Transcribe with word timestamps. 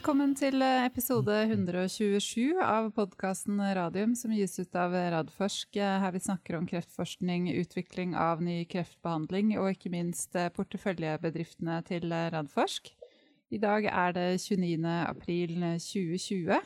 Velkommen 0.00 0.30
til 0.32 0.62
eh, 0.64 0.86
episode 0.88 1.34
127 1.44 2.56
av 2.64 2.86
podkasten 2.96 3.58
Radium, 3.76 4.14
som 4.16 4.32
gis 4.32 4.54
ut 4.56 4.78
av 4.80 4.94
Radforsk. 4.96 5.76
eh, 5.76 5.98
Her 6.00 6.14
vi 6.14 6.22
snakker 6.24 6.56
om 6.56 6.64
kreftforskning, 6.64 7.50
utvikling 7.60 8.14
av 8.16 8.40
ny 8.40 8.62
kreftbehandling 8.64 9.50
og 9.60 9.74
ikke 9.74 9.92
minst 9.92 10.32
eh, 10.40 10.48
porteføljebedriftene 10.56 11.76
til 11.84 12.08
Radforsk. 12.08 12.88
I 13.52 13.60
dag 13.60 13.90
er 13.92 14.16
det 14.16 14.26
29. 14.40 14.88
april 15.04 15.52
2020. 15.84 16.64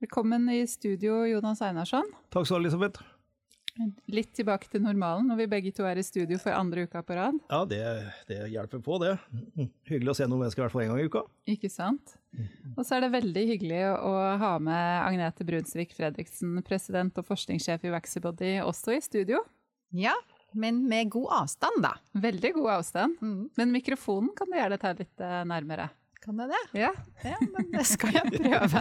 Velkommen 0.00 0.48
i 0.48 0.64
studio, 0.64 1.20
Jonas 1.28 1.60
Einarsson. 1.60 2.08
Takk 2.32 2.48
skal 2.48 2.56
du 2.56 2.62
ha, 2.62 2.64
Elisabeth. 2.64 3.04
Litt 4.08 4.32
tilbake 4.40 4.72
til 4.72 4.86
normalen 4.88 5.28
når 5.28 5.44
vi 5.44 5.50
begge 5.52 5.76
to 5.76 5.84
er 5.84 6.00
i 6.00 6.08
studio 6.08 6.40
for 6.40 6.56
andre 6.56 6.88
uka 6.88 7.04
på 7.04 7.20
rad. 7.20 7.44
Ja, 7.44 7.64
det, 7.68 7.84
det 8.32 8.44
hjelper 8.56 8.80
på, 8.80 9.02
det. 9.04 9.18
Hyggelig 9.84 10.16
å 10.16 10.20
se 10.22 10.32
noen 10.32 10.46
mennesker 10.46 10.64
i 10.64 10.70
hvert 10.70 10.78
fall 10.78 10.88
én 10.88 10.94
gang 10.96 11.04
i 11.04 11.10
uka. 11.12 11.26
Ikke 11.44 11.68
sant? 11.68 12.16
Og 12.74 12.82
så 12.82 12.96
er 12.96 13.04
det 13.04 13.12
veldig 13.14 13.42
hyggelig 13.52 13.82
å 13.94 14.12
ha 14.40 14.52
med 14.62 14.86
Agnete 15.04 15.46
Brunsvik 15.46 15.94
Fredriksen, 15.94 16.56
president 16.66 17.20
og 17.20 17.26
forskningssjef 17.28 17.84
i 17.86 17.92
Vaxibody, 17.94 18.54
også 18.64 18.96
i 18.96 19.02
studio. 19.04 19.42
Ja, 19.94 20.14
men 20.58 20.82
med 20.90 21.12
god 21.14 21.28
avstand, 21.42 21.82
da. 21.84 21.92
Veldig 22.18 22.54
god 22.56 22.70
avstand. 22.78 23.20
Mm. 23.22 23.44
Men 23.58 23.74
mikrofonen 23.74 24.32
kan 24.38 24.50
du 24.50 24.58
gjerne 24.58 24.80
ta 24.82 24.94
litt 24.96 25.22
eh, 25.22 25.42
nærmere. 25.50 25.90
Kan 26.24 26.38
jeg 26.40 26.50
det? 26.54 26.60
Ja, 26.80 26.90
Ja, 27.26 27.36
men 27.52 27.68
det 27.68 27.84
skal 27.84 28.14
jeg 28.16 28.30
prøve. 28.38 28.80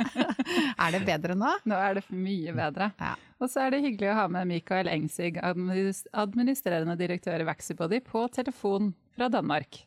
er 0.80 0.96
det 0.96 1.02
bedre 1.06 1.36
nå? 1.36 1.50
nå 1.68 1.80
er 1.90 2.00
det 2.00 2.06
mye 2.10 2.54
bedre. 2.56 2.92
Ja. 3.02 3.14
Og 3.44 3.52
så 3.52 3.66
er 3.66 3.74
det 3.74 3.82
hyggelig 3.84 4.14
å 4.14 4.20
ha 4.22 4.28
med 4.32 4.48
Mikael 4.48 4.88
Engsig, 4.88 5.42
administrerende 5.44 6.96
direktør 7.00 7.44
i 7.44 7.48
Vaxibody, 7.50 8.00
på 8.06 8.24
telefon 8.32 8.94
fra 9.18 9.28
Danmark. 9.34 9.84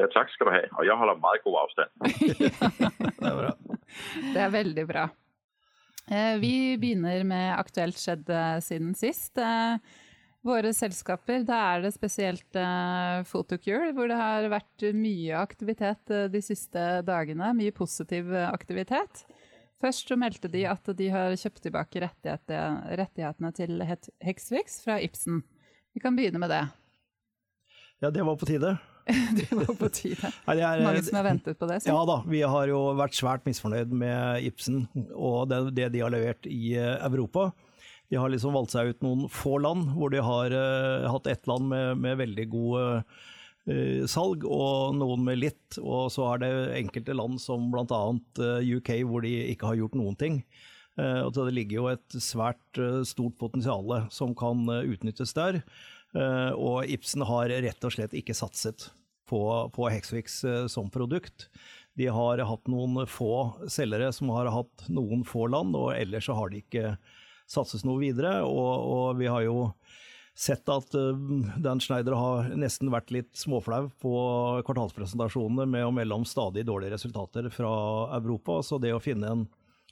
Ja, 0.00 0.06
takk 0.14 0.30
skal 0.32 0.48
du 0.48 0.52
ha. 0.54 0.60
Og 0.80 0.86
jeg 0.88 0.96
holder 0.96 1.18
meget 1.20 1.42
god 1.44 1.56
avstand. 1.60 1.90
Det 3.20 3.28
er 3.28 3.34
bra. 3.36 3.50
Det 4.34 4.40
er 4.46 4.52
veldig 4.54 4.84
bra. 4.88 5.08
Eh, 6.10 6.36
Vi 6.40 6.52
begynner 6.80 7.24
med 7.28 7.50
aktuelt 7.58 7.98
skjedd 8.00 8.30
eh, 8.32 8.60
siden 8.64 8.94
sist. 8.98 9.36
Eh, 9.38 9.76
Våre 10.40 10.70
selskaper, 10.72 11.42
da 11.44 11.58
er 11.74 11.82
det 11.84 11.90
spesielt 11.92 12.56
Photocure, 13.28 13.90
hvor 13.92 14.08
det 14.08 14.16
har 14.16 14.46
vært 14.48 14.86
mye 14.96 15.36
aktivitet 15.36 16.08
de 16.32 16.40
siste 16.40 16.84
dagene. 17.04 17.50
Mye 17.58 17.74
positiv 17.76 18.32
aktivitet. 18.48 19.26
Først 19.84 20.08
så 20.08 20.16
meldte 20.16 20.48
de 20.48 20.62
at 20.64 20.88
de 20.96 21.10
har 21.12 21.36
kjøpt 21.36 21.60
tilbake 21.66 22.00
rettighetene 22.00 23.52
til 23.52 23.84
Hexfix 23.84 24.16
Hexvix 24.24 24.80
fra 24.86 24.96
Ibsen. 25.04 25.42
Vi 25.92 26.00
kan 26.00 26.16
begynne 26.16 26.40
med 26.40 26.48
det. 26.56 26.62
Ja, 28.00 28.08
det 28.08 28.24
var 28.24 28.40
på 28.40 28.48
tide. 28.48 28.78
Det 29.38 29.48
var 29.52 29.74
på 29.78 29.88
tide. 29.94 30.30
Er, 30.46 30.84
Mange 30.84 31.02
som 31.06 31.18
har 31.18 31.26
ventet 31.26 31.58
på 31.58 31.68
det. 31.70 31.80
så. 31.82 31.90
Ja 31.92 32.04
da, 32.08 32.20
vi 32.28 32.42
har 32.42 32.70
jo 32.70 32.82
vært 32.98 33.16
svært 33.18 33.48
misfornøyd 33.48 33.92
med 33.92 34.46
Ibsen 34.48 34.84
og 35.14 35.50
det, 35.50 35.62
det 35.78 35.90
de 35.96 36.04
har 36.04 36.12
levert 36.14 36.48
i 36.50 36.76
eh, 36.78 36.96
Europa. 37.08 37.50
De 38.10 38.18
har 38.18 38.32
liksom 38.32 38.56
valgt 38.56 38.74
seg 38.74 38.90
ut 38.90 39.04
noen 39.06 39.28
få 39.30 39.58
land, 39.62 39.92
hvor 39.94 40.10
de 40.10 40.22
har 40.24 40.50
uh, 40.50 41.06
hatt 41.12 41.28
ett 41.30 41.46
land 41.46 41.68
med, 41.70 42.00
med 42.02 42.16
veldig 42.18 42.46
god 42.50 43.04
uh, 43.70 44.00
salg, 44.10 44.42
og 44.42 44.96
noen 44.98 45.22
med 45.28 45.38
litt. 45.38 45.78
Og 45.78 46.08
så 46.10 46.26
er 46.32 46.42
det 46.42 46.50
enkelte 46.80 47.14
land 47.14 47.38
som 47.38 47.68
bl.a. 47.70 48.00
Uh, 48.40 48.58
UK, 48.66 48.96
hvor 49.06 49.22
de 49.22 49.30
ikke 49.52 49.70
har 49.70 49.78
gjort 49.78 49.94
noen 50.00 50.18
ting. 50.18 50.40
Eh, 51.00 51.20
og 51.24 51.34
så 51.34 51.46
det 51.46 51.56
ligger 51.56 51.78
jo 51.78 51.88
et 51.92 52.18
svært 52.22 52.80
eh, 52.80 53.02
stort 53.08 53.38
potensial 53.40 54.08
som 54.12 54.34
kan 54.38 54.66
eh, 54.72 54.88
utnyttes 54.94 55.34
der. 55.36 55.62
Eh, 56.16 56.50
og 56.56 56.90
Ibsen 56.90 57.24
har 57.28 57.52
rett 57.62 57.86
og 57.86 57.94
slett 57.94 58.16
ikke 58.18 58.36
satset 58.36 58.90
på, 59.30 59.42
på 59.74 59.88
Hexvix 59.92 60.42
eh, 60.44 60.66
som 60.72 60.90
produkt. 60.92 61.48
De 61.98 62.10
har 62.10 62.42
hatt 62.46 62.70
noen 62.70 63.06
få 63.10 63.50
selgere 63.70 64.12
som 64.14 64.30
har 64.34 64.50
hatt 64.52 64.86
noen 64.88 65.24
få 65.26 65.48
land, 65.52 65.74
og 65.76 65.94
ellers 65.96 66.28
så 66.28 66.36
har 66.38 66.52
de 66.52 66.62
ikke 66.62 66.94
satses 67.50 67.84
noe 67.86 68.00
videre. 68.02 68.40
Og, 68.46 68.70
og 68.94 69.20
vi 69.20 69.28
har 69.30 69.44
jo 69.46 69.58
sett 70.40 70.68
at 70.72 70.94
uh, 70.94 71.16
Dan 71.60 71.82
Schneider 71.82 72.16
har 72.16 72.50
nesten 72.56 72.92
vært 72.92 73.10
litt 73.14 73.32
småflau 73.36 73.90
på 74.00 74.14
kvartalspresentasjonene 74.66 75.66
med 75.68 75.88
å 75.88 75.94
melde 75.94 76.20
om 76.20 76.28
stadig 76.28 76.64
dårlige 76.68 76.94
resultater 76.94 77.50
fra 77.52 77.72
Europa. 78.16 78.60
Så 78.64 78.78
det 78.80 78.94
å 78.96 79.02
finne 79.02 79.34
en, 79.34 79.46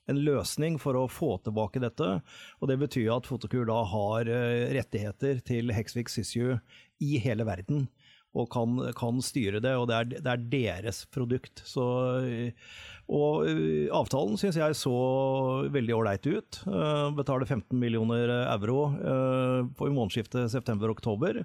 en 0.09 0.23
løsning 0.25 0.79
for 0.81 0.97
å 0.97 1.09
få 1.13 1.35
tilbake 1.45 1.83
dette, 1.83 2.21
og 2.63 2.71
det 2.71 2.79
betyr 2.81 3.11
at 3.19 3.29
Fotokur 3.29 3.69
da 3.69 3.83
har 3.93 4.31
uh, 4.31 4.69
rettigheter 4.79 5.43
til 5.45 5.75
Hexvix 5.75 6.17
Sysju 6.17 6.57
i 7.05 7.19
hele 7.23 7.45
verden 7.47 7.89
og 8.37 8.49
kan, 8.53 8.79
kan 8.97 9.21
styre 9.25 9.61
det, 9.65 9.75
og 9.79 9.89
det 9.89 9.97
er, 9.97 10.09
det 10.21 10.33
er 10.33 10.47
deres 10.53 11.03
produkt. 11.13 11.63
Så, 11.67 11.85
og 13.09 13.47
uh, 13.49 13.87
avtalen 13.97 14.37
syns 14.41 14.59
jeg 14.61 14.77
så 14.77 14.97
veldig 15.73 15.97
ålreit 15.97 16.29
ut. 16.29 16.61
Uh, 16.69 17.09
betaler 17.17 17.49
15 17.49 17.73
millioner 17.79 18.35
euro 18.45 18.81
på 19.79 19.89
i 19.89 19.95
månedsskiftet 19.95 20.53
september-oktober. 20.53 21.43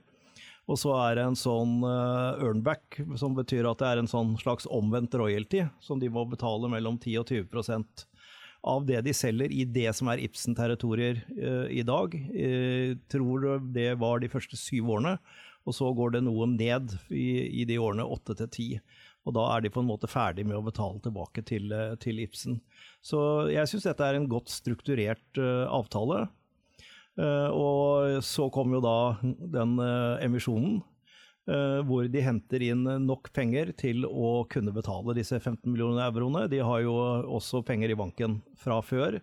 Og 0.71 0.79
så 0.79 0.93
er 0.95 1.17
det 1.17 1.23
en 1.27 1.35
sånn 1.35 1.81
earnback, 1.83 3.01
som 3.19 3.33
betyr 3.35 3.67
at 3.67 3.81
det 3.81 3.87
er 3.89 3.99
en 3.99 4.07
sånn 4.07 4.29
slags 4.39 4.67
omvendt 4.71 5.15
royalty, 5.19 5.65
som 5.83 5.99
de 5.99 6.07
må 6.07 6.23
betale 6.31 6.69
mellom 6.71 6.95
10 7.01 7.17
og 7.19 7.33
20% 7.51 8.05
av 8.71 8.85
det 8.87 9.01
de 9.03 9.11
selger 9.11 9.51
i 9.51 9.65
det 9.67 9.89
som 9.91 10.07
er 10.07 10.21
Ibsen-territorier 10.23 11.19
i 11.67 11.83
dag. 11.83 12.15
Tror 13.11 13.43
det 13.75 13.89
var 13.99 14.23
de 14.23 14.31
første 14.31 14.55
syv 14.55 14.93
årene. 14.95 15.17
Og 15.63 15.75
så 15.75 15.87
går 15.95 16.17
det 16.17 16.23
noe 16.25 16.47
ned 16.51 16.95
i, 17.13 17.61
i 17.63 17.65
de 17.67 17.79
årene 17.79 18.05
åtte 18.05 18.35
til 18.39 18.51
ti. 18.51 18.67
Og 19.23 19.35
da 19.37 19.45
er 19.53 19.63
de 19.63 19.71
på 19.71 19.79
en 19.79 19.87
måte 19.87 20.09
ferdig 20.11 20.45
med 20.47 20.57
å 20.57 20.65
betale 20.65 20.99
tilbake 21.03 21.45
til, 21.47 21.71
eh, 21.71 21.95
til 22.03 22.19
Ibsen. 22.23 22.59
Så 23.03 23.19
jeg 23.51 23.69
syns 23.71 23.87
dette 23.87 24.07
er 24.07 24.19
en 24.19 24.29
godt 24.31 24.51
strukturert 24.51 25.39
uh, 25.39 25.67
avtale. 25.71 26.25
Uh, 27.19 27.49
og 27.53 28.23
så 28.25 28.49
kom 28.51 28.73
jo 28.75 28.81
da 28.83 28.97
den 29.23 29.77
uh, 29.79 30.19
emisjonen. 30.23 30.81
hvor 31.43 32.05
de 32.07 32.21
henter 32.23 32.63
inn 32.63 32.85
nok 33.03 33.25
penger 33.35 33.73
til 33.75 34.05
å 34.07 34.45
kunne 34.47 34.71
betale 34.71 35.11
disse 35.17 35.35
15 35.35 35.67
millioner 35.67 36.05
euroene. 36.05 36.45
De 36.47 36.61
har 36.63 36.79
jo 36.85 36.93
også 37.35 37.59
penger 37.67 37.91
i 37.91 37.97
banken 37.99 38.37
fra 38.55 38.77
før. 38.79 39.17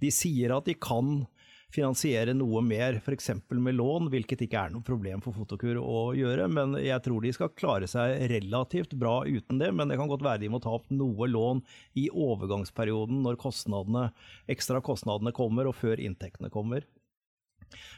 De 0.00 0.08
sier 0.08 0.54
at 0.56 0.64
de 0.64 0.72
kan 0.72 1.26
finansiere 1.74 2.34
noe 2.34 2.62
mer, 2.64 2.98
f.eks. 3.00 3.30
med 3.50 3.76
lån, 3.78 4.08
hvilket 4.12 4.44
ikke 4.46 4.64
er 4.64 4.74
noe 4.74 4.86
problem 4.86 5.22
for 5.24 5.36
Fotokur 5.36 5.78
å 5.80 6.10
gjøre. 6.18 6.48
Men 6.50 6.76
jeg 6.82 7.02
tror 7.04 7.24
de 7.24 7.32
skal 7.36 7.52
klare 7.54 7.88
seg 7.90 8.26
relativt 8.32 8.96
bra 8.98 9.20
uten 9.26 9.60
det. 9.62 9.70
Men 9.76 9.90
det 9.90 9.98
kan 10.00 10.10
godt 10.10 10.24
være 10.26 10.42
de 10.42 10.52
må 10.52 10.62
ta 10.62 10.74
opp 10.76 10.90
noe 10.94 11.30
lån 11.30 11.62
i 12.00 12.08
overgangsperioden 12.10 13.22
når 13.26 13.40
kostnadene, 13.42 14.08
ekstra 14.50 14.82
kostnadene 14.84 15.34
kommer, 15.36 15.70
og 15.70 15.78
før 15.78 16.02
inntektene 16.02 16.50
kommer. 16.52 16.86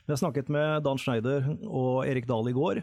Har 0.09 0.19
snakket 0.21 0.51
med 0.53 0.83
Dan 0.85 1.01
Schneider 1.01 1.47
og 1.65 2.05
Erik 2.05 2.29
Dahl 2.29 2.51
i 2.51 2.57
går. 2.57 2.83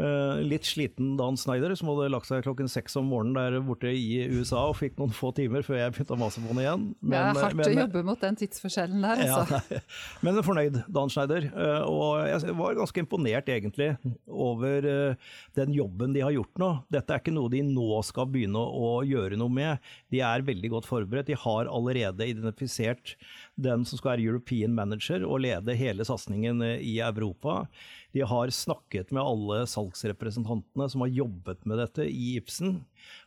Uh, 0.00 0.38
litt 0.46 0.64
sliten 0.64 1.12
Dan 1.18 1.36
Snyder, 1.36 1.74
som 1.76 1.90
hadde 1.90 2.06
lagt 2.14 2.28
seg 2.28 2.40
klokken 2.46 2.70
seks 2.72 2.94
om 2.96 3.10
morgenen 3.10 3.36
der 3.36 3.64
borte 3.64 3.90
i 3.92 4.22
USA 4.32 4.62
og 4.70 4.78
fikk 4.78 4.94
noen 4.96 5.12
få 5.12 5.28
timer 5.36 5.64
før 5.66 5.76
jeg 5.76 5.92
begynte 5.92 6.14
å 6.16 6.20
mase 6.20 6.40
på 6.40 6.54
den 6.54 6.60
igjen. 6.62 6.86
det 7.04 7.18
er 7.18 7.40
hardt 7.42 7.60
å 7.66 7.74
jobbe 7.74 8.02
mot 8.08 8.22
den 8.22 8.38
tidsforskjellen 8.40 9.04
der, 9.04 9.24
altså. 9.26 9.60
Ja, 9.60 9.80
men 10.24 10.40
fornøyd, 10.46 10.78
Dan 10.88 11.12
Schneider. 11.12 11.50
Uh, 11.52 11.82
og 11.90 12.22
jeg 12.30 12.56
var 12.62 12.78
ganske 12.78 13.04
imponert 13.04 13.52
egentlig 13.52 13.90
over 14.24 14.88
uh, 14.88 15.36
den 15.58 15.76
jobben 15.76 16.16
de 16.16 16.24
har 16.24 16.32
gjort 16.38 16.62
nå. 16.62 16.70
Dette 16.96 17.16
er 17.16 17.20
ikke 17.20 17.36
noe 17.36 17.52
de 17.52 17.60
nå 17.66 18.00
skal 18.08 18.30
begynne 18.32 18.64
å 18.64 18.94
gjøre 19.04 19.36
noe 19.40 19.52
med. 19.52 19.92
De 20.14 20.24
er 20.24 20.46
veldig 20.48 20.72
godt 20.78 20.88
forberedt. 20.88 21.28
De 21.28 21.36
har 21.44 21.68
allerede 21.68 22.30
identifisert 22.30 23.18
den 23.60 23.84
som 23.84 24.00
skal 24.00 24.14
være 24.14 24.30
European 24.30 24.72
manager 24.72 25.28
og 25.28 25.42
lede 25.44 25.76
hele 25.76 26.08
satsingen 26.08 26.64
i 26.80 26.96
Europa. 27.04 27.66
De 28.14 28.24
har 28.26 28.50
snakket 28.54 29.12
med 29.14 29.22
alle 29.22 29.62
salgsrepresentantene 29.70 30.88
som 30.90 31.04
har 31.04 31.12
jobbet 31.14 31.62
med 31.68 31.78
dette 31.78 32.06
i 32.10 32.34
Ibsen. 32.40 32.80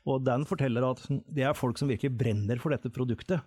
Og 0.09 0.25
den 0.27 0.43
forteller 0.49 0.89
at 0.89 1.03
det 1.31 1.45
er 1.47 1.57
folk 1.57 1.79
som 1.79 1.91
virkelig 1.91 2.11
brenner 2.19 2.59
for 2.61 2.75
dette 2.75 2.91
produktet. 2.93 3.39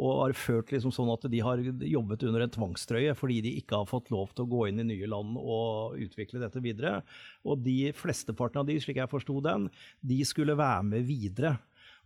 Og 0.00 0.22
har 0.22 0.36
følt 0.36 0.72
liksom 0.72 0.92
sånn 0.94 1.10
at 1.12 1.26
de 1.32 1.40
har 1.44 1.60
jobbet 1.84 2.24
under 2.28 2.44
en 2.44 2.52
tvangstrøye 2.52 3.16
fordi 3.16 3.40
de 3.44 3.56
ikke 3.60 3.82
har 3.82 3.90
fått 3.90 4.12
lov 4.12 4.32
til 4.32 4.46
å 4.46 4.52
gå 4.52 4.62
inn 4.70 4.80
i 4.80 4.88
nye 4.88 5.10
land 5.10 5.36
og 5.40 5.98
utvikle 6.00 6.40
dette 6.42 6.62
videre. 6.64 7.00
Og 7.44 7.60
de 7.64 7.92
flesteparten 7.96 8.62
av 8.62 8.68
de, 8.68 8.78
slik 8.80 9.00
jeg 9.00 9.12
forsto 9.12 9.40
den, 9.44 9.68
de 10.00 10.22
skulle 10.28 10.56
være 10.58 10.88
med 10.94 11.06
videre. 11.08 11.58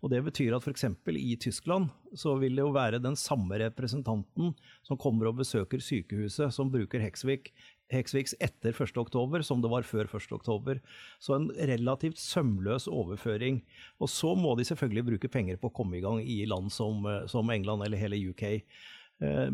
Og 0.05 0.11
Det 0.13 0.21
betyr 0.27 0.55
at 0.55 0.67
f.eks. 0.67 0.85
i 1.09 1.37
Tyskland 1.41 1.89
så 2.15 2.35
vil 2.39 2.59
det 2.59 2.63
jo 2.63 2.75
være 2.75 3.01
den 3.03 3.17
samme 3.17 3.57
representanten 3.63 4.53
som 4.85 4.99
kommer 5.01 5.31
og 5.31 5.41
besøker 5.41 5.81
sykehuset, 5.81 6.53
som 6.53 6.71
bruker 6.71 7.01
Hexvik, 7.01 7.55
Hexvix 7.93 8.35
etter 8.43 8.75
1.10, 8.75 9.43
som 9.47 9.63
det 9.63 9.71
var 9.71 9.87
før 9.87 10.09
1.10. 10.11 10.81
Så 11.23 11.37
en 11.37 11.49
relativt 11.71 12.19
sømløs 12.19 12.89
overføring. 12.91 13.63
Og 14.03 14.11
så 14.11 14.35
må 14.39 14.57
de 14.59 14.67
selvfølgelig 14.67 15.07
bruke 15.13 15.33
penger 15.33 15.61
på 15.61 15.71
å 15.71 15.77
komme 15.77 15.99
i 15.99 16.05
gang 16.05 16.21
i 16.23 16.43
land 16.51 16.73
som, 16.75 17.07
som 17.31 17.51
England 17.55 17.87
eller 17.87 18.01
hele 18.01 18.19
UK. 18.33 18.47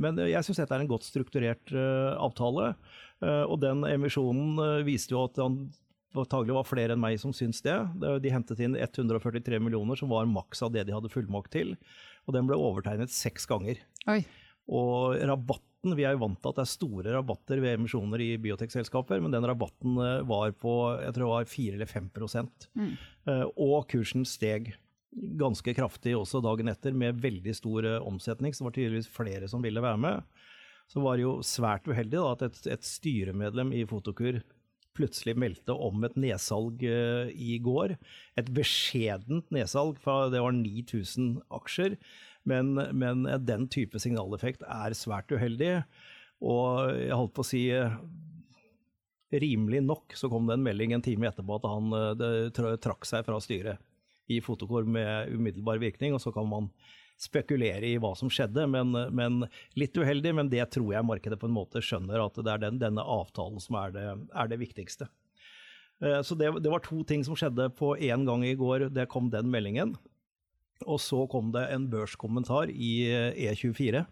Men 0.01 0.19
jeg 0.19 0.43
syns 0.43 0.59
dette 0.59 0.75
er 0.75 0.83
en 0.83 0.91
godt 0.91 1.07
strukturert 1.07 1.71
avtale. 1.77 2.73
Og 3.23 3.55
den 3.63 3.85
emisjonen 3.87 4.59
viste 4.89 5.15
jo 5.15 5.27
at 5.29 5.39
han 5.39 5.69
antagelig 6.19 6.57
var 6.57 6.67
flere 6.69 6.97
enn 6.97 7.03
meg 7.03 7.19
som 7.21 7.35
syns 7.37 7.63
det. 7.65 7.77
De 8.25 8.33
hentet 8.33 8.61
inn 8.65 8.77
143 8.77 9.61
millioner, 9.63 9.99
som 9.99 10.11
var 10.13 10.29
maks 10.29 10.65
av 10.65 10.73
det 10.75 10.87
de 10.89 10.97
hadde 10.97 11.13
fullmakt 11.13 11.53
til. 11.55 11.77
Og 12.27 12.37
den 12.37 12.49
ble 12.49 12.59
overtegnet 12.59 13.13
seks 13.13 13.47
ganger. 13.51 13.81
Oi. 14.11 14.23
Og 14.73 15.17
rabatten, 15.83 15.97
vi 15.97 16.05
er 16.05 16.15
jo 16.15 16.23
vant 16.23 16.39
til 16.41 16.51
at 16.51 16.57
det 16.57 16.63
er 16.63 16.71
store 16.71 17.13
rabatter 17.13 17.61
ved 17.61 17.75
emisjoner 17.77 18.21
i 18.21 18.39
biotekselskaper, 18.39 19.21
men 19.21 19.33
den 19.33 19.45
rabatten 19.45 19.99
eh, 19.99 20.23
var 20.23 20.53
på 20.53 20.99
jeg 21.03 21.15
tror 21.15 21.27
det 21.27 21.33
var 21.33 21.51
4 21.51 21.75
eller 21.75 21.87
5 21.87 22.11
mm. 22.75 22.97
Og 23.57 23.89
kursen 23.89 24.25
steg 24.25 24.75
ganske 25.13 25.75
kraftig 25.75 26.17
også 26.17 26.41
dagen 26.41 26.69
etter, 26.69 26.93
med 26.93 27.21
veldig 27.21 27.55
stor 27.55 27.85
omsetning. 28.01 28.55
Så 28.55 28.63
det 28.63 28.69
var 28.71 28.77
tydeligvis 28.77 29.09
flere 29.09 29.49
som 29.49 29.63
ville 29.63 29.83
være 29.83 29.99
med. 29.99 30.23
Så 30.89 31.01
var 31.01 31.17
det 31.17 31.27
jo 31.27 31.43
svært 31.43 31.87
uheldig 31.87 32.17
da, 32.17 32.33
at 32.33 32.43
et, 32.43 32.67
et 32.73 32.85
styremedlem 32.85 33.73
i 33.73 33.85
Fotokur 33.85 34.41
plutselig 34.97 35.37
meldte 35.37 35.73
om 35.73 36.03
et 36.05 36.17
nedsalg 36.17 36.83
i 36.83 37.59
går. 37.61 37.97
Et 38.41 38.49
beskjedent 38.53 39.49
nedsalg, 39.53 40.01
for 40.01 40.33
det 40.33 40.41
var 40.43 40.53
9000 40.57 41.43
aksjer. 41.61 41.97
Men, 42.49 42.75
men, 42.99 43.27
den 43.47 43.69
type 43.71 44.01
signaleffekt 44.03 44.65
er 44.67 44.97
svært 44.99 45.31
uheldig. 45.31 45.77
Og 46.43 46.91
jeg 46.99 47.15
holdt 47.15 47.37
på 47.37 47.45
å 47.45 47.47
si 47.47 47.63
uh, 47.71 47.95
Rimelig 49.33 49.81
nok 49.87 50.13
så 50.19 50.29
kom 50.29 50.45
det 50.49 50.59
en 50.59 50.65
melding 50.67 50.93
en 50.93 51.05
time 51.05 51.31
etterpå 51.31 51.55
at 51.57 51.65
han 51.65 51.95
det, 52.21 52.29
trakk 52.85 53.07
seg 53.09 53.23
fra 53.25 53.39
styret 53.41 53.81
i 54.29 54.43
Fotokor 54.45 54.85
med 54.85 55.33
umiddelbar 55.33 55.81
virkning, 55.81 56.13
og 56.13 56.21
så 56.21 56.33
kan 56.35 56.45
man 56.51 56.69
spekulere 57.23 57.87
i 57.87 57.99
hva 58.03 58.13
som 58.19 58.31
skjedde, 58.33 58.65
men, 58.71 58.95
men, 59.15 59.43
litt 59.79 59.97
uheldig. 59.97 60.35
Men 60.37 60.51
det 60.53 60.65
tror 60.75 60.93
jeg 60.95 61.07
markedet 61.07 61.39
på 61.41 61.49
en 61.49 61.57
måte 61.57 61.83
skjønner, 61.85 62.23
at 62.25 62.39
det 62.41 62.55
er 62.55 62.63
den, 62.65 62.81
denne 62.83 63.05
avtalen 63.05 63.63
som 63.63 63.79
er 63.83 63.95
det, 63.95 64.07
er 64.35 64.51
det 64.51 64.61
viktigste. 64.63 65.09
Eh, 66.03 66.21
så 66.27 66.39
det, 66.39 66.51
det, 66.63 66.73
var 66.73 66.85
to 66.85 67.03
ting 67.09 67.25
som 67.27 67.39
skjedde 67.39 67.71
på 67.79 67.95
én 67.97 68.27
gang 68.29 68.47
i 68.47 68.57
går. 68.59 68.89
Det 68.95 69.09
kom 69.13 69.31
den 69.33 69.53
meldingen. 69.53 69.95
Og 70.87 71.01
så 71.03 71.25
kom 71.31 71.53
det 71.55 71.69
en 71.73 71.89
børskommentar 71.93 72.73
i 72.73 72.93
E24 73.33 74.05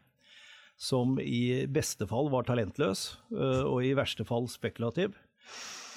som 0.80 1.18
i 1.20 1.66
beste 1.68 2.06
fall 2.08 2.30
var 2.32 2.46
talentløs, 2.48 3.02
eh, 3.36 3.64
og 3.68 3.84
i 3.84 3.92
verste 3.96 4.24
fall 4.24 4.48
spekulativ. 4.48 5.12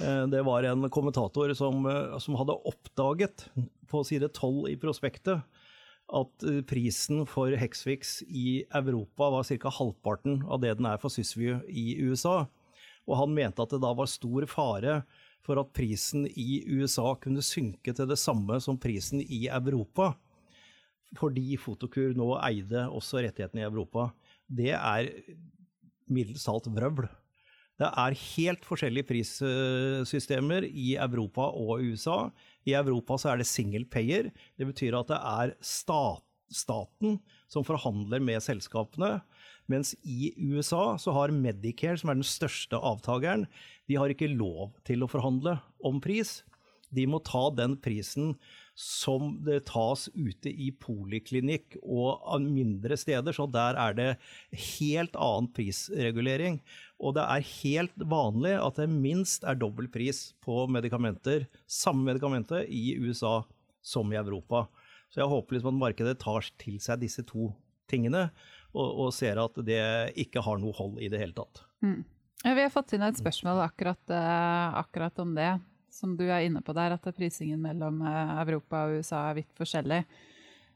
Eh, 0.03 0.25
det 0.27 0.41
var 0.43 0.67
en 0.67 0.89
kommentator 0.91 1.53
som, 1.55 1.87
som 2.19 2.35
hadde 2.35 2.59
oppdaget 2.67 3.45
på 3.87 4.03
side 4.03 4.27
12 4.33 4.73
i 4.73 4.79
prospektet 4.81 5.45
at 6.13 6.47
eh, 6.47 6.59
prisen 6.67 7.23
for 7.29 7.53
Hexfix 7.57 8.19
i 8.27 8.63
Europa 8.75 9.29
var 9.31 9.47
ca. 9.47 9.71
halvparten 9.71 10.43
av 10.51 10.59
det 10.63 10.75
den 10.79 10.89
er 10.89 10.99
for 11.01 11.13
Sysview 11.13 11.61
i 11.69 11.95
USA. 12.03 12.43
Og 13.07 13.17
han 13.19 13.35
mente 13.35 13.63
at 13.63 13.71
det 13.71 13.81
da 13.83 13.93
var 13.95 14.11
stor 14.11 14.47
fare 14.51 15.01
for 15.43 15.59
at 15.59 15.73
prisen 15.75 16.27
i 16.27 16.63
USA 16.71 17.15
kunne 17.19 17.43
synke 17.43 17.95
til 17.95 18.07
det 18.07 18.19
samme 18.19 18.59
som 18.63 18.79
prisen 18.79 19.23
i 19.23 19.45
Europa. 19.51 20.13
Fordi 21.17 21.57
Fotokur 21.61 22.15
nå 22.17 22.29
eide 22.41 22.87
også 22.89 23.21
rettighetene 23.21 23.63
i 23.63 23.67
Europa. 23.67 24.09
Det 24.47 24.71
er 24.73 25.11
middels 26.11 26.45
talt 26.47 26.69
vrøvl. 26.73 27.07
Det 27.81 27.89
er 27.89 28.15
helt 28.35 28.65
forskjellige 28.67 29.07
prissystemer 29.09 30.65
i 30.67 30.93
Europa 31.01 31.47
og 31.57 31.81
USA. 31.81 32.27
I 32.69 32.75
Europa 32.77 33.17
så 33.17 33.31
er 33.31 33.41
det 33.41 33.49
single 33.49 33.85
payer. 33.89 34.29
Det 34.57 34.67
betyr 34.69 34.99
at 34.99 35.09
det 35.09 35.17
er 35.17 35.55
stat, 35.65 36.23
staten 36.53 37.17
som 37.49 37.65
forhandler 37.65 38.21
med 38.21 38.43
selskapene. 38.45 39.17
Mens 39.71 39.93
i 40.03 40.33
USA 40.51 40.99
så 41.01 41.13
har 41.15 41.33
Medicare, 41.33 41.97
som 41.97 42.11
er 42.11 42.19
den 42.19 42.27
største 42.27 42.77
avtakeren, 42.77 43.47
de 43.89 43.97
har 43.97 44.11
ikke 44.11 44.31
lov 44.31 44.75
til 44.87 45.03
å 45.03 45.09
forhandle 45.09 45.57
om 45.83 46.01
pris. 46.03 46.41
De 46.93 47.07
må 47.09 47.23
ta 47.25 47.47
den 47.55 47.77
prisen 47.81 48.35
som 48.73 49.35
det 49.45 49.59
tas 49.69 50.07
ute 50.15 50.49
i 50.49 50.71
poliklinikk 50.81 51.77
og 51.83 52.41
mindre 52.41 52.97
steder. 52.97 53.35
Så 53.35 53.45
der 53.53 53.77
er 53.77 53.97
det 53.97 54.07
helt 54.79 55.13
annen 55.13 55.49
prisregulering. 55.53 56.59
Og 56.97 57.15
det 57.17 57.25
er 57.25 57.49
helt 57.61 58.07
vanlig 58.09 58.55
at 58.57 58.79
det 58.81 58.89
minst 58.89 59.45
er 59.45 59.59
dobbel 59.59 59.89
pris 59.93 60.31
på 60.43 60.65
medikamenter, 60.71 61.45
samme 61.69 62.07
medikamentet, 62.09 62.65
i 62.69 62.95
USA 62.97 63.41
som 63.83 64.09
i 64.13 64.17
Europa. 64.17 64.65
Så 65.13 65.21
jeg 65.21 65.29
håper 65.29 65.55
liksom 65.57 65.75
at 65.75 65.83
markedet 65.83 66.17
tar 66.23 66.47
til 66.57 66.79
seg 66.81 67.03
disse 67.03 67.21
to 67.29 67.51
tingene, 67.91 68.29
og, 68.73 68.87
og 69.05 69.13
ser 69.13 69.37
at 69.37 69.59
det 69.67 69.83
ikke 70.17 70.41
har 70.41 70.57
noe 70.57 70.73
hold 70.73 70.97
i 71.03 71.11
det 71.11 71.19
hele 71.21 71.35
tatt. 71.37 71.61
Mm. 71.85 72.01
Ja, 72.43 72.55
vi 72.57 72.63
har 72.65 72.73
fått 72.73 72.95
inn 72.95 73.05
et 73.05 73.19
spørsmål 73.19 73.61
akkurat, 73.63 74.01
uh, 74.09 74.79
akkurat 74.81 75.21
om 75.21 75.35
det 75.37 75.51
som 75.93 76.17
du 76.17 76.25
er 76.25 76.47
inne 76.47 76.63
på 76.65 76.75
der, 76.75 76.95
at 76.97 77.09
prisingen 77.15 77.61
mellom 77.63 78.01
eh, 78.01 78.37
Europa 78.43 78.87
og 78.87 78.99
USA 78.99 79.27
er 79.29 79.41
vidt 79.41 79.51
forskjellig. 79.59 80.03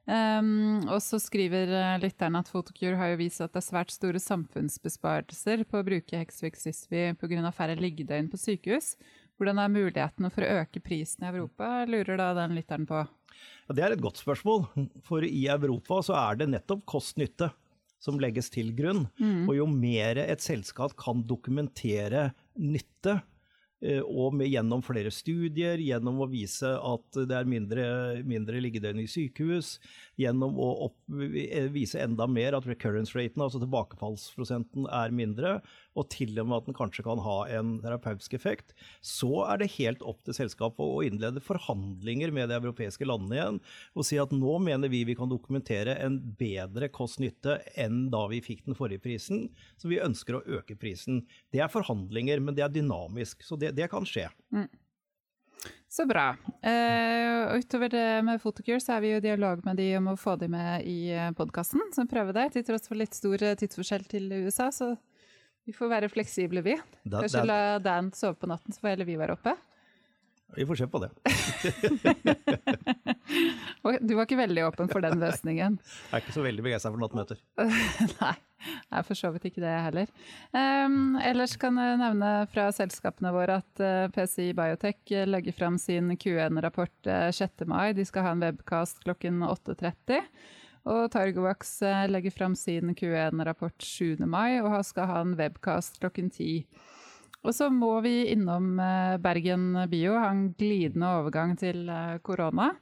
Um, 0.08 0.86
og 0.88 1.02
så 1.04 1.18
skriver 1.20 1.68
eh, 1.76 1.98
lytteren 2.00 2.38
at 2.40 2.48
Photocure 2.48 2.96
har 2.96 3.12
jo 3.12 3.20
vist 3.20 3.42
at 3.44 3.52
det 3.52 3.60
er 3.60 3.66
svært 3.66 3.92
store 3.92 4.22
samfunnsbesparelser 4.24 5.66
på 5.68 5.82
å 5.82 5.88
bruke 5.90 6.22
Hexvix 6.22 6.64
Sysvi 6.64 7.10
pga. 7.20 7.52
færre 7.52 7.76
liggedøgn 7.76 8.30
på 8.32 8.40
sykehus. 8.40 8.94
Hvordan 9.38 9.60
er 9.60 9.74
mulighetene 9.74 10.32
for 10.32 10.46
å 10.46 10.62
øke 10.62 10.80
prisen 10.82 11.26
i 11.26 11.32
Europa, 11.34 11.84
lurer 11.86 12.18
da 12.18 12.32
den 12.40 12.56
lytteren 12.56 12.88
på. 12.88 13.04
Ja, 13.68 13.76
det 13.76 13.84
er 13.84 13.94
et 13.94 14.02
godt 14.02 14.22
spørsmål. 14.24 14.64
For 15.06 15.28
i 15.28 15.44
Europa 15.52 16.00
så 16.08 16.16
er 16.18 16.40
det 16.40 16.50
nettopp 16.56 16.88
kost-nytte 16.88 17.52
som 18.02 18.20
legges 18.22 18.50
til 18.54 18.72
grunn. 18.78 19.06
Mm. 19.20 19.44
Og 19.50 19.58
jo 19.60 19.68
mer 19.70 20.22
et 20.24 20.44
selskap 20.44 20.96
kan 21.00 21.26
dokumentere 21.28 22.30
nytte, 22.56 23.20
og 24.02 24.34
med, 24.34 24.50
gjennom 24.50 24.82
flere 24.82 25.12
studier, 25.14 25.78
gjennom 25.78 26.24
å 26.24 26.30
vise 26.32 26.70
at 26.82 27.20
det 27.30 27.36
er 27.38 27.50
mindre, 27.50 27.86
mindre 28.26 28.62
liggedøgn 28.64 29.04
i 29.04 29.10
sykehus, 29.12 29.76
gjennom 30.18 30.58
å 30.58 30.70
opp, 30.88 30.98
eh, 31.14 31.68
vise 31.74 32.02
enda 32.02 32.26
mer 32.28 32.58
at 32.58 32.66
recurrence 32.66 33.14
raten, 33.14 33.44
altså 33.44 33.62
tilbakefallsprosenten, 33.62 34.88
er 34.90 35.14
mindre, 35.14 35.60
og 35.98 36.10
til 36.14 36.34
og 36.42 36.50
med 36.50 36.58
at 36.58 36.66
den 36.70 36.78
kanskje 36.78 37.06
kan 37.06 37.22
ha 37.22 37.38
en 37.54 37.76
terapeutisk 37.84 38.34
effekt, 38.38 38.74
så 39.02 39.46
er 39.52 39.62
det 39.62 39.72
helt 39.78 40.02
opp 40.02 40.24
til 40.26 40.38
selskapet 40.38 40.82
å 40.82 41.04
innlede 41.06 41.44
forhandlinger 41.44 42.34
med 42.34 42.50
de 42.50 42.58
europeiske 42.58 43.06
landene 43.06 43.38
igjen 43.38 43.60
og 43.98 44.06
si 44.08 44.18
at 44.22 44.34
nå 44.34 44.58
mener 44.64 44.92
vi 44.94 45.04
vi 45.08 45.16
kan 45.18 45.30
dokumentere 45.30 45.98
en 46.04 46.20
bedre 46.40 46.90
kost-nytte 46.94 47.60
enn 47.80 48.08
da 48.14 48.26
vi 48.32 48.42
fikk 48.46 48.66
den 48.66 48.78
forrige 48.78 49.04
prisen, 49.06 49.48
så 49.78 49.90
vi 49.92 50.02
ønsker 50.02 50.38
å 50.38 50.44
øke 50.60 50.78
prisen. 50.80 51.24
Det 51.54 51.62
er 51.64 51.72
forhandlinger, 51.72 52.42
men 52.44 52.58
det 52.58 52.66
er 52.66 52.74
dynamisk. 52.74 53.44
så 53.46 53.58
det 53.58 53.67
det, 53.68 53.76
det 53.78 53.92
kan 53.92 54.08
skje. 54.08 54.30
Mm. 54.56 54.68
Så 55.90 56.06
bra. 56.06 56.36
Uh, 56.66 57.58
utover 57.58 57.90
det 57.90 58.22
med 58.28 58.42
Photocure 58.42 58.80
så 58.84 58.98
er 58.98 59.04
vi 59.04 59.14
i 59.16 59.22
dialog 59.24 59.64
med 59.66 59.80
de 59.80 59.88
om 59.98 60.12
å 60.12 60.18
få 60.20 60.36
de 60.40 60.50
med 60.52 60.84
i 60.86 61.14
eh, 61.16 61.32
podkasten. 61.38 61.82
Så 61.96 62.06
prøve 62.12 62.36
det, 62.36 62.50
til 62.54 62.66
tross 62.68 62.90
for 62.90 63.00
litt 63.00 63.16
stor 63.16 63.44
eh, 63.44 63.56
tidsforskjell 63.58 64.04
til 64.12 64.28
USA. 64.44 64.68
Så 64.76 64.92
vi 65.68 65.76
får 65.76 65.92
være 65.94 66.12
fleksible, 66.12 66.62
vi. 66.66 66.76
Kanskje 67.08 67.46
la 67.48 67.80
Dan 67.84 68.12
sove 68.16 68.36
på 68.40 68.50
natten, 68.52 68.76
så 68.76 68.84
får 68.84 68.94
heller 68.94 69.10
vi 69.10 69.18
være 69.20 69.38
oppe. 69.40 69.56
Vi 70.56 70.66
får 70.66 70.76
se 70.76 70.88
på 70.88 71.00
det. 71.00 71.10
du 74.08 74.14
var 74.16 74.24
ikke 74.24 74.40
veldig 74.40 74.64
åpen 74.66 74.90
for 74.90 75.04
den 75.04 75.20
løsningen? 75.22 75.78
Jeg 75.84 76.16
er 76.16 76.24
ikke 76.24 76.36
så 76.36 76.46
veldig 76.46 76.64
begeistra 76.66 76.92
for 76.94 77.02
nattmøter. 77.04 77.42
Nei, 78.22 78.36
jeg 78.64 78.96
er 79.00 79.06
for 79.06 79.20
så 79.20 79.32
vidt 79.36 79.50
ikke 79.50 79.64
det 79.66 79.74
heller. 79.90 80.08
Um, 80.56 81.18
ellers 81.20 81.58
kan 81.60 81.78
jeg 81.82 82.00
nevne 82.02 82.32
fra 82.54 82.70
selskapene 82.76 83.34
våre 83.36 83.60
at 83.62 83.84
uh, 83.84 83.88
eh, 84.08 84.12
PCI 84.16 84.54
Biotech 84.58 85.12
eh, 85.12 85.28
legger 85.28 85.56
fram 85.58 85.78
sin 85.82 86.16
Q1-rapport 86.16 87.12
uh, 87.12 87.28
6. 87.36 87.68
mai. 87.70 87.92
De 87.98 88.08
skal 88.08 88.26
ha 88.26 88.36
en 88.36 88.46
webcast 88.48 89.04
klokken 89.04 89.44
8.30. 89.46 90.24
Og 90.88 91.12
Targovax 91.12 91.82
uh, 91.84 92.06
legger 92.10 92.32
fram 92.34 92.56
sin 92.56 92.96
Q1-rapport 92.96 93.84
7. 93.84 94.24
mai 94.26 94.62
og 94.64 94.80
skal 94.88 95.12
ha 95.12 95.22
en 95.26 95.36
webcast 95.40 96.00
klokken 96.00 96.32
10. 96.32 96.64
Og 97.48 97.56
så 97.56 97.70
må 97.72 97.94
vi 98.04 98.28
innom 98.34 98.76
eh, 98.84 99.16
Bergen 99.24 99.72
Bio, 99.88 100.18
ha 100.20 100.34
en 100.34 100.50
glidende 100.60 101.14
overgang 101.22 101.56
til 101.60 101.88
eh, 101.88 102.18
korona. 102.20 102.74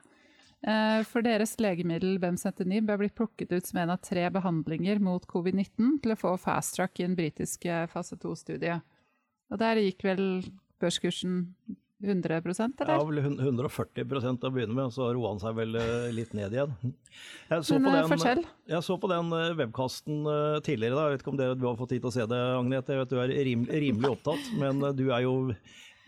Eh, 0.65 1.03
for 1.05 1.21
deres 1.25 1.53
legemiddel 1.61 2.17
Bemsentinib 2.23 2.87
bør 2.89 3.03
blitt 3.03 3.17
plukket 3.17 3.53
ut 3.53 3.69
som 3.69 3.83
en 3.83 3.93
av 3.93 4.01
tre 4.01 4.25
behandlinger 4.33 5.01
mot 5.05 5.27
covid-19 5.29 5.99
til 6.01 6.15
å 6.15 6.17
få 6.17 6.33
fast 6.41 6.79
track 6.79 6.97
i 6.97 7.05
en 7.05 7.17
britisk 7.17 7.69
fase 7.91 8.17
2-studie. 8.17 8.79
Og 9.53 9.61
der 9.61 9.83
gikk 9.83 10.01
vel 10.07 10.25
børskursen 10.81 11.43
100 12.03 12.35
eller? 12.35 12.89
Ja, 12.91 13.03
vel 13.07 13.21
140% 13.23 14.43
å 14.43 14.51
begynne 14.51 14.75
med, 14.75 14.89
og 14.89 14.93
så 14.93 15.07
roa 15.15 15.31
han 15.31 15.39
seg 15.39 15.55
vel 15.55 15.77
eh, 15.79 16.09
litt 16.15 16.33
ned 16.35 16.55
igjen. 16.55 16.73
Jeg 17.51 17.63
så, 17.63 17.77
Men, 17.79 18.09
på 18.09 18.17
den, 18.19 18.41
jeg 18.67 18.83
så 18.83 18.97
på 18.99 19.09
den 19.11 19.31
eh, 19.37 19.53
webkasten 19.55 20.25
eh, 20.27 20.57
tidligere, 20.65 20.97
da. 20.97 21.05
jeg 21.05 21.13
vet 21.13 21.23
ikke 21.23 21.31
om 21.31 21.37
dere, 21.39 21.55
du 21.55 21.67
har 21.69 21.77
fått 21.79 21.93
tid 21.93 22.01
til 22.03 22.09
å 22.09 22.15
se 22.15 22.25
det, 22.27 22.39
Agnete. 22.57 22.95
Jeg 22.95 23.03
vet 23.03 23.13
du 23.13 23.21
er 23.21 23.33
rimelig, 23.47 23.81
rimelig 23.85 24.11
opptatt, 24.11 24.49
men 24.59 24.81
du 24.97 25.05
er 25.13 25.23
jo 25.23 25.35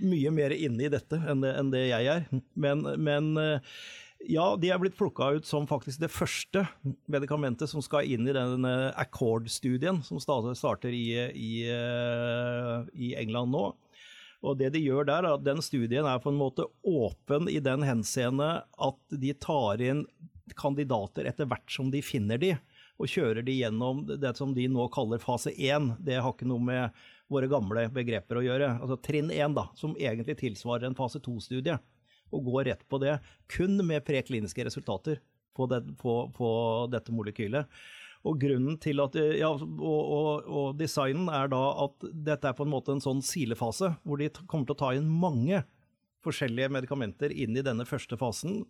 mye 0.01 0.33
mer 0.33 0.55
inne 0.57 0.87
i 0.87 0.91
dette 0.91 1.21
enn 1.29 1.45
det, 1.45 1.53
enn 1.61 1.71
det 1.71 1.85
jeg 1.87 2.09
er. 2.11 2.27
Men, 2.57 2.83
men 3.01 3.31
ja, 4.27 4.47
de 4.59 4.73
er 4.73 4.81
blitt 4.81 4.97
plukka 4.97 5.31
ut 5.37 5.47
som 5.47 5.69
faktisk 5.69 6.01
det 6.03 6.11
første 6.13 6.65
medikamentet 7.09 7.69
som 7.71 7.85
skal 7.85 8.09
inn 8.09 8.27
i 8.27 8.35
den 8.35 8.65
Accord-studien 8.67 10.03
som 10.05 10.19
starter 10.21 10.93
i, 10.93 11.07
i, 11.31 11.53
i 13.07 13.13
England 13.21 13.53
nå. 13.55 13.67
Og 14.47 14.57
det 14.59 14.71
de 14.75 14.81
gjør 14.81 15.07
der, 15.09 15.25
er 15.27 15.35
at 15.35 15.45
Den 15.45 15.61
studien 15.65 16.07
er 16.07 16.21
på 16.23 16.31
en 16.31 16.39
måte 16.39 16.67
åpen 16.87 17.49
i 17.51 17.59
den 17.63 17.83
henseende 17.85 18.49
at 18.63 18.99
de 19.11 19.33
tar 19.35 19.83
inn 19.83 20.05
kandidater 20.57 21.27
etter 21.27 21.47
hvert 21.49 21.71
som 21.71 21.89
de 21.91 21.99
finner 22.05 22.39
de, 22.39 22.53
og 22.97 23.11
kjører 23.11 23.43
de 23.45 23.57
gjennom 23.59 24.05
det 24.07 24.31
som 24.39 24.53
de 24.55 24.65
nå 24.71 24.87
kaller 24.93 25.21
fase 25.21 25.51
1. 25.51 25.97
Det 26.07 26.17
har 26.17 26.33
ikke 26.33 26.47
noe 26.49 26.63
med 26.63 27.03
våre 27.29 27.49
gamle 27.51 27.83
begreper 27.93 28.39
å 28.39 28.45
gjøre. 28.45 28.71
Altså 28.79 28.97
Trinn 29.03 29.29
1, 29.33 29.53
da, 29.57 29.67
som 29.77 29.95
egentlig 29.99 30.37
tilsvarer 30.39 30.87
en 30.87 30.97
fase 30.97 31.21
2-studie. 31.23 31.77
Og 32.33 32.47
går 32.47 32.71
rett 32.71 32.87
på 32.89 32.99
det, 33.03 33.19
kun 33.51 33.77
med 33.85 34.05
prekliniske 34.07 34.65
resultater 34.67 35.21
på, 35.55 35.67
det, 35.69 35.83
på, 36.01 36.15
på 36.35 36.49
dette 36.91 37.13
molekylet. 37.15 37.69
Og 38.27 38.39
grunnen 38.41 38.77
til 38.83 38.99
at, 39.03 39.15
ja, 39.39 39.49
og, 39.53 39.79
og, 39.79 40.47
og, 40.47 40.69
designen 40.79 41.29
er 41.31 41.49
da 41.53 41.61
at 41.85 42.07
dette 42.11 42.49
er 42.49 42.57
på 42.57 42.67
en 42.67 42.73
måte 42.73 42.93
en 42.95 43.03
sånn 43.03 43.23
silefase, 43.23 43.93
hvor 44.03 44.19
de 44.19 44.29
kommer 44.45 44.67
til 44.67 44.75
å 44.75 44.81
ta 44.81 44.93
inn 44.97 45.07
mange 45.07 45.63
forskjellige 46.25 46.73
medikamenter 46.73 47.31
inn 47.31 47.55
i 47.55 47.63
denne 47.63 47.85
første 47.87 48.19
fasen. 48.19 48.65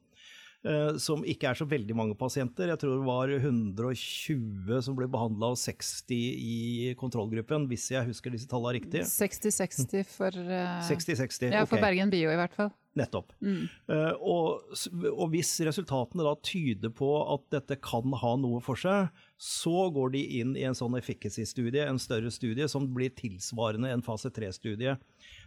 Eh, 0.65 0.95
som 0.97 1.21
ikke 1.21 1.51
er 1.51 1.59
så 1.59 1.67
veldig 1.69 1.95
mange 1.95 2.15
pasienter. 2.17 2.71
Jeg 2.71 2.81
tror 2.81 2.97
det 2.97 3.05
var 3.05 3.31
120 3.35 4.81
som 4.83 4.97
ble 4.97 5.05
behandla 5.11 5.51
og 5.53 5.59
60 5.61 6.17
i 6.17 6.95
kontrollgruppen, 6.97 7.67
hvis 7.69 7.91
jeg 7.93 8.09
husker 8.09 8.33
disse 8.33 8.49
tallene 8.49 8.79
riktig. 8.79 9.05
60-60 9.05 10.09
for, 10.09 10.33
uh, 10.49 10.81
60, 10.87 11.21
60, 11.21 11.53
ja, 11.53 11.63
for 11.63 11.77
okay. 11.77 11.85
Bergen 11.85 12.11
Bio, 12.11 12.33
i 12.33 12.39
hvert 12.39 12.57
fall. 12.57 12.73
Nettopp. 12.97 13.35
Mm. 13.45 13.69
Uh, 13.85 14.13
og, 14.17 14.75
og, 15.13 15.25
hvis 15.35 15.53
resultatene 15.67 16.25
da 16.25 16.33
tyder 16.41 16.91
på 16.97 17.11
at 17.21 17.45
dette 17.53 17.77
kan 17.85 18.17
ha 18.17 18.33
noe 18.41 18.59
for 18.65 18.81
seg, 18.81 19.13
så 19.37 19.87
går 19.93 20.15
de 20.17 20.25
inn 20.41 20.57
i 20.57 20.65
en 20.65 20.77
sånn 20.77 20.97
efficacy-studie, 20.97 21.85
en 21.85 22.01
større 22.01 22.33
studie, 22.33 22.65
som 22.71 22.89
blir 22.97 23.13
tilsvarende 23.13 23.93
en 23.93 24.03
fase 24.03 24.33
3-studie. 24.33 24.97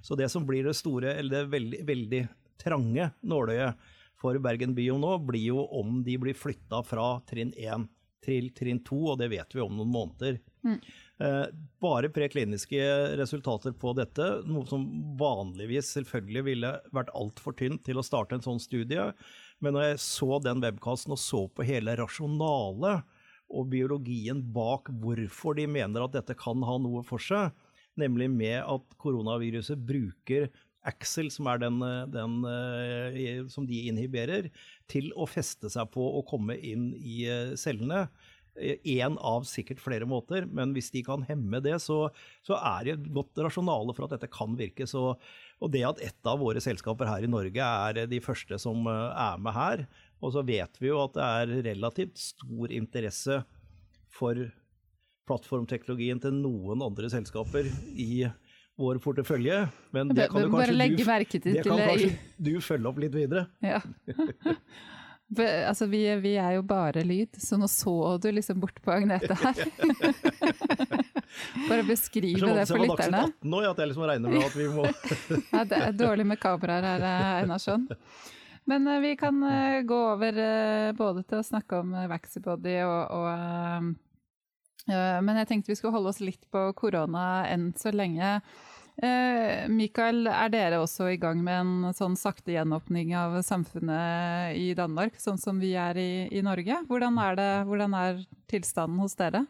Så 0.06 0.14
det 0.16 0.30
som 0.30 0.46
blir 0.46 0.70
det 0.70 0.78
store, 0.78 1.18
eller 1.18 1.42
det 1.42 1.56
veldig, 1.58 1.86
veldig 1.90 2.28
trange 2.62 3.10
nåløyet 3.26 3.90
for 4.20 4.36
Bergen 4.42 4.74
Bio 4.76 4.98
nå, 5.00 5.16
blir 5.26 5.50
jo 5.52 5.64
om 5.80 6.02
de 6.04 6.18
blir 6.20 6.36
flytta 6.36 6.82
fra 6.86 7.14
trinn 7.28 7.54
1 7.56 7.88
til 8.24 8.50
trinn 8.56 8.82
2, 8.84 8.98
og 9.12 9.20
det 9.20 9.30
vet 9.32 9.54
vi 9.56 9.62
om 9.64 9.72
noen 9.78 9.92
måneder. 9.92 10.40
Mm. 10.66 10.76
Eh, 11.24 11.46
bare 11.80 12.10
prekliniske 12.12 12.80
resultater 13.20 13.72
på 13.76 13.94
dette, 13.96 14.26
noe 14.48 14.68
som 14.68 14.84
vanligvis 15.20 15.94
selvfølgelig 15.96 16.44
ville 16.50 16.74
vært 16.96 17.12
altfor 17.16 17.56
tynt 17.56 17.84
til 17.86 18.00
å 18.00 18.04
starte 18.04 18.36
en 18.36 18.44
sånn 18.44 18.60
studie. 18.60 19.10
Men 19.60 19.76
når 19.76 19.90
jeg 19.90 20.04
så 20.04 20.40
den 20.44 20.62
webkassen 20.64 21.16
og 21.16 21.20
så 21.20 21.46
på 21.48 21.66
hele 21.68 21.96
rasjonalet 22.00 23.08
og 23.50 23.68
biologien 23.72 24.44
bak 24.54 24.92
hvorfor 25.02 25.56
de 25.58 25.66
mener 25.68 26.04
at 26.04 26.14
dette 26.14 26.36
kan 26.38 26.62
ha 26.64 26.76
noe 26.80 27.02
for 27.06 27.22
seg, 27.22 27.50
nemlig 28.00 28.30
med 28.32 28.60
at 28.62 28.98
koronaviruset 29.00 29.80
bruker 29.84 30.48
Axel, 30.88 31.28
som 31.32 31.48
er 31.50 31.60
den, 31.60 31.78
den, 32.12 32.40
eh, 32.48 33.46
som 33.52 33.66
de 33.68 33.84
inhiberer, 33.90 34.48
til 34.90 35.10
å 35.12 35.28
feste 35.28 35.70
seg 35.72 35.90
på 35.92 36.04
og 36.18 36.28
komme 36.30 36.56
inn 36.56 36.90
i 36.96 37.24
eh, 37.28 37.56
cellene. 37.60 38.06
Én 38.60 39.14
av 39.24 39.44
sikkert 39.48 39.78
flere 39.80 40.08
måter, 40.10 40.44
men 40.50 40.72
hvis 40.74 40.90
de 40.92 41.04
kan 41.06 41.22
hemme 41.28 41.60
det, 41.64 41.76
så, 41.84 42.10
så 42.44 42.58
er 42.58 42.84
det 42.84 42.94
et 42.96 43.06
godt 43.14 43.38
rasjonale 43.46 43.94
for 43.96 44.04
at 44.08 44.16
dette 44.16 44.28
kan 44.32 44.56
virke. 44.58 44.88
Så, 44.90 45.14
og 45.60 45.72
det 45.72 45.84
at 45.86 46.02
et 46.04 46.28
av 46.28 46.40
våre 46.42 46.60
selskaper 46.60 47.08
her 47.08 47.24
i 47.24 47.30
Norge 47.30 47.68
er 47.86 48.02
de 48.10 48.20
første 48.24 48.58
som 48.60 48.88
eh, 48.90 49.24
er 49.28 49.40
med 49.40 49.56
her, 49.56 49.84
og 50.20 50.34
så 50.34 50.44
vet 50.44 50.80
vi 50.80 50.90
jo 50.90 51.00
at 51.04 51.16
det 51.16 51.28
er 51.28 51.54
relativt 51.70 52.20
stor 52.20 52.72
interesse 52.74 53.42
for 54.10 54.48
plattformteknologien 55.30 56.18
til 56.20 56.34
noen 56.40 56.82
andre 56.82 57.12
selskaper 57.12 57.68
i 57.94 58.24
Norge 58.24 58.49
vår 58.80 59.00
portefølje. 59.04 59.64
Men 59.94 60.14
det 60.14 60.30
kan, 60.32 60.42
du 60.42 60.50
kanskje, 60.54 60.72
du, 61.38 61.52
det 61.52 61.66
kan 61.66 61.82
kanskje 61.84 62.14
du 62.40 62.54
følge 62.64 62.90
opp 62.90 63.04
litt 63.04 63.14
videre. 63.16 63.46
Ja. 63.60 63.80
altså, 65.68 65.86
vi, 65.86 66.02
vi, 66.16 66.34
er 66.36 66.56
jo 66.56 66.62
bare 66.66 67.04
lyd, 67.06 67.36
så 67.38 67.58
nå 67.60 67.68
så 67.70 68.16
du 68.22 68.30
liksom 68.32 68.60
bort 68.60 68.80
på 68.82 68.92
Agnete 68.92 69.36
her. 69.38 69.60
bare 71.68 71.84
beskrive 71.86 72.40
det, 72.40 72.56
det 72.58 72.66
for 72.66 72.82
lytterne. 72.82 73.22
Det 73.30 73.52
nå 73.52 73.62
at 73.68 73.78
jeg 73.78 73.92
liksom 73.92 74.08
regner 74.10 74.34
med 74.34 74.48
at 74.48 74.56
vi 74.58 74.66
må 74.72 74.86
ja, 74.88 75.64
Det 75.64 75.78
er 75.78 75.96
dårlig 75.96 76.26
med 76.32 76.40
kameraer 76.42 76.88
her, 76.88 77.06
Einarsson. 77.44 77.86
Men 78.70 78.86
uh, 78.90 78.98
vi 79.02 79.14
kan 79.18 79.38
uh, 79.42 79.80
gå 79.86 80.00
over 80.12 80.36
uh, 80.36 80.90
både 80.98 81.24
til 81.28 81.40
å 81.40 81.46
snakke 81.46 81.80
om 81.80 81.94
Vaxybody 82.10 82.80
og, 82.86 83.18
og 83.20 83.96
men 84.90 85.36
jeg 85.36 85.46
tenkte 85.46 85.70
vi 85.70 85.76
skulle 85.76 85.92
holde 85.92 86.10
oss 86.10 86.22
litt 86.24 86.46
på 86.50 86.62
korona 86.74 87.44
enn 87.46 87.68
så 87.78 87.92
lenge. 87.94 88.40
Eh, 89.00 89.64
Mikael, 89.72 90.26
er 90.28 90.50
dere 90.52 90.80
også 90.82 91.06
i 91.08 91.20
gang 91.20 91.38
med 91.40 91.56
en 91.62 91.94
sånn 91.96 92.18
sakte 92.20 92.52
gjenåpning 92.52 93.14
av 93.16 93.38
samfunnet 93.46 94.58
i 94.60 94.74
Danmark, 94.76 95.16
sånn 95.16 95.40
som 95.40 95.62
vi 95.62 95.72
er 95.72 95.96
i, 95.96 96.26
i 96.36 96.42
Norge? 96.44 96.82
Hvordan 96.90 97.16
er, 97.24 97.38
det, 97.38 97.48
hvordan 97.70 97.96
er 97.96 98.20
tilstanden 98.52 99.00
hos 99.00 99.16
dere? 99.16 99.46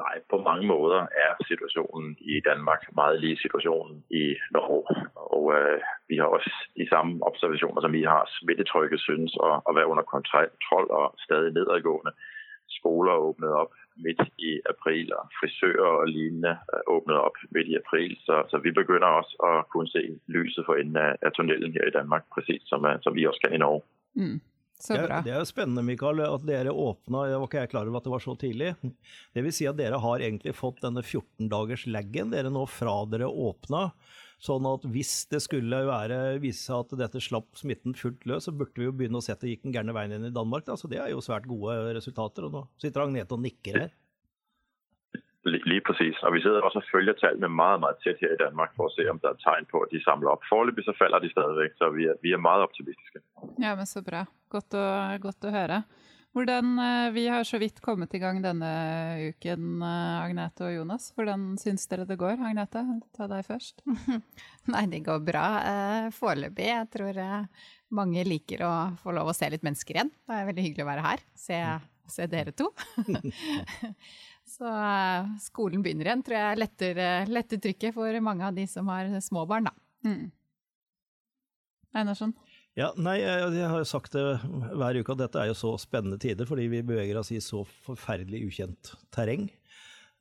Nei, 0.00 0.16
på 0.32 0.40
mange 0.42 0.66
måter 0.66 1.06
er 1.22 1.38
situasjonen 1.46 2.16
i 2.24 2.40
Danmark 2.42 2.88
veldig 2.98 3.22
lik 3.22 3.42
situasjonen 3.44 4.00
i 4.10 4.24
Norge. 4.56 4.96
Og 5.36 5.52
uh, 5.52 5.92
vi 6.10 6.18
har 6.18 6.32
også 6.32 6.50
de 6.80 6.88
samme 6.88 7.20
observasjoner 7.28 7.84
som 7.84 7.94
vi 7.94 8.02
har. 8.08 8.26
Smittetrykket 8.40 9.04
synes 9.04 9.36
å, 9.38 9.60
å 9.60 9.76
være 9.76 9.92
under 9.92 10.08
kontroll 10.08 10.88
og 10.88 11.20
stadig 11.28 11.52
nedadgående. 11.54 12.16
Skoler 12.80 13.12
er 13.12 13.28
åpnet 13.28 13.54
opp 13.62 13.76
midt 13.96 14.22
i 14.38 14.54
april, 14.70 15.12
og 15.16 15.32
frisører 15.40 15.82
og 15.86 16.08
lignende 16.10 16.56
åpnet 16.90 17.18
opp 17.18 17.38
midt 17.56 17.72
i 17.72 17.78
april. 17.80 18.14
Så, 18.26 18.42
så, 18.50 18.60
vi 18.64 18.72
begynner 18.74 19.20
også 19.20 19.40
å 19.42 19.52
kunne 19.72 19.92
se 19.92 20.04
lyset 20.32 20.66
for 20.68 20.80
enden 20.80 21.00
av, 21.00 21.18
av 21.26 21.36
tunnelen 21.36 21.74
her 21.76 21.90
i 21.90 21.96
Danmark, 21.96 22.28
precis 22.34 22.64
som, 22.70 22.86
øh, 22.88 22.98
som 23.04 23.16
vi 23.18 23.28
også 23.28 23.46
kan 23.46 23.58
i 23.58 23.62
Norge. 23.62 23.84
Mm. 24.18 24.40
Så 24.82 24.96
bra. 24.96 25.20
Det, 25.20 25.30
det 25.30 25.34
er 25.38 25.44
spennende 25.46 25.84
Mikael, 25.86 26.24
at 26.26 26.42
dere 26.46 26.72
åpna, 26.74 27.28
jeg 27.30 27.38
var 27.38 27.46
ikke 27.46 27.60
jeg 27.60 27.70
klar 27.70 27.86
over 27.86 28.00
at 28.00 28.08
det 28.08 28.14
var 28.16 28.24
så 28.24 28.34
tidlig. 28.34 28.72
Det 29.34 29.44
vil 29.46 29.54
si 29.54 29.68
at 29.70 29.78
dere 29.78 30.00
har 30.02 30.24
egentlig 30.24 30.56
fått 30.58 30.82
denne 30.82 31.04
14 31.04 31.46
dagers 31.52 31.86
laggen 31.86 32.34
dere 32.34 32.50
nå 32.50 32.64
fra 32.66 32.96
dere 33.06 33.30
åpna. 33.30 33.90
Sånn 34.42 34.66
at 34.66 34.84
hvis 34.90 35.12
det 35.30 35.38
skulle 35.44 35.84
være, 35.86 36.16
vise 36.42 36.64
seg 36.64 36.80
at 36.82 36.96
dette 37.04 37.20
slapp 37.22 37.46
smitten 37.54 37.94
fullt 37.94 38.24
løs, 38.26 38.48
så 38.48 38.54
burde 38.54 38.74
vi 38.74 38.88
jo 38.88 38.94
begynne 38.96 39.20
å 39.20 39.22
se 39.22 39.36
at 39.36 39.42
det 39.44 39.52
gikk 39.52 39.68
den 39.68 39.74
gærne 39.76 39.94
veien 39.94 40.16
inn 40.16 40.26
i 40.26 40.34
Danmark. 40.34 40.66
Da. 40.66 40.74
Så 40.78 40.90
det 40.90 40.98
er 40.98 41.12
jo 41.12 41.22
svært 41.22 41.46
gode 41.46 41.76
resultater. 41.94 42.48
Og 42.48 42.56
nå 42.56 42.62
sitter 42.82 43.04
Agnete 43.04 43.36
og 43.36 43.44
nikker 43.44 43.78
her. 43.84 43.92
Lige 45.46 45.82
præcis. 45.86 46.18
Og 46.26 46.34
vi 46.34 46.42
sidder 46.42 46.66
også 46.66 46.82
og 46.82 46.88
følger 46.90 47.14
tallene 47.18 47.48
meget, 47.50 47.80
meget 47.84 48.02
tæt 48.02 48.18
her 48.22 48.34
i 48.34 48.40
Danmark 48.42 48.74
for 48.76 48.90
at 48.90 48.94
se, 48.96 49.06
om 49.10 49.18
der 49.22 49.30
er 49.30 49.38
tegn 49.46 49.66
på, 49.70 49.80
at 49.86 49.94
de 49.94 50.02
samler 50.02 50.30
op. 50.34 50.42
Foreløpig 50.50 50.84
så 50.86 50.94
falder 50.98 51.18
de 51.22 51.30
stadigvæk, 51.30 51.72
så 51.78 51.90
vi 51.90 52.06
er, 52.10 52.14
vi 52.22 52.34
er 52.34 52.42
meget 52.48 52.62
optimistiske. 52.66 53.22
Ja, 53.62 53.74
men 53.78 53.86
så 53.86 54.02
bra. 54.06 54.26
Godt 54.50 54.74
å, 54.74 54.84
godt 55.22 55.46
å 55.46 55.54
høre. 55.54 55.82
Hvordan, 56.32 56.78
eh, 56.78 57.10
vi 57.12 57.26
har 57.28 57.44
så 57.44 57.58
vidt 57.60 57.80
kommet 57.84 58.14
i 58.16 58.18
gang 58.18 58.38
denne 58.40 58.68
uken, 59.28 59.82
eh, 59.84 60.22
Agnete 60.24 60.64
og 60.64 60.72
Jonas. 60.72 61.10
Hvordan 61.12 61.58
syns 61.60 61.84
dere 61.90 62.06
det 62.08 62.16
går? 62.16 62.40
Agnete, 62.40 62.80
ta 63.12 63.26
deg 63.28 63.44
først. 63.44 63.82
Nei, 64.72 64.86
det 64.88 65.02
går 65.04 65.20
bra 65.26 65.44
eh, 65.60 66.08
foreløpig. 66.16 66.70
Jeg 66.70 66.88
tror 66.94 67.20
mange 67.92 68.24
liker 68.24 68.64
å 68.64 68.72
få 69.02 69.12
lov 69.12 69.28
å 69.28 69.36
se 69.36 69.50
litt 69.52 69.66
mennesker 69.66 69.98
igjen. 69.98 70.12
Det 70.24 70.38
er 70.38 70.48
veldig 70.48 70.64
hyggelig 70.64 70.86
å 70.86 70.88
være 70.88 71.04
her. 71.04 71.24
Se, 71.36 71.58
se 72.16 72.28
dere 72.32 72.56
to. 72.56 72.70
Så 74.56 74.72
skolen 75.40 75.84
begynner 75.84 76.08
igjen, 76.08 76.24
tror 76.24 76.38
jeg 76.38 76.62
letter, 76.64 77.02
letter, 77.28 77.60
trykket 77.60 77.92
for 77.96 78.24
mange 78.24 78.48
av 78.48 78.56
de 78.56 78.64
som 78.68 78.88
har 78.88 79.12
små 79.20 79.44
barn, 79.48 79.68
da. 79.68 79.76
Mm. 80.08 80.32
Einarsson? 81.92 82.32
Ja, 82.78 82.88
nei, 82.96 83.18
jeg, 83.20 83.66
har 83.68 83.82
jo 83.82 83.88
sagt 83.88 84.14
det 84.16 84.22
hver 84.72 84.96
uke 84.96 85.12
at 85.12 85.20
dette 85.20 85.40
er 85.42 85.50
jo 85.50 85.56
så 85.58 85.74
spennende 85.80 86.16
tider, 86.20 86.48
fordi 86.48 86.70
vi 86.72 86.84
beveger 86.86 87.18
oss 87.20 87.32
i 87.34 87.40
så 87.44 87.66
forferdelig 87.84 88.46
ukjent 88.48 88.94
terreng. 89.12 89.50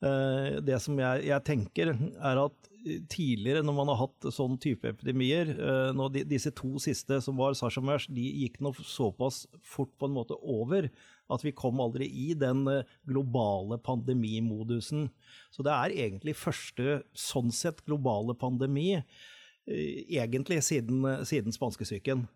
Uh, 0.02 0.58
det 0.66 0.82
som 0.82 0.98
jeg, 1.00 1.28
jeg, 1.30 1.46
tenker, 1.48 1.94
er 1.94 2.42
at 2.42 2.70
tidligere, 3.14 3.62
når 3.64 3.76
man 3.78 3.92
har 3.94 4.02
hatt 4.02 4.28
sånn 4.34 4.58
type 4.60 4.90
epidemier 4.90 5.52
uh, 5.62 6.08
de, 6.10 6.24
Disse 6.26 6.50
to 6.58 6.82
siste 6.82 7.20
som 7.22 7.38
var 7.38 7.54
sars 7.56 7.78
og 7.80 7.86
mers, 7.88 8.08
de 8.10 8.26
gikk 8.26 8.58
nå 8.66 8.74
såpass 8.82 9.46
fort 9.62 9.94
på 10.02 10.10
en 10.10 10.18
måte 10.18 10.36
over 10.42 10.90
at 11.34 11.46
vi 11.46 11.54
kom 11.56 11.80
aldri 11.84 12.08
i 12.08 12.32
den 12.38 12.66
eh, 12.70 12.88
globale 13.08 13.80
pandemimodusen. 13.84 15.08
Så 15.52 15.66
det 15.66 15.74
er 15.74 15.96
egentlig 16.08 16.38
første 16.40 17.02
sånn 17.18 17.52
sett 17.56 17.84
globale 17.88 18.36
pandemi, 18.38 18.98
eh, 19.00 20.04
egentlig 20.22 20.62
siden, 20.68 21.04
eh, 21.08 21.24
siden 21.28 21.56
spanskesyken. 21.56 22.28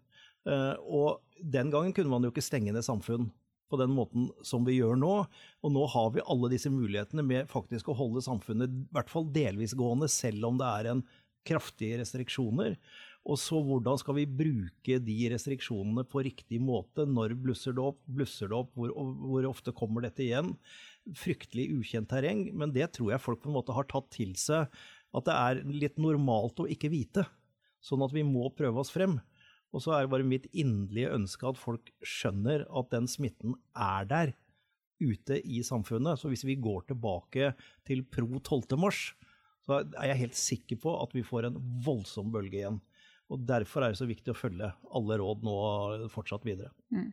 Og 0.46 1.22
den 1.42 1.72
gangen 1.74 1.94
kunne 1.96 2.12
man 2.12 2.26
jo 2.26 2.30
ikke 2.34 2.46
stenge 2.46 2.74
ned 2.76 2.86
samfunn 2.86 3.32
på 3.72 3.80
den 3.82 3.94
måten 3.96 4.30
som 4.46 4.66
vi 4.68 4.78
gjør 4.78 4.98
nå. 5.00 5.14
Og 5.66 5.74
nå 5.74 5.86
har 5.94 6.14
vi 6.16 6.26
alle 6.26 6.52
disse 6.54 6.72
mulighetene 6.72 7.26
med 7.26 7.52
faktisk 7.52 7.90
å 7.90 7.98
holde 7.98 8.24
samfunnet 8.26 8.72
i 8.72 8.88
hvert 8.96 9.12
fall 9.12 9.28
delvis 9.34 9.76
gående, 9.78 10.10
selv 10.12 10.52
om 10.52 10.60
det 10.62 10.70
er 10.70 10.92
en 10.94 11.04
kraftige 11.46 12.00
restriksjoner. 12.02 12.78
Og 13.26 13.40
så 13.42 13.58
hvordan 13.66 13.98
skal 13.98 14.20
vi 14.20 14.28
bruke 14.30 15.00
de 15.02 15.16
restriksjonene 15.34 16.04
på 16.10 16.22
riktig 16.28 16.60
måte? 16.62 17.08
Når 17.10 17.34
blusser 17.42 17.74
det 17.74 17.82
opp? 17.82 18.04
Blusser 18.06 18.52
det 18.52 18.58
opp? 18.58 18.74
Hvor, 18.78 18.92
hvor, 18.94 19.48
ofte 19.50 19.74
kommer 19.74 20.06
dette 20.06 20.22
igjen? 20.28 20.54
Fryktelig 21.18 21.72
ukjent 21.80 22.12
terreng, 22.12 22.48
men 22.54 22.74
det 22.76 22.92
tror 22.98 23.16
jeg 23.16 23.24
folk 23.24 23.42
på 23.42 23.50
en 23.50 23.58
måte 23.58 23.74
har 23.78 23.90
tatt 23.90 24.12
til 24.14 24.36
seg. 24.38 24.70
at 25.16 25.26
det 25.26 25.34
er 25.34 25.64
litt 25.72 25.98
normalt 26.02 26.62
å 26.62 26.70
ikke 26.70 26.92
vite. 26.94 27.26
Sånn 27.82 28.04
at 28.06 28.14
vi 28.14 28.26
må 28.26 28.50
prøve 28.54 28.82
oss 28.82 28.94
frem. 28.94 29.18
Og 29.74 29.84
så 29.84 29.96
er 29.96 30.06
det 30.06 30.14
bare 30.14 30.28
mitt 30.28 30.48
inderlige 30.54 31.12
ønske 31.16 31.48
at 31.50 31.60
folk 31.60 31.92
skjønner 32.06 32.64
at 32.70 32.92
den 32.94 33.10
smitten 33.12 33.58
er 33.74 34.08
der 34.10 34.34
ute 35.02 35.42
i 35.42 35.62
samfunnet. 35.66 36.20
Så 36.20 36.32
hvis 36.32 36.46
vi 36.48 36.58
går 36.62 36.88
tilbake 36.92 37.54
til 37.88 38.06
pro 38.08 38.40
12. 38.40 38.78
mars, 38.80 39.10
så 39.66 39.82
er 39.82 40.12
jeg 40.12 40.22
helt 40.22 40.40
sikker 40.40 40.80
på 40.82 40.94
at 41.02 41.16
vi 41.16 41.26
får 41.26 41.50
en 41.50 41.60
voldsom 41.86 42.32
bølge 42.34 42.62
igjen. 42.62 42.80
Og 43.34 43.42
Derfor 43.50 43.84
er 43.84 43.94
det 43.94 44.00
så 44.00 44.08
viktig 44.08 44.32
å 44.32 44.38
følge 44.38 44.72
alle 44.96 45.20
råd 45.20 45.46
nå 45.46 45.60
fortsatt 46.14 46.46
videre. 46.46 46.72
Mm. 46.94 47.12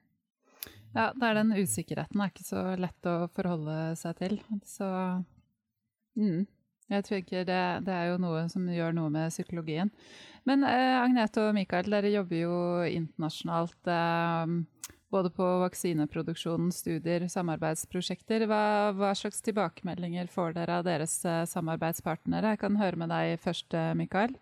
Ja, 0.92 1.06
det 1.16 1.24
er 1.24 1.38
den 1.38 1.54
usikkerheten 1.56 2.20
Det 2.20 2.26
er 2.26 2.32
ikke 2.34 2.44
så 2.44 2.62
lett 2.76 3.08
å 3.08 3.14
forholde 3.32 3.76
seg 3.98 4.18
til. 4.20 4.36
Så 4.68 4.88
mm, 6.20 6.44
jeg 6.92 7.06
tror 7.08 7.24
det, 7.32 7.62
det, 7.86 7.94
er 7.94 8.10
jo 8.10 8.20
noe 8.22 8.44
som 8.52 8.68
gjør 8.68 8.94
noe 8.96 9.12
med 9.12 9.32
psykologien. 9.32 9.90
Men 10.48 10.66
eh, 10.66 10.98
Agnete 10.98 11.46
og 11.46 11.56
Mikael, 11.56 11.90
dere 11.90 12.10
jobber 12.12 12.42
jo 12.44 12.54
internasjonalt. 12.88 13.90
Eh, 13.90 14.88
både 15.12 15.30
på 15.34 15.46
vaksineproduksjon, 15.60 16.70
studier, 16.72 17.26
samarbeidsprosjekter. 17.28 18.46
Hva, 18.48 18.62
hva, 18.96 19.12
slags 19.18 19.44
tilbakemeldinger 19.44 20.30
får 20.32 20.56
dere 20.56 20.78
av 20.80 20.86
deres 20.88 21.18
eh, 21.28 21.42
samarbeidspartnere? 21.50 22.54
Jeg 22.54 22.62
kan 22.64 22.78
høre 22.80 23.02
med 23.04 23.12
deg 23.12 23.36
først, 23.42 23.76
eh, 23.76 23.92
Mikael. 23.98 24.34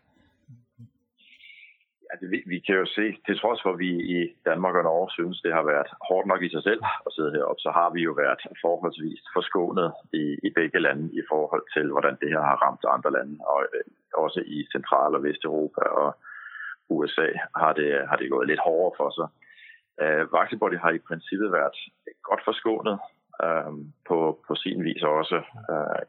Altså, 2.12 2.26
vi, 2.32 2.38
vi, 2.46 2.58
kan 2.66 2.76
jo 2.82 2.86
se, 2.86 3.06
til 3.26 3.38
trods 3.38 3.62
for 3.62 3.72
at 3.72 3.78
vi 3.78 3.90
i 4.16 4.20
Danmark 4.48 4.74
og 4.74 4.84
Norge 4.84 5.10
synes 5.10 5.40
det 5.44 5.52
har 5.52 5.64
vært 5.74 5.90
hårdt 6.08 6.28
nok 6.30 6.42
i 6.42 6.52
seg 6.54 6.62
selv 6.68 6.82
å 7.06 7.12
sidde 7.14 7.36
heroppe, 7.36 7.64
så 7.64 7.70
har 7.78 7.90
vi 7.94 8.06
jo 8.06 8.16
vært 8.18 8.46
forholdsvis 8.62 9.22
forskånet 9.34 10.16
i, 10.22 10.24
i, 10.46 10.50
begge 10.58 10.80
land 10.86 11.02
i 11.20 11.22
forhold 11.30 11.64
til 11.74 11.92
hvordan 11.92 12.18
det 12.22 12.32
her 12.34 12.46
har 12.50 12.62
ramt 12.64 12.90
andre 12.94 13.12
land. 13.18 13.38
Og 13.52 13.60
øh, 13.76 13.86
også 14.24 14.40
i 14.56 14.66
Sentral- 14.72 15.18
og 15.18 15.24
Vest-Europa 15.24 15.82
og 16.02 16.10
USA 16.90 17.28
har 17.56 17.72
det, 17.78 17.90
har 18.08 18.16
det 18.16 18.30
gått 18.32 18.50
litt 18.50 18.64
hardere 18.66 18.96
for 18.98 19.16
seg. 19.18 19.28
Uh, 20.00 20.22
Vaxibody 20.32 20.78
har 20.80 20.96
i 20.96 21.06
prinsippet 21.08 21.52
vært 21.52 21.76
godt 22.28 22.44
forskånet. 22.48 22.98
Uh, 23.40 23.72
på, 24.08 24.16
på, 24.46 24.54
sin 24.60 24.82
vis 24.84 25.02
også. 25.02 25.38
Uh, 25.70 26.00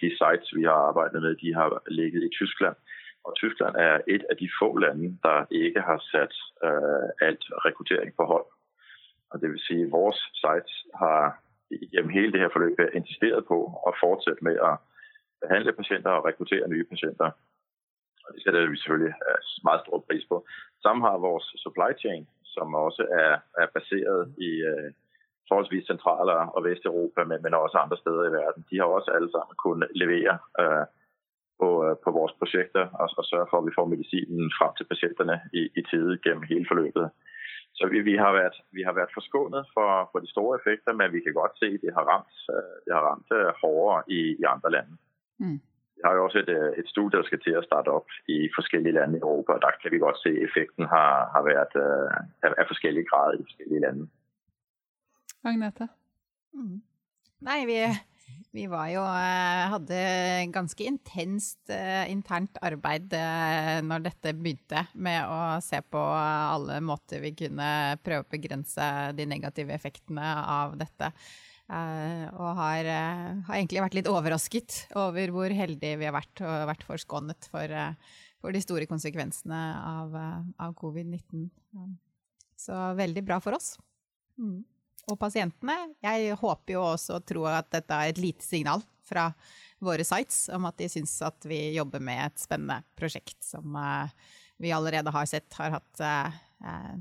de 0.00 0.08
sites 0.18 0.50
vi 0.56 0.66
har 0.68 0.90
arbeidet 0.90 1.22
med, 1.22 1.36
de 1.40 1.54
har 1.54 1.78
ligget 1.88 2.26
i 2.26 2.32
Tyskland. 2.38 2.76
Og 3.24 3.32
Tyskland 3.36 3.74
er 3.76 3.94
et 4.14 4.24
av 4.30 4.36
de 4.40 4.48
få 4.58 4.68
lande 4.84 5.08
der 5.22 5.46
ikke 5.50 5.80
har 5.80 6.00
satt 6.12 6.34
uh, 6.66 7.08
alt 7.26 7.44
rekruttering 7.66 8.12
på 8.16 8.24
hold. 8.32 8.48
Og 9.30 9.40
det 9.40 9.50
vil 9.50 9.64
si 9.66 9.76
Vores 9.96 10.20
sites 10.42 10.74
har 11.02 11.40
gjennom 11.92 12.10
hele 12.16 12.32
det 12.32 12.40
her 12.40 12.52
forløpet 12.52 12.94
insistert 12.94 13.44
på 13.50 13.56
å 13.88 13.90
fortsette 14.02 14.44
med 14.46 14.60
å 14.68 14.76
behandle 15.42 15.72
pasienter 15.80 16.12
og 16.16 16.26
rekruttere 16.28 16.68
nye 16.68 16.86
pasienter. 16.92 17.30
Og 18.24 18.34
Det 18.34 18.42
setter 18.42 18.68
vi 18.70 18.76
selvfølgelig 18.76 19.14
meget 19.68 19.82
stor 19.84 20.04
pris 20.08 20.24
på. 20.30 20.36
Sammen 20.82 21.02
har 21.08 21.24
vår 21.26 21.40
supply 21.64 21.90
chain, 22.04 22.28
som 22.54 22.74
også 22.74 23.02
er, 23.22 23.32
er 23.62 23.72
basert 23.74 24.28
i 24.48 24.52
uh, 24.72 24.90
forholdsvis 25.48 25.86
sentrale 25.86 26.36
og 26.56 26.64
Vest-Europa, 26.64 27.24
men, 27.24 27.42
men, 27.42 27.54
også 27.54 27.78
andre 27.78 27.96
steder 28.02 28.24
i 28.28 28.34
verden. 28.40 28.66
De 28.70 28.78
har 28.78 28.84
også 28.84 29.10
alle 29.16 29.30
sammen 29.30 29.56
kunnet 29.64 29.90
levere 30.02 30.38
uh, 30.60 30.84
på, 31.60 31.68
øh, 31.84 31.96
på 32.04 32.10
vores 32.18 32.34
prosjekter 32.38 32.84
og, 33.00 33.08
og 33.20 33.24
sørge 33.24 33.48
for 33.50 33.58
at 33.58 33.66
vi 33.66 33.76
får 33.78 33.86
medisinen 33.92 34.46
frem 34.58 34.72
til 34.76 34.86
pasientene 34.92 35.36
i, 35.60 35.62
i 35.78 35.82
tide 35.90 36.18
gjennom 36.22 36.48
hele 36.50 36.66
forløpet. 36.70 37.06
Så 37.78 37.84
vi, 37.92 37.98
vi, 38.08 38.14
har 38.22 38.32
vært, 38.40 38.56
vi, 38.76 38.82
har 38.86 38.94
vært, 39.00 39.14
forskånet 39.18 39.64
for, 39.74 39.88
for, 40.10 40.18
de 40.22 40.30
store 40.34 40.58
effekter, 40.58 40.92
men 40.98 41.12
vi 41.12 41.20
kan 41.24 41.34
godt 41.40 41.58
se 41.58 41.68
at 41.74 41.84
det 41.84 41.94
har 41.96 42.06
ramt, 42.12 42.34
øh, 42.54 42.74
det 42.86 42.92
har 42.96 43.04
ramt 43.08 43.26
hardere 43.30 43.54
hårdere 43.62 44.02
i, 44.18 44.20
i 44.42 44.44
andre 44.54 44.70
land. 44.76 44.90
Mm. 45.42 45.58
Vi 45.96 46.02
har 46.06 46.14
jo 46.14 46.24
også 46.24 46.38
et, 46.44 46.52
et 46.80 46.88
studie 46.94 47.18
som 47.18 47.26
skal 47.28 47.42
til 47.42 47.58
å 47.58 47.66
starte 47.66 47.90
opp 47.98 48.10
i 48.36 48.38
forskjellige 48.56 48.96
land 48.98 49.16
i 49.16 49.22
Europa. 49.26 49.56
og 49.56 49.62
Der 49.66 49.78
kan 49.82 49.92
vi 49.94 50.02
godt 50.06 50.18
se 50.22 50.30
at 50.36 50.46
effekten 50.48 50.84
har, 50.94 51.30
har 51.34 51.44
vært 51.46 51.76
av 52.48 52.66
forskjellig 52.70 53.04
grader 53.10 53.38
i 53.38 53.46
forskjellige 53.46 53.84
land. 53.86 54.08
Agnete? 55.50 55.88
Mm. 56.54 56.82
Nei, 57.44 57.60
vi 57.68 57.78
vi 58.54 58.68
var 58.70 58.86
jo 58.92 59.02
eh, 59.02 59.64
hadde 59.72 59.96
ganske 60.54 60.84
intenst 60.86 61.72
eh, 61.74 62.04
internt 62.12 62.58
arbeid 62.62 63.12
eh, 63.18 63.80
når 63.82 64.04
dette 64.04 64.34
begynte, 64.38 64.84
med 64.94 65.26
å 65.26 65.38
se 65.64 65.80
på 65.82 65.98
alle 65.98 66.78
måter 66.84 67.24
vi 67.24 67.32
kunne 67.34 67.98
prøve 68.06 68.22
å 68.22 68.30
begrense 68.30 68.86
de 69.18 69.26
negative 69.26 69.74
effektene 69.74 70.28
av 70.40 70.78
dette. 70.78 71.10
Og 71.64 72.50
har, 72.58 72.84
har 72.84 73.54
egentlig 73.56 73.80
vært 73.80 73.94
litt 73.96 74.08
overrasket 74.10 74.82
over 75.00 75.30
hvor 75.32 75.54
heldige 75.56 75.96
vi 75.96 76.04
har 76.04 76.12
vært 76.12 76.42
og 76.44 76.66
vært 76.68 76.84
forskånet 76.84 77.48
for, 77.48 77.72
for 78.36 78.52
de 78.52 78.60
store 78.60 78.84
konsekvensene 78.90 79.62
av, 79.80 80.12
av 80.60 80.76
covid-19. 80.76 81.48
Så 82.60 82.82
veldig 83.00 83.24
bra 83.24 83.40
for 83.40 83.56
oss. 83.56 83.72
Mm 84.36 84.60
og 85.10 85.18
pasientene. 85.20 85.76
Jeg 86.04 86.36
håper 86.40 86.76
jo 86.76 86.84
også 86.94 87.18
og 87.18 87.26
tror 87.28 87.50
at 87.58 87.70
dette 87.74 87.96
er 87.96 88.12
et 88.12 88.20
lite 88.22 88.44
signal 88.44 88.84
fra 89.04 89.28
våre 89.84 90.04
sites 90.06 90.46
om 90.54 90.64
at 90.68 90.78
de 90.80 90.88
syns 90.88 91.16
at 91.26 91.44
vi 91.48 91.74
jobber 91.74 92.00
med 92.04 92.22
et 92.24 92.40
spennende 92.40 92.80
prosjekt 92.96 93.40
som 93.44 93.76
uh, 93.76 94.08
vi 94.62 94.72
allerede 94.72 95.12
har 95.12 95.28
sett 95.28 95.58
har 95.58 95.76
hatt 95.76 96.00
uh, 96.00 96.94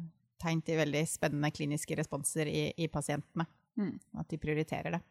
tegn 0.44 0.62
til 0.66 0.82
veldig 0.82 1.04
spennende 1.08 1.52
kliniske 1.56 1.96
responser 2.00 2.50
i, 2.52 2.66
i 2.76 2.90
pasientene. 2.92 3.48
Mm. 3.80 3.96
At 4.20 4.30
de 4.30 4.42
prioriterer 4.42 4.98
det. 4.98 5.02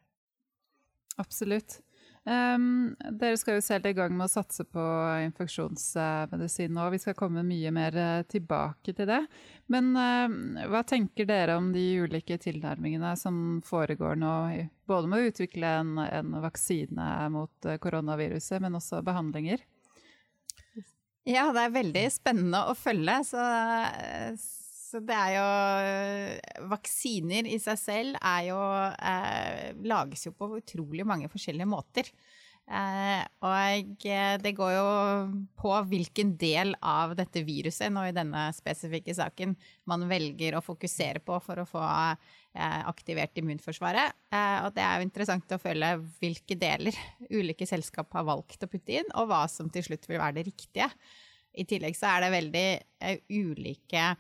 Absolutt. 1.21 1.81
Um, 2.23 2.93
dere 3.19 3.35
skal 3.35 3.57
jo 3.57 3.63
selv 3.67 3.89
i 3.91 3.95
gang 3.99 4.13
med 4.15 4.29
å 4.29 4.31
satse 4.31 4.63
på 4.71 4.83
infeksjonsmedisin 5.25 6.71
nå. 6.71 6.85
Vi 6.95 7.01
skal 7.03 7.17
komme 7.19 7.43
mye 7.43 7.73
mer 7.75 7.97
uh, 7.99 8.23
tilbake 8.31 8.95
til 8.95 9.09
det. 9.11 9.19
Men 9.73 9.91
uh, 9.99 10.69
hva 10.71 10.85
tenker 10.87 11.27
dere 11.27 11.57
om 11.59 11.73
de 11.75 11.83
ulike 12.05 12.39
tilnærmingene 12.39 13.17
som 13.19 13.59
foregår 13.67 14.21
nå? 14.23 14.35
Både 14.87 15.11
med 15.11 15.19
å 15.19 15.33
utvikle 15.33 15.75
en, 15.81 15.97
en 15.99 16.39
vaksine 16.45 17.11
mot 17.35 17.67
uh, 17.67 17.79
koronaviruset, 17.83 18.63
men 18.63 18.79
også 18.79 19.03
behandlinger? 19.03 19.67
Ja, 21.27 21.49
det 21.55 21.67
er 21.67 21.75
veldig 21.75 22.07
spennende 22.11 22.65
å 22.71 22.79
følge. 22.79 23.19
Så 23.27 23.43
så 24.93 25.01
det 25.01 25.17
er 25.17 25.33
jo 25.39 26.69
Vaksiner 26.69 27.49
i 27.49 27.57
seg 27.63 27.81
selv 27.81 28.19
er 28.21 28.47
jo 28.51 28.61
eh, 28.93 29.73
Lages 29.89 30.27
jo 30.29 30.35
på 30.37 30.51
utrolig 30.59 31.07
mange 31.09 31.31
forskjellige 31.33 31.71
måter. 31.71 32.11
Eh, 32.63 33.23
og 33.43 34.05
det 34.45 34.53
går 34.55 34.71
jo 34.77 34.85
på 35.59 35.73
hvilken 35.91 36.37
del 36.41 36.77
av 36.79 37.17
dette 37.19 37.43
viruset, 37.45 37.91
nå 37.93 38.05
i 38.07 38.15
denne 38.15 38.47
spesifikke 38.55 39.15
saken, 39.17 39.57
man 39.91 40.07
velger 40.11 40.57
å 40.57 40.63
fokusere 40.65 41.25
på 41.25 41.41
for 41.43 41.63
å 41.63 41.67
få 41.69 41.83
eh, 41.83 42.81
aktivert 42.87 43.37
immunforsvaret. 43.43 44.15
Eh, 44.33 44.59
og 44.63 44.77
det 44.77 44.87
er 44.87 45.01
jo 45.01 45.09
interessant 45.09 45.57
å 45.57 45.61
følge 45.63 45.97
hvilke 46.23 46.57
deler 46.61 46.97
ulike 47.33 47.69
selskap 47.69 48.15
har 48.17 48.29
valgt 48.29 48.65
å 48.65 48.71
putte 48.71 49.01
inn, 49.01 49.13
og 49.17 49.29
hva 49.33 49.45
som 49.51 49.73
til 49.73 49.89
slutt 49.89 50.09
vil 50.09 50.23
være 50.23 50.41
det 50.41 50.49
riktige. 50.53 50.89
I 51.53 51.67
tillegg 51.69 51.99
så 51.99 52.15
er 52.15 52.25
det 52.25 52.35
veldig 52.39 52.67
eh, 53.05 53.25
ulike 53.29 54.11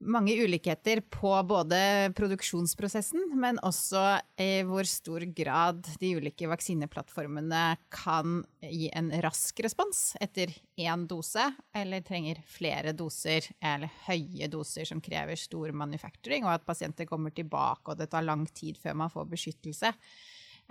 mange 0.00 0.32
ulikheter 0.40 1.02
på 1.12 1.30
både 1.44 1.78
produksjonsprosessen, 2.16 3.34
men 3.36 3.58
også 3.66 4.02
i 4.40 4.62
hvor 4.66 4.88
stor 4.88 5.26
grad 5.36 5.84
de 6.00 6.14
ulike 6.16 6.48
vaksineplattformene 6.48 7.64
kan 7.92 8.40
gi 8.64 8.88
en 8.96 9.10
rask 9.24 9.60
respons 9.64 10.14
etter 10.24 10.54
én 10.80 11.04
dose, 11.10 11.44
eller 11.76 12.04
trenger 12.06 12.40
flere 12.48 12.94
doser 12.96 13.50
eller 13.60 13.92
høye 14.06 14.48
doser 14.52 14.88
som 14.88 15.02
krever 15.04 15.36
stor 15.40 15.74
manufacturing, 15.76 16.48
og 16.48 16.56
at 16.56 16.66
pasienter 16.68 17.08
kommer 17.08 17.34
tilbake 17.36 17.92
og 17.92 18.00
det 18.00 18.08
tar 18.12 18.24
lang 18.24 18.46
tid 18.56 18.80
før 18.80 18.96
man 19.04 19.12
får 19.12 19.28
beskyttelse. 19.36 19.92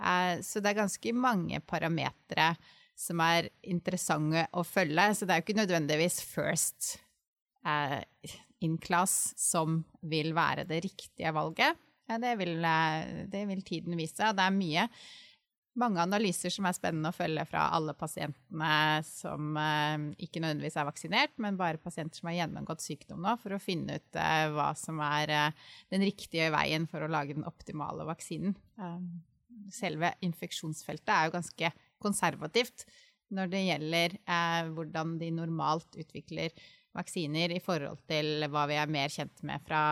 Eh, 0.00 0.34
så 0.42 0.60
det 0.60 0.72
er 0.72 0.82
ganske 0.82 1.14
mange 1.14 1.62
parametere 1.62 2.52
som 2.98 3.22
er 3.24 3.48
interessante 3.62 4.44
å 4.52 4.66
følge, 4.66 5.06
så 5.14 5.24
det 5.24 5.32
er 5.32 5.40
jo 5.40 5.46
ikke 5.46 5.60
nødvendigvis 5.62 6.20
first 6.26 6.96
eh, 7.64 8.02
in-class 8.64 9.32
som 9.40 9.82
vil 10.06 10.34
være 10.36 10.66
det 10.68 10.82
riktige 10.84 11.32
valget. 11.34 11.78
Det 12.10 12.36
vil, 12.40 12.64
eh, 12.64 13.26
det 13.30 13.46
vil 13.46 13.62
tiden 13.62 13.96
vise. 13.98 14.32
Det 14.34 14.44
er 14.44 14.54
mye, 14.54 14.86
mange 15.78 16.02
analyser 16.02 16.50
som 16.50 16.66
er 16.66 16.74
spennende 16.74 17.12
å 17.12 17.14
følge 17.14 17.44
fra 17.46 17.68
alle 17.76 17.94
pasientene 17.94 19.04
som 19.06 19.54
eh, 19.56 20.08
ikke 20.26 20.42
nødvendigvis 20.42 20.78
er 20.80 20.88
vaksinert, 20.88 21.36
men 21.38 21.58
bare 21.60 21.82
pasienter 21.82 22.18
som 22.18 22.30
har 22.30 22.40
gjennomgått 22.40 22.82
sykdom 22.82 23.22
nå, 23.22 23.36
for 23.42 23.54
å 23.54 23.62
finne 23.62 24.00
ut 24.00 24.18
eh, 24.18 24.48
hva 24.50 24.72
som 24.78 24.98
er 25.06 25.54
den 25.92 26.06
riktige 26.06 26.50
veien 26.54 26.88
for 26.90 27.06
å 27.06 27.10
lage 27.10 27.38
den 27.38 27.46
optimale 27.48 28.08
vaksinen. 28.08 28.56
Selve 29.70 30.14
infeksjonsfeltet 30.24 31.14
er 31.14 31.28
jo 31.28 31.36
ganske 31.36 31.70
konservativt 32.02 32.88
når 33.30 33.50
det 33.52 33.60
gjelder 33.62 34.14
hvordan 34.74 35.12
de 35.20 35.28
normalt 35.36 35.94
utvikler 36.00 36.50
vaksiner 36.96 37.54
i 37.54 37.62
forhold 37.62 38.02
til 38.10 38.46
hva 38.50 38.66
vi 38.70 38.78
er 38.80 38.90
mer 38.90 39.12
kjent 39.12 39.42
med 39.46 39.62
fra 39.66 39.82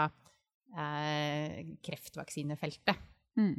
eh, 0.74 1.74
kreftvaksinefeltet. 1.84 3.02
Mm. 3.38 3.58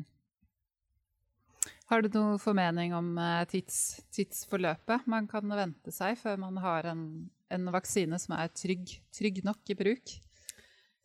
Har 1.89 2.03
du 2.03 2.09
noen 2.13 2.39
formening 2.41 2.93
om 2.93 3.15
eh, 3.17 3.43
tids, 3.49 3.99
tidsforløpet 4.13 5.07
man 5.09 5.27
kan 5.29 5.49
vente 5.57 5.93
seg 5.95 6.19
før 6.19 6.39
man 6.41 6.59
har 6.61 6.91
en, 6.91 7.03
en 7.49 7.71
vaksine 7.73 8.19
som 8.21 8.35
er 8.37 8.51
trygg, 8.53 8.99
trygg 9.15 9.41
nok 9.47 9.73
i 9.73 9.77
bruk 9.79 10.17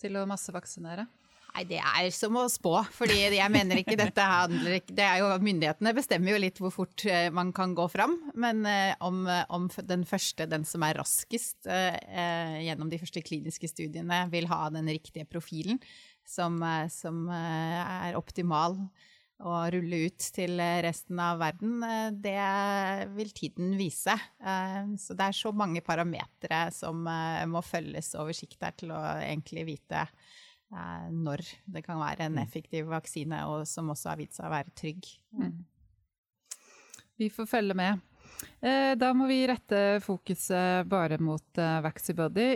til 0.02 0.18
å 0.20 0.26
massevaksinere? 0.28 1.06
Nei, 1.54 1.62
det 1.70 1.78
er 1.78 2.08
som 2.10 2.34
å 2.34 2.48
spå. 2.50 2.72
fordi 2.96 3.14
jeg 3.36 3.50
mener 3.54 3.78
ikke 3.78 3.94
dette 3.98 4.24
handler 4.26 4.80
ikke 4.80 4.96
det 4.98 5.04
er 5.06 5.20
jo, 5.22 5.28
Myndighetene 5.44 5.92
bestemmer 5.94 6.34
jo 6.34 6.40
litt 6.42 6.58
hvor 6.58 6.72
fort 6.74 7.04
eh, 7.06 7.28
man 7.34 7.52
kan 7.54 7.76
gå 7.78 7.86
fram. 7.92 8.16
Men 8.34 8.64
eh, 8.66 8.96
om, 9.04 9.22
om 9.54 9.68
den 9.86 10.02
første, 10.08 10.48
den 10.50 10.66
som 10.66 10.82
er 10.82 10.98
raskest 10.98 11.70
eh, 11.70 12.58
gjennom 12.66 12.90
de 12.90 12.98
første 12.98 13.22
kliniske 13.22 13.70
studiene, 13.70 14.24
vil 14.34 14.50
ha 14.50 14.66
den 14.74 14.90
riktige 14.90 15.28
profilen 15.30 15.78
som, 16.26 16.58
eh, 16.58 16.88
som 16.90 17.28
eh, 17.30 17.80
er 18.10 18.18
optimal 18.18 18.80
å 19.44 19.54
rulle 19.70 20.08
ut 20.08 20.26
til 20.34 20.58
resten 20.82 21.18
av 21.20 21.40
verden, 21.42 21.82
det 22.22 22.38
vil 23.16 23.32
tiden 23.34 23.72
vise. 23.76 24.14
Så 24.38 25.16
det 25.18 25.26
er 25.26 25.36
så 25.36 25.50
mange 25.52 25.82
parametere 25.84 26.60
som 26.72 27.02
må 27.50 27.62
følges 27.66 28.12
over 28.22 28.32
sikt 28.32 28.62
her 28.62 28.76
til 28.78 28.94
å 28.94 29.00
egentlig 29.18 29.66
vite 29.72 30.04
Eh, 30.06 30.43
når 31.10 31.44
det 31.70 31.84
kan 31.86 32.00
være 32.00 32.28
en 32.28 32.38
mm. 32.38 32.42
effektiv 32.42 32.88
vaksine, 32.90 33.44
og 33.50 33.68
som 33.68 33.92
også 33.92 34.12
har 34.12 34.20
vist 34.20 34.38
seg 34.38 34.48
å 34.48 34.54
være 34.54 34.74
trygg. 34.76 35.06
Mm. 35.38 35.62
Vi 37.20 37.30
får 37.30 37.46
følge 37.50 37.76
med. 37.78 38.02
Eh, 38.64 38.94
da 38.98 39.12
må 39.14 39.28
vi 39.30 39.44
rette 39.46 40.00
fokuset 40.02 40.88
bare 40.90 41.20
mot 41.22 41.60
uh, 41.60 41.78
Vaxibody. 41.84 42.46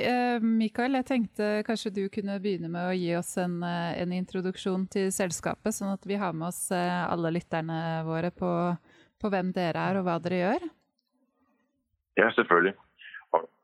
Mikael, 0.43 0.99
jeg 0.99 1.07
tenkte 1.07 1.51
kanskje 1.67 1.95
du 1.95 2.03
kunne 2.13 2.41
begynne 2.43 2.71
med 2.73 2.89
å 2.89 2.97
gi 2.97 3.13
oss 3.19 3.37
en, 3.41 3.61
en 3.63 4.17
introduksjon 4.17 4.89
til 4.91 5.13
selskapet, 5.15 5.77
sånn 5.77 5.95
at 5.95 6.09
vi 6.09 6.19
har 6.19 6.35
med 6.35 6.51
oss 6.51 6.67
alle 6.73 7.33
lytterne 7.37 8.03
våre 8.09 8.33
på, 8.35 8.51
på 9.21 9.33
hvem 9.33 9.55
dere 9.55 9.87
er 9.93 10.01
og 10.01 10.09
hva 10.09 10.19
dere 10.25 10.43
gjør? 10.43 10.69
Ja, 12.19 12.33
selvfølgelig. 12.35 12.75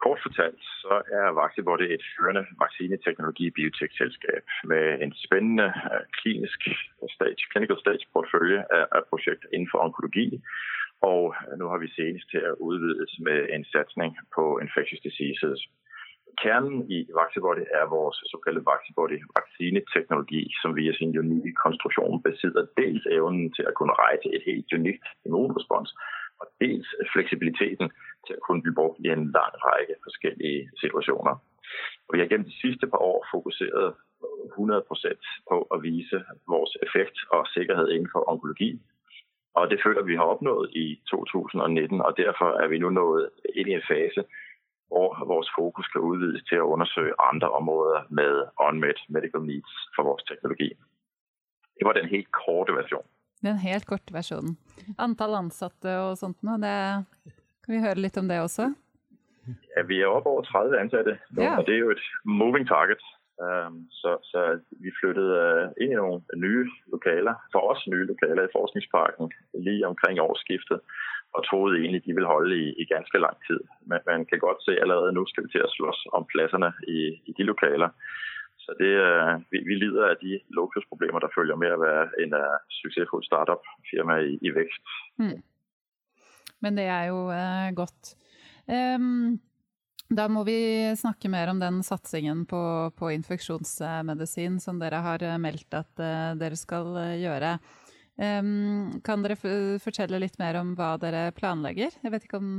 Kort 0.04 0.20
fortalt 0.26 0.62
så 0.82 0.94
er 1.18 1.36
Vaxibody 1.40 1.86
et 1.94 2.04
førende 2.14 2.44
vaksineteknologi-biotekselskab 2.62 4.44
med 4.70 4.86
en 5.04 5.12
spennende 5.24 5.68
øh, 5.92 6.04
klinisk 6.18 6.60
stage, 7.16 7.42
clinical 7.52 7.78
stage 7.84 8.04
portfølje 8.12 8.60
af 8.96 9.02
projekter 9.10 9.48
inden 9.54 9.68
for 9.72 9.78
onkologi. 9.86 10.26
Og 11.12 11.34
nå 11.50 11.56
nu 11.56 11.64
har 11.72 11.78
vi 11.84 11.88
senest 11.98 12.26
til 12.30 12.42
at 12.50 12.54
udvidet 12.68 13.12
med 13.26 13.38
en 13.54 13.64
satsning 13.72 14.10
på 14.36 14.44
infectious 14.64 15.02
diseases. 15.08 15.60
Kernen 16.42 16.78
i 16.96 16.98
Vaxibody 17.18 17.64
er 17.78 17.86
vores 17.96 18.18
såkaldte 18.32 18.66
Vaxibody 18.70 19.18
vaccineteknologi, 19.38 20.42
som 20.62 20.76
via 20.76 20.92
sin 20.92 21.18
unikke 21.18 21.52
konstruktion 21.64 22.22
besidder 22.22 22.64
dels 22.80 23.04
evnen 23.18 23.52
til 23.56 23.64
at 23.68 23.74
kunne 23.78 23.94
rejse 24.04 24.28
et 24.36 24.42
helt 24.48 24.72
unikt 24.78 25.06
immunrespons, 25.26 25.90
og 26.40 26.46
dels 26.60 26.88
fleksibiliteten 27.12 27.86
til 28.26 28.36
å 28.36 28.44
kunne 28.46 28.62
blive 28.62 28.78
brugt 28.78 28.98
i 29.04 29.08
en 29.16 29.24
lang 29.36 29.54
række 29.66 29.94
forskellige 30.06 30.70
situationer. 30.82 31.34
Og 32.06 32.10
vi 32.12 32.18
har 32.20 32.28
gennem 32.30 32.48
de 32.50 32.60
sidste 32.64 32.86
par 32.92 33.02
år 33.10 33.20
fokuseret 33.34 33.94
100% 34.58 35.48
på 35.50 35.56
at 35.74 35.82
vise 35.82 36.18
vores 36.54 36.72
effekt 36.86 37.16
og 37.34 37.46
sikkerhed 37.56 37.88
inden 37.90 38.10
for 38.12 38.30
onkologi. 38.32 38.70
Og 39.58 39.70
det 39.70 39.78
føler 39.84 40.02
vi 40.02 40.16
har 40.16 40.26
opnået 40.34 40.70
i 40.84 40.86
2019, 41.10 42.00
og 42.06 42.12
derfor 42.16 42.48
er 42.62 42.68
vi 42.68 42.78
nu 42.78 42.88
nået 42.90 43.30
ind 43.58 43.68
i 43.68 43.74
en 43.74 43.88
fase, 43.88 44.24
hvor 44.88 45.08
vores 45.32 45.48
fokus 45.58 45.86
kan 45.88 46.00
udvides 46.00 46.42
til 46.48 46.56
at 46.56 46.70
undersøge 46.74 47.14
andre 47.30 47.48
områder 47.50 48.00
med 48.10 48.32
unmet 48.68 48.98
medical 49.08 49.42
needs 49.50 49.72
for 49.96 50.02
vores 50.02 50.22
teknologi. 50.22 50.70
Det 51.76 51.84
var 51.86 51.92
den 51.92 52.08
helt 52.08 52.30
korte 52.32 52.72
version. 52.72 53.06
Den 53.42 53.58
helt 53.58 53.86
korte 53.86 54.12
versjonen. 54.12 54.56
Antall 54.98 55.34
ansatte 55.34 55.90
og 56.06 56.16
sånt 56.18 56.42
noe, 56.46 56.60
det 56.62 56.76
kan 57.64 57.74
vi 57.74 57.82
høre 57.82 58.02
litt 58.04 58.18
om 58.20 58.30
det 58.30 58.40
også? 58.44 58.70
Ja, 59.74 59.82
vi 59.88 60.00
er 60.00 60.08
oppe 60.08 60.30
over 60.32 60.46
30 60.48 60.78
ansatte 60.80 61.18
ja. 61.36 61.58
og 61.58 61.66
det 61.66 61.74
er 61.76 61.82
jo 61.82 61.92
et 61.92 62.04
moving 62.24 62.68
target. 62.68 63.02
Um, 63.42 63.86
så, 63.90 64.18
så, 64.30 64.60
vi 64.82 64.92
flyttet 65.00 65.26
uh, 65.26 65.72
inn 65.82 65.90
i 65.90 65.98
noen 65.98 66.20
nye 66.38 66.68
lokaler, 66.92 67.34
for 67.50 67.72
oss 67.72 67.82
nye 67.90 68.06
lokaler 68.06 68.46
i 68.46 68.52
Forskningsparken 68.52 69.32
lige 69.66 69.88
omkring 69.88 70.20
årsskiftet, 70.22 70.84
og 71.34 71.46
trodde 71.48 71.80
egentlig 71.80 72.04
de 72.04 72.14
ville 72.14 72.30
holde 72.30 72.54
i, 72.54 72.68
i 72.78 72.86
ganske 72.86 73.18
lang 73.18 73.34
tid. 73.48 73.58
Men 73.90 74.06
man 74.06 74.26
kan 74.30 74.38
godt 74.38 74.62
se 74.62 74.78
allerede 74.78 75.16
nå 75.16 75.26
skal 75.26 75.48
vi 75.48 75.50
til 75.56 75.66
å 75.66 75.72
slåss 75.72 76.04
om 76.14 76.28
plassene 76.30 76.70
i, 76.86 77.00
i 77.26 77.34
de 77.34 77.48
lokaler. 77.50 77.90
Så 78.62 78.76
det, 78.78 78.92
uh, 79.02 79.34
vi, 79.50 79.64
vi, 79.66 79.80
lider 79.82 80.12
av 80.12 80.22
de 80.22 80.38
luksusproblemer 80.54 81.26
der 81.26 81.34
følger 81.34 81.58
med 81.58 81.74
å 81.74 81.82
være 81.82 82.06
en 82.22 82.38
uh, 82.38 82.62
suksessfull 82.78 83.26
startup-firma 83.26 84.20
i, 84.28 84.38
i, 84.46 84.54
vekst. 84.54 84.94
Mm. 85.18 85.40
Men 86.64 86.78
det 86.78 86.86
er 86.88 87.10
jo 87.10 87.26
eh, 87.34 87.70
godt. 87.76 88.14
Um, 88.64 89.36
da 90.14 90.26
må 90.32 90.44
vi 90.46 90.56
snakke 90.96 91.28
mer 91.32 91.50
om 91.52 91.60
den 91.60 91.82
satsingen 91.84 92.44
på, 92.48 92.60
på 92.96 93.10
infeksjonsmedisin 93.12 94.56
som 94.62 94.80
dere 94.80 95.00
har 95.04 95.24
meldt 95.40 95.76
at 95.76 95.92
uh, 96.00 96.32
dere 96.40 96.58
skal 96.60 96.92
gjøre. 97.20 97.56
Um, 98.14 99.00
kan 99.04 99.24
dere 99.24 99.36
fortelle 99.82 100.20
litt 100.22 100.38
mer 100.40 100.60
om 100.60 100.72
hva 100.78 100.94
dere 101.02 101.28
planlegger? 101.36 101.96
Jeg 102.04 102.14
vet 102.14 102.28
ikke, 102.28 102.40
om, 102.40 102.50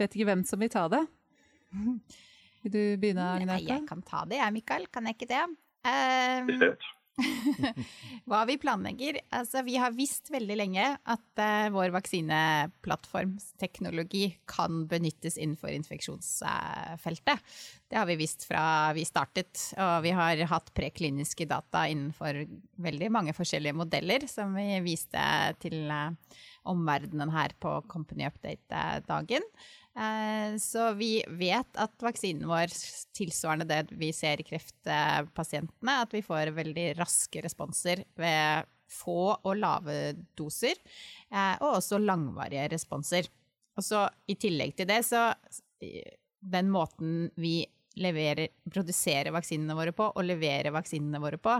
vet 0.00 0.14
ikke 0.16 0.30
hvem 0.30 0.46
som 0.48 0.62
vil 0.62 0.72
ta 0.72 0.88
det. 0.92 1.04
Vil 2.62 2.70
du 2.70 2.82
begynne, 3.02 3.24
Agnete? 3.26 3.66
Jeg 3.66 3.82
kan 3.88 4.04
ta 4.06 4.20
det, 4.30 4.36
jeg, 4.38 4.54
Mikael. 4.54 4.84
Kan 4.94 5.08
jeg 5.08 5.16
ikke 5.16 5.26
det? 5.32 5.42
Um, 5.82 6.50
hva 8.28 8.44
vi 8.48 8.56
planlegger? 8.60 9.18
Altså, 9.34 9.62
vi 9.66 9.76
har 9.80 9.92
visst 9.96 10.30
veldig 10.32 10.56
lenge 10.56 10.96
at 10.96 11.40
uh, 11.40 11.70
vår 11.74 11.90
vaksineplattformsteknologi 11.96 14.36
kan 14.48 14.86
benyttes 14.90 15.38
innenfor 15.38 15.70
infeksjonsfeltet. 15.74 17.38
Det 17.88 17.96
har 17.98 18.06
vi 18.08 18.16
visst 18.22 18.44
fra 18.48 18.92
vi 18.96 19.04
startet, 19.04 19.72
og 19.76 20.02
vi 20.06 20.10
har 20.16 20.36
hatt 20.50 20.74
prekliniske 20.76 21.46
data 21.50 21.88
innenfor 21.92 22.32
veldig 22.82 23.10
mange 23.12 23.32
forskjellige 23.36 23.76
modeller, 23.76 24.20
som 24.30 24.54
vi 24.56 24.80
viste 24.86 25.22
til 25.62 25.90
uh, 25.92 26.10
omverdenen 26.72 27.30
her 27.34 27.50
på 27.60 27.70
Company 27.90 28.24
Update-dagen. 28.30 29.42
Eh, 29.92 30.56
så 30.56 30.92
vi 30.96 31.18
vet 31.28 31.76
at 31.80 32.04
vaksinen 32.04 32.48
vår, 32.48 32.72
tilsvarende 33.16 33.68
det 33.68 33.96
vi 34.00 34.08
ser 34.16 34.40
i 34.40 34.46
kreftpasientene, 34.46 35.98
at 36.06 36.14
vi 36.14 36.22
får 36.24 36.54
veldig 36.56 36.86
raske 37.00 37.42
responser 37.44 38.06
ved 38.16 38.70
få 38.92 39.34
og 39.34 39.52
lave 39.56 39.98
doser, 40.36 40.80
eh, 41.32 41.54
og 41.60 41.78
også 41.78 42.00
langvarige 42.00 42.70
responser. 42.72 43.28
Og 43.76 43.84
så 43.84 44.06
i 44.28 44.36
tillegg 44.36 44.74
til 44.76 44.88
det, 44.88 45.00
så 45.08 45.30
den 46.42 46.68
måten 46.72 47.30
vi 47.40 47.62
leverer, 48.00 48.48
produserer 48.72 49.32
vaksinene 49.34 49.76
våre 49.76 49.92
på, 49.96 50.06
og 50.08 50.24
leverer 50.24 50.72
vaksinene 50.72 51.20
våre 51.20 51.38
på, 51.40 51.58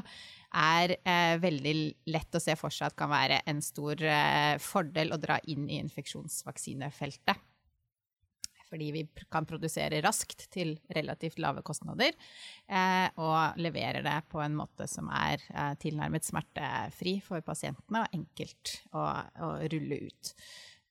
er 0.57 0.97
eh, 0.97 1.37
veldig 1.41 1.75
lett 2.13 2.37
å 2.37 2.41
se 2.41 2.57
for 2.61 2.73
seg 2.73 2.89
at 2.89 2.97
kan 2.97 3.13
være 3.13 3.43
en 3.49 3.61
stor 3.65 4.01
eh, 4.01 4.57
fordel 4.61 5.13
å 5.13 5.21
dra 5.21 5.39
inn 5.53 5.69
i 5.69 5.81
infeksjonsvaksinefeltet 5.83 7.42
fordi 8.73 8.89
vi 8.95 9.05
kan 9.33 9.47
produsere 9.49 10.01
raskt 10.05 10.47
til 10.53 10.75
relativt 10.97 11.41
lave 11.43 11.63
kostnader, 11.67 12.17
eh, 12.67 13.09
og 13.21 13.61
leverer 13.61 14.05
det 14.07 14.19
på 14.33 14.41
en 14.41 14.57
måte 14.57 14.89
som 14.91 15.11
er 15.13 15.43
eh, 15.53 15.75
tilnærmet 15.83 16.25
smertefri 16.25 17.19
for 17.25 17.45
pasientene, 17.45 18.07
og 18.07 18.21
enkelt 18.23 18.77
å, 18.97 19.09
å 19.45 19.55
rulle 19.73 20.05
ut. 20.09 20.37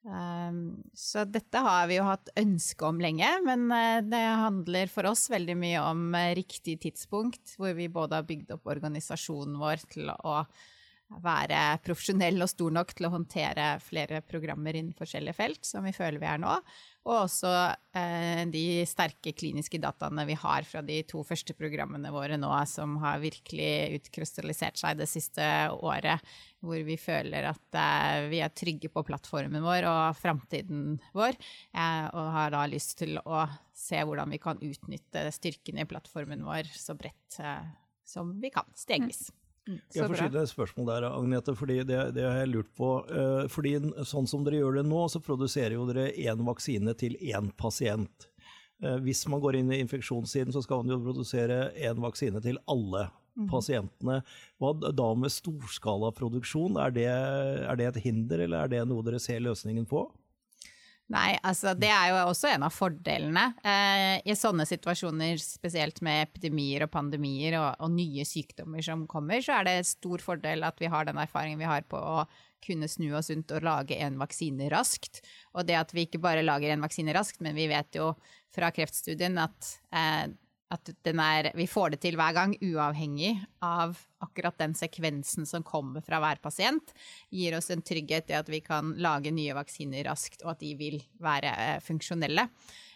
Um, 0.01 0.81
så 0.97 1.27
dette 1.29 1.59
har 1.61 1.85
vi 1.85 1.99
jo 1.99 2.07
hatt 2.07 2.31
ønske 2.41 2.87
om 2.87 2.97
lenge, 3.03 3.27
men 3.45 3.67
uh, 3.69 4.01
det 4.01 4.21
handler 4.41 4.89
for 4.89 5.05
oss 5.11 5.27
veldig 5.29 5.55
mye 5.61 5.83
om 5.85 6.07
riktig 6.37 6.79
tidspunkt, 6.87 7.53
hvor 7.57 7.75
vi 7.77 7.85
både 7.89 8.17
har 8.17 8.25
bygd 8.25 8.55
opp 8.57 8.71
organisasjonen 8.73 9.59
vår 9.61 9.85
til 9.93 10.09
å 10.09 10.39
være 11.19 11.79
profesjonell 11.83 12.39
og 12.43 12.49
stor 12.51 12.71
nok 12.73 12.93
til 12.95 13.07
å 13.07 13.13
håndtere 13.15 13.73
flere 13.83 14.21
programmer 14.23 14.77
innen 14.77 14.95
forskjellige 14.97 15.37
felt, 15.37 15.65
som 15.67 15.83
vi 15.85 15.93
føler 15.95 16.21
vi 16.21 16.29
er 16.29 16.41
nå. 16.41 16.53
Og 17.01 17.15
også 17.23 17.49
eh, 17.97 18.43
de 18.53 18.83
sterke 18.85 19.33
kliniske 19.33 19.79
dataene 19.81 20.25
vi 20.29 20.35
har 20.37 20.67
fra 20.69 20.83
de 20.85 20.99
to 21.09 21.23
første 21.25 21.55
programmene 21.57 22.11
våre 22.13 22.37
nå, 22.37 22.51
som 22.69 22.99
har 23.01 23.23
virkelig 23.23 23.97
utkrystallisert 23.97 24.77
seg 24.77 25.01
det 25.01 25.09
siste 25.09 25.43
året. 25.81 26.21
Hvor 26.61 26.77
vi 26.85 26.99
føler 27.01 27.49
at 27.49 27.79
eh, 27.81 28.29
vi 28.29 28.43
er 28.45 28.53
trygge 28.53 28.93
på 28.93 29.03
plattformen 29.07 29.65
vår 29.65 29.89
og 29.89 30.21
framtiden 30.21 30.99
vår. 31.17 31.35
Eh, 31.73 32.07
og 32.13 32.31
har 32.37 32.53
da 32.53 32.63
lyst 32.69 32.99
til 33.01 33.17
å 33.25 33.47
se 33.73 33.97
hvordan 34.05 34.37
vi 34.37 34.41
kan 34.41 34.61
utnytte 34.61 35.25
styrkene 35.33 35.83
i 35.83 35.89
plattformen 35.89 36.45
vår 36.45 36.69
så 36.77 36.93
bredt 36.95 37.41
eh, 37.41 37.65
som 38.05 38.35
vi 38.41 38.53
kan, 38.53 38.69
stegvis. 38.77 39.31
Mm. 39.31 39.40
Mm, 39.69 39.77
jeg 39.93 40.07
får 40.09 40.17
stille 40.17 40.41
et 40.41 40.49
spørsmål 40.49 40.87
der, 40.89 41.05
Agnete, 41.11 41.53
fordi 41.57 41.77
det, 41.85 41.99
det, 42.15 42.25
har 42.25 42.39
jeg 42.41 42.49
lurt 42.49 42.71
på. 42.77 42.89
Eh, 43.13 43.43
fordi 43.51 43.75
sånn 44.09 44.29
som 44.29 44.45
dere 44.45 44.61
gjør 44.63 44.79
det 44.79 44.87
nå, 44.89 45.03
så 45.13 45.21
produserer 45.21 45.75
jo 45.77 45.85
dere 45.89 46.09
én 46.17 46.41
vaksine 46.47 46.95
til 46.97 47.17
én 47.21 47.51
pasient. 47.61 48.27
Eh, 48.81 48.97
hvis 49.05 49.23
man 49.29 49.43
går 49.43 49.59
inn 49.59 49.71
i 49.73 49.81
infeksjonssiden, 49.83 50.53
så 50.55 50.63
skal 50.65 50.81
man 50.81 50.95
jo 50.95 51.01
produsere 51.05 51.67
én 51.77 52.01
vaksine 52.01 52.41
til 52.41 52.57
alle 52.71 53.05
mm. 53.37 53.47
pasientene. 53.51 54.21
Hva 54.61 54.73
da 54.81 55.11
med 55.13 55.33
storskalaproduksjon? 55.33 56.81
Er 56.81 56.97
det, 56.97 57.07
er 57.11 57.77
det 57.79 57.91
et 57.91 58.01
hinder, 58.07 58.41
eller 58.47 58.65
er 58.65 58.73
det 58.73 58.83
noe 58.89 59.05
dere 59.05 59.21
ser 59.21 59.43
løsningen 59.45 59.85
på? 59.89 60.07
Nei, 61.11 61.31
altså 61.43 61.73
det 61.75 61.89
er 61.91 62.11
jo 62.11 62.19
også 62.29 62.47
en 62.53 62.63
av 62.63 62.71
fordelene. 62.71 63.43
Eh, 63.67 64.21
I 64.31 64.35
sånne 64.37 64.63
situasjoner, 64.69 65.41
spesielt 65.43 65.99
med 66.05 66.29
epidemier 66.29 66.85
og 66.85 66.91
pandemier 66.93 67.57
og, 67.59 67.81
og, 67.83 67.91
nye 67.91 68.23
sykdommer 68.27 68.85
som 68.85 69.03
kommer, 69.11 69.43
så 69.43 69.57
er 69.57 69.67
det 69.67 69.89
stor 69.89 70.23
fordel 70.23 70.63
at 70.67 70.79
vi 70.79 70.91
har 70.91 71.09
den 71.09 71.19
erfaringen 71.19 71.59
vi 71.59 71.67
har 71.67 71.83
på 71.89 71.99
å 71.99 72.23
kunne 72.63 72.87
snu 72.91 73.09
oss 73.17 73.31
rundt 73.33 73.51
og 73.57 73.65
lage 73.65 73.97
en 74.05 74.19
vaksine 74.21 74.69
raskt. 74.71 75.19
Og 75.57 75.67
det 75.67 75.79
at 75.81 75.91
vi 75.95 76.05
ikke 76.07 76.21
bare 76.23 76.45
lager 76.45 76.71
en 76.71 76.85
vaksine 76.85 77.15
raskt, 77.17 77.41
men 77.43 77.57
vi 77.59 77.67
vet 77.71 77.99
jo 77.99 78.13
fra 78.55 78.71
kreftstudien 78.71 79.35
at 79.41 79.73
eh, 79.91 80.31
at 80.71 80.91
er, 81.11 81.51
vi 81.57 81.67
får 81.67 81.95
det 81.95 82.01
til 82.05 82.17
hver 82.19 82.35
gang, 82.35 82.53
uavhengig 82.63 83.33
av 83.65 83.97
akkurat 84.23 84.57
den 84.61 84.75
sekvensen 84.77 85.47
som 85.49 85.65
kommer 85.67 86.03
fra 86.05 86.21
hver 86.23 86.39
pasient, 86.43 86.93
gir 87.29 87.57
oss 87.57 87.71
en 87.73 87.83
trygghet 87.83 88.31
i 88.31 88.37
at 88.39 88.49
vi 88.51 88.61
kan 88.63 88.93
lage 89.01 89.33
nye 89.35 89.55
vaksiner 89.57 90.07
raskt, 90.07 90.45
og 90.45 90.55
at 90.55 90.63
de 90.63 90.71
vil 90.79 91.01
være 91.21 91.51
eh, 91.51 91.81
funksjonelle. 91.83 92.47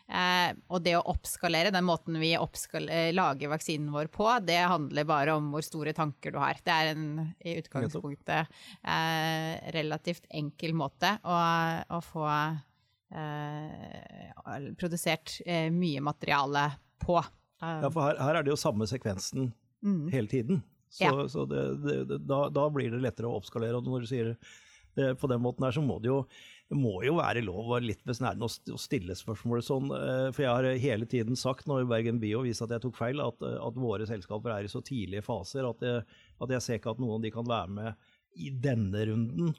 Eh, 0.06 0.52
og 0.70 0.84
det 0.86 0.94
å 1.00 1.06
oppskalere, 1.10 1.74
den 1.74 1.88
måten 1.88 2.20
vi 2.22 2.36
eh, 2.38 3.10
lager 3.16 3.50
vaksinen 3.50 3.90
vår 3.94 4.12
på, 4.14 4.30
det 4.46 4.60
handler 4.62 5.08
bare 5.10 5.34
om 5.40 5.50
hvor 5.54 5.66
store 5.66 5.96
tanker 5.98 6.36
du 6.36 6.40
har. 6.42 6.62
Det 6.62 6.76
er 6.76 6.92
en 6.94 7.08
i 7.42 7.58
utgangspunktet 7.60 8.54
eh, 8.86 9.72
relativt 9.76 10.30
enkel 10.30 10.78
måte 10.78 11.18
å, 11.26 11.40
å 11.98 12.02
få 12.06 12.28
eh, 13.18 14.30
produsert 14.78 15.40
eh, 15.46 15.72
mye 15.74 16.06
materiale 16.06 16.70
på. 17.02 17.18
Ja, 17.62 17.90
for 17.90 18.04
her, 18.04 18.20
her, 18.20 18.40
er 18.40 18.46
det 18.46 18.52
jo 18.52 18.60
samme 18.60 18.88
sekvensen 18.90 19.52
mm. 19.86 20.08
hele 20.14 20.32
tiden. 20.32 20.64
Så, 20.90 21.04
ja. 21.04 21.28
så 21.32 21.46
det, 21.50 21.64
det, 21.84 22.20
da, 22.28 22.46
da, 22.54 22.70
blir 22.72 22.94
det 22.94 23.02
lettere 23.04 23.30
å 23.30 23.40
oppskalere. 23.40 23.80
Og 23.80 23.88
når 23.88 24.06
du 24.06 24.10
sier 24.12 24.34
det 24.96 25.14
på 25.20 25.28
den 25.28 25.42
måten 25.44 25.66
her, 25.68 25.76
så 25.76 25.84
må 25.84 25.98
det 26.00 26.12
jo, 26.12 26.22
det 26.72 26.78
må 26.80 26.94
jo 27.04 27.18
være 27.18 27.44
lov 27.44 27.74
og 27.76 27.84
litt 27.84 28.04
besnærende 28.08 28.48
å 28.48 28.80
stille 28.80 29.18
spørsmålet 29.18 29.68
sånn. 29.68 29.92
Eh, 29.92 30.30
for 30.32 30.46
jeg 30.46 30.52
har 30.52 30.84
hele 30.86 31.08
tiden 31.12 31.40
sagt, 31.40 31.68
når 31.68 31.88
Bergen 31.92 32.22
Bio 32.22 32.46
viste 32.46 32.68
at 32.68 32.76
jeg 32.78 32.86
tok 32.86 33.00
feil, 33.00 33.24
at, 33.24 33.44
at 33.44 33.80
våre 33.80 34.08
selskaper 34.08 34.56
er 34.56 34.68
i 34.68 34.72
så 34.72 34.84
tidlige 34.86 35.26
faser 35.26 35.68
at 35.68 35.84
jeg, 35.84 36.06
at 36.42 36.56
jeg 36.56 36.64
ser 36.64 36.80
ikke 36.80 36.96
at 36.96 37.04
noen 37.04 37.20
av 37.20 37.26
de 37.28 37.34
kan 37.36 37.50
være 37.50 37.76
med 37.80 38.12
i 38.36 38.52
denne 38.64 39.04
runden 39.12 39.56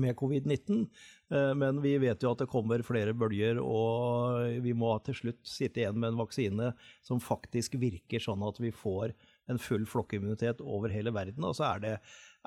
med 0.00 0.16
covid-19. 0.18 0.86
Eh, 1.32 1.52
men 1.58 1.80
vi 1.84 1.96
vet 2.02 2.22
jo 2.22 2.32
at 2.32 2.42
det 2.42 2.50
kommer 2.52 2.84
flere 2.86 3.14
bølger, 3.16 3.60
og 3.62 4.62
vi 4.64 4.74
må 4.76 4.94
til 5.06 5.18
slutt 5.18 5.42
sitte 5.48 5.82
igjen 5.82 5.98
med 5.98 6.12
en 6.12 6.22
vaksine 6.22 6.72
som 7.04 7.22
faktisk 7.22 7.76
virker 7.82 8.22
sånn 8.22 8.44
at 8.46 8.60
vi 8.62 8.72
får 8.74 9.14
en 9.50 9.60
full 9.60 9.86
flokkimmunitet 9.88 10.62
over 10.62 10.92
hele 10.94 11.12
verden. 11.14 11.44
Altså 11.44 11.66
er, 11.68 11.84
det, 11.84 11.94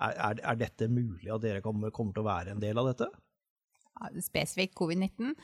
er, 0.01 0.41
er 0.41 0.60
dette 0.60 0.89
mulig 0.91 1.31
at 1.34 1.43
dere 1.43 1.63
kommer, 1.65 1.93
kommer, 1.95 2.15
til 2.15 2.25
å 2.25 2.29
være 2.29 2.55
en 2.55 2.63
del 2.63 2.81
av 2.81 2.91
dette? 2.91 3.10
Spesifikt 4.23 4.75
covid-19? 4.75 5.36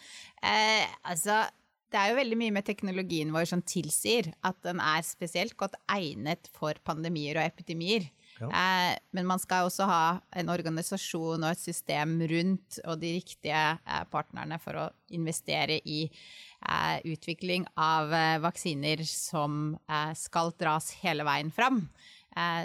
Eh, 0.44 0.88
altså, 1.08 1.44
det 1.92 2.00
er 2.00 2.12
jo 2.12 2.20
veldig 2.20 2.40
mye 2.40 2.56
med 2.56 2.68
teknologien 2.68 3.32
vår 3.36 3.48
som 3.52 3.64
tilsier 3.64 4.32
at 4.48 4.60
den 4.66 4.82
er 4.84 5.04
spesielt 5.08 5.58
godt 5.60 5.78
egnet 5.92 6.50
for 6.56 6.78
pandemier 6.88 7.40
og 7.40 7.48
epidemier. 7.48 8.08
Ja. 8.42 8.50
Eh, 8.50 8.94
men 9.16 9.28
man 9.30 9.42
skal 9.42 9.68
også 9.68 9.86
ha 9.90 10.04
en 10.38 10.50
organisasjon 10.52 11.44
og 11.44 11.50
et 11.52 11.62
system 11.62 12.18
rundt 12.32 12.80
og 12.86 13.02
de 13.02 13.14
riktige 13.20 13.64
eh, 13.78 14.06
partnerne 14.12 14.58
for 14.62 14.80
å 14.82 14.88
investere 15.14 15.78
i 15.86 16.02
eh, 16.08 16.98
utvikling 17.12 17.68
av 17.76 18.14
vaksiner 18.44 19.04
som 19.08 19.76
skal 20.18 20.54
dras 20.60 20.92
hele 21.02 21.26
veien 21.28 21.52
fram. 21.54 21.86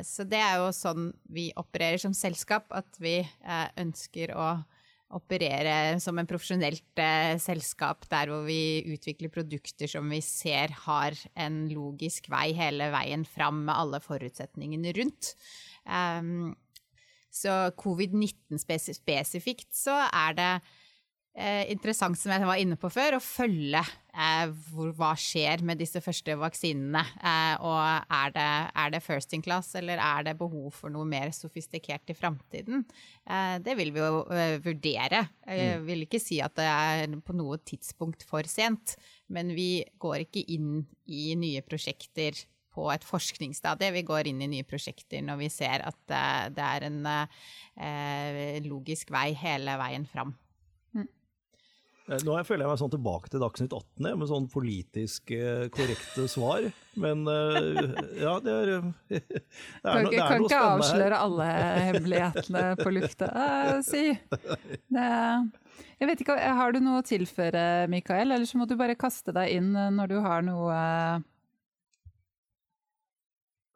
Så 0.07 0.23
det 0.31 0.39
er 0.39 0.61
jo 0.61 0.69
sånn 0.71 1.09
vi 1.35 1.49
opererer 1.59 1.99
som 1.99 2.13
selskap, 2.15 2.69
at 2.71 3.01
vi 3.03 3.17
ønsker 3.83 4.31
å 4.39 4.51
operere 5.15 6.01
som 6.03 6.19
en 6.19 6.27
profesjonelt 6.27 6.99
eh, 6.99 7.37
selskap 7.39 8.09
der 8.11 8.31
hvor 8.33 8.47
vi 8.49 8.83
utvikler 8.91 9.31
produkter 9.31 9.91
som 9.91 10.09
vi 10.11 10.19
ser 10.25 10.75
har 10.87 11.15
en 11.39 11.67
logisk 11.71 12.27
vei 12.33 12.51
hele 12.59 12.91
veien 12.95 13.23
fram 13.29 13.63
med 13.69 13.75
alle 13.77 14.01
forutsetningene 14.03 14.95
rundt. 14.99 15.35
Um, 15.87 16.57
så 17.31 17.69
covid-19 17.79 18.59
spesifikt 18.59 19.71
så 19.77 19.95
er 20.09 20.37
det 20.39 20.51
eh, 21.37 21.69
interessant, 21.73 22.19
som 22.19 22.33
jeg 22.33 22.49
var 22.49 22.61
inne 22.61 22.79
på 22.81 22.89
før, 22.93 23.17
å 23.17 23.23
følge 23.23 23.81
eh, 23.81 24.55
hvor, 24.71 24.91
hva 24.97 25.13
skjer 25.21 25.63
med 25.67 25.81
disse 25.81 26.01
første 26.05 26.37
vaksinene. 26.41 27.03
Eh, 27.21 27.67
og 27.67 28.11
er 28.17 28.35
det, 28.35 28.49
er 28.83 28.95
det, 28.95 29.03
first 29.05 29.37
in 29.37 29.45
class, 29.45 29.75
eller 29.79 30.01
er 30.03 30.27
det 30.29 30.37
behov 30.41 30.73
for 30.79 30.93
noe 30.93 31.07
mer 31.09 31.33
sofistikert 31.37 32.13
i 32.13 32.17
framtiden? 32.17 32.87
Eh, 33.29 33.57
det 33.65 33.77
vil 33.79 33.93
vi 33.95 34.03
jo 34.03 34.25
eh, 34.33 34.57
vurdere. 34.65 35.27
Jeg 35.45 35.77
mm. 35.77 35.87
vil 35.91 36.07
ikke 36.09 36.23
si 36.23 36.41
at 36.45 36.57
det 36.59 36.69
er 36.73 37.17
på 37.25 37.37
noe 37.37 37.61
tidspunkt 37.65 38.27
for 38.27 38.49
sent, 38.51 38.97
men 39.33 39.55
vi 39.57 39.85
går 40.03 40.27
ikke 40.27 40.47
inn 40.57 40.85
i 41.07 41.29
nye 41.39 41.65
prosjekter 41.67 42.47
på 42.77 42.91
et 42.93 43.05
forskningsstadie. 43.09 43.95
Vi 43.95 44.05
går 44.05 44.29
inn 44.29 44.43
i 44.45 44.51
nye 44.53 44.67
prosjekter 44.69 45.23
når 45.25 45.39
vi 45.41 45.53
ser 45.53 45.85
at 45.89 46.13
eh, 46.13 46.49
det 46.57 46.73
er 46.73 46.91
en 46.91 48.67
logisk 48.67 49.13
vei 49.15 49.31
hele 49.37 49.79
veien 49.81 50.05
fram. 50.09 50.35
Eh, 52.07 52.23
nå 52.23 52.37
føler 52.47 52.65
jeg 52.65 52.71
meg 52.71 52.81
sånn 52.81 52.93
tilbake 52.93 53.31
til 53.33 53.43
Dagsnytt 53.43 53.75
18 53.75 54.19
med 54.21 54.31
sånn 54.31 54.49
politisk 54.51 55.33
eh, 55.35 55.67
korrekte 55.75 56.27
svar. 56.31 56.69
Men 57.03 57.27
eh, 57.29 57.81
ja, 58.23 58.37
det 58.43 58.55
er, 58.55 58.73
det 59.11 59.21
er, 59.21 59.83
kan, 59.83 60.07
no, 60.07 60.13
det 60.13 60.21
er 60.21 60.31
kan 60.31 60.47
ikke 60.47 60.63
avsløre 60.71 61.21
alle 61.27 61.49
hemmelighetene 61.91 62.65
på 62.79 62.95
lufta, 62.95 63.31
si. 63.87 64.09
Det, 64.23 65.09
jeg 66.01 66.11
vet 66.13 66.23
ikke, 66.23 66.39
Har 66.61 66.77
du 66.77 66.81
noe 66.85 67.03
å 67.03 67.07
tilføre, 67.07 67.65
Mikael, 67.93 68.31
eller 68.31 68.47
så 68.49 68.61
må 68.61 68.69
du 68.71 68.77
bare 68.79 68.99
kaste 68.99 69.35
deg 69.35 69.59
inn 69.59 69.73
når 69.75 70.15
du 70.15 70.21
har 70.23 70.47
noe 70.47 70.77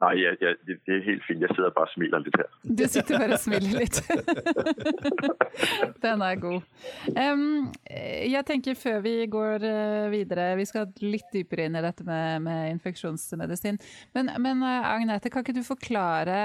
Nei, 0.01 0.15
ja, 0.17 0.31
ja, 0.41 0.55
det 0.65 0.79
er 0.89 1.03
helt 1.05 1.25
fint. 1.27 1.43
Jeg 1.45 1.53
sitter 1.53 1.73
bare 1.77 1.85
og 1.85 1.93
smiler 1.93 2.23
litt 2.25 2.37
her. 2.41 2.47
Du 2.65 2.83
sitter 2.89 3.21
bare 3.21 3.37
og 3.37 3.43
smiler 3.43 3.75
litt. 3.83 3.99
Den 6.05 6.25
er 6.25 6.39
god. 6.41 6.63
Um, 7.13 7.43
jeg 7.85 8.47
tenker 8.49 8.79
før 8.81 9.03
vi 9.05 9.13
går 9.29 9.67
eh, 9.69 10.07
videre, 10.15 10.55
vi 10.57 10.65
skal 10.69 10.89
litt 11.05 11.29
dypere 11.35 11.67
inn 11.69 11.77
i 11.77 11.85
dette 11.85 12.07
med, 12.09 12.47
med 12.47 12.71
infeksjonsmedisin. 12.79 13.77
Men, 14.17 14.33
men, 14.41 14.65
eh, 14.65 14.89
Agnete, 14.89 15.33
kan 15.33 15.45
ikke 15.45 15.59
du 15.59 15.67
forklare 15.67 16.39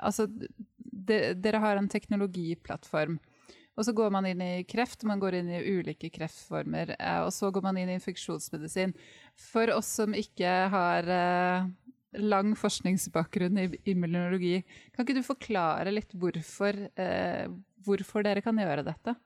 altså, 0.00 0.24
de, 0.32 1.20
Dere 1.36 1.60
har 1.60 1.76
en 1.76 1.92
teknologiplattform. 1.92 3.20
Og 3.76 3.86
så 3.88 3.92
går 3.96 4.10
man 4.12 4.26
inn 4.28 4.40
i 4.44 4.64
kreft, 4.68 5.04
man 5.08 5.20
går 5.20 5.38
inn 5.38 5.52
i 5.52 5.60
ulike 5.76 6.08
kreftformer. 6.12 6.92
Og 7.24 7.30
så 7.32 7.48
går 7.52 7.64
man 7.64 7.78
inn 7.80 7.92
i 7.92 7.96
infeksjonsmedisin. 7.96 8.92
For 9.52 9.72
oss 9.72 9.88
som 10.00 10.16
ikke 10.16 10.50
har 10.72 11.08
lang 12.20 12.54
forskningsbakgrunn 12.58 13.58
i 13.62 13.66
immunologi. 13.88 14.60
Kan 14.92 15.06
ikke 15.06 15.16
du 15.20 15.24
forklare 15.26 15.92
litt 15.94 16.12
hvorfor, 16.12 16.76
eh, 17.00 17.46
hvorfor 17.84 18.26
dere 18.26 18.44
kan 18.44 18.58
gjøre 18.60 18.84
dette? 18.86 19.16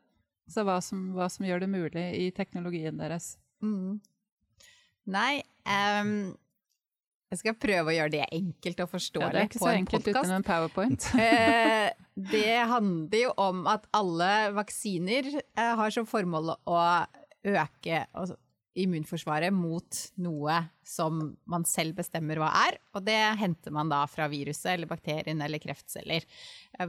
Altså 0.46 0.62
hva 0.66 0.78
som, 0.84 1.06
hva 1.16 1.26
som, 1.32 1.46
gjør 1.46 1.64
det 1.64 1.70
mulig 1.72 2.06
i 2.20 2.30
teknologien 2.34 2.98
deres? 3.00 3.34
Mm. 3.64 3.98
Nei 5.10 5.40
um, 5.66 6.34
Jeg 7.30 7.40
skal 7.40 7.56
prøve 7.58 7.90
å 7.90 7.94
gjøre 7.96 8.12
det 8.14 8.24
enkelt 8.34 8.82
og 8.84 8.90
forståelig 8.90 9.26
ja, 9.26 9.32
det 9.34 9.40
er 9.40 9.48
ikke 9.50 9.62
så 9.62 9.72
enkelt 9.72 10.10
uten 10.12 10.34
en 10.36 10.46
powerpoint. 10.46 11.08
eh, 11.26 11.90
det 12.14 12.56
handler 12.70 13.22
jo 13.24 13.34
om 13.42 13.66
at 13.70 13.88
alle 13.96 14.32
vaksiner 14.54 15.32
eh, 15.34 15.72
har 15.80 15.94
som 15.94 16.06
formål 16.06 16.54
å 16.54 16.80
øke 17.46 18.04
altså, 18.12 18.38
immunforsvaret 18.76 19.54
mot 19.54 19.98
noe 20.22 20.56
som 20.86 21.22
man 21.48 21.64
selv 21.68 21.96
bestemmer 21.98 22.38
hva 22.40 22.50
er. 22.66 22.78
Og 22.94 23.04
det 23.06 23.18
henter 23.40 23.74
man 23.74 23.90
da 23.90 24.02
fra 24.10 24.28
viruset 24.30 24.72
eller 24.74 24.90
bakterien 24.90 25.40
eller 25.42 25.62
kreftceller. 25.62 26.26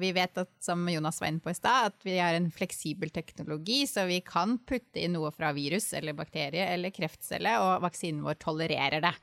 Vi 0.02 0.12
vet 0.16 0.44
at, 0.44 0.52
som 0.64 0.84
Jonas 0.92 1.22
var 1.24 1.32
inne 1.32 1.44
på 1.44 1.54
i 1.54 1.58
stad, 1.58 1.94
at 1.94 2.08
vi 2.08 2.18
har 2.20 2.38
en 2.38 2.52
fleksibel 2.54 3.12
teknologi, 3.16 3.86
så 3.90 4.06
vi 4.10 4.20
kan 4.26 4.58
putte 4.68 5.02
inn 5.02 5.16
noe 5.16 5.32
fra 5.36 5.54
virus 5.56 5.94
eller 5.98 6.18
bakterie 6.18 6.68
eller 6.76 6.94
kreftcelle, 6.96 7.58
og 7.64 7.84
vaksinen 7.88 8.26
vår 8.28 8.40
tolererer 8.44 9.04
det. 9.08 9.16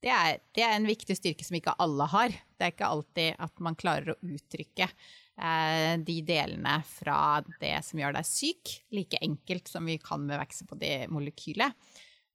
Det 0.00 0.08
er, 0.08 0.38
det 0.56 0.62
er 0.64 0.78
en 0.78 0.88
viktig 0.88 1.12
styrke 1.18 1.44
som 1.44 1.58
ikke 1.58 1.76
alle 1.82 2.06
har. 2.08 2.32
Det 2.32 2.64
er 2.64 2.72
ikke 2.72 2.88
alltid 2.88 3.42
at 3.44 3.60
man 3.64 3.76
klarer 3.76 4.14
å 4.14 4.20
uttrykke 4.24 4.86
eh, 4.86 5.96
de 6.00 6.16
delene 6.24 6.78
fra 6.88 7.18
det 7.60 7.74
som 7.84 8.00
gjør 8.00 8.16
deg 8.16 8.28
syk, 8.28 8.78
like 8.96 9.20
enkelt 9.20 9.68
som 9.68 9.84
vi 9.88 9.98
kan 10.00 10.24
med 10.24 10.40
vekse 10.40 10.64
på 10.68 10.78
det 10.80 10.94
molekylet. 11.12 11.76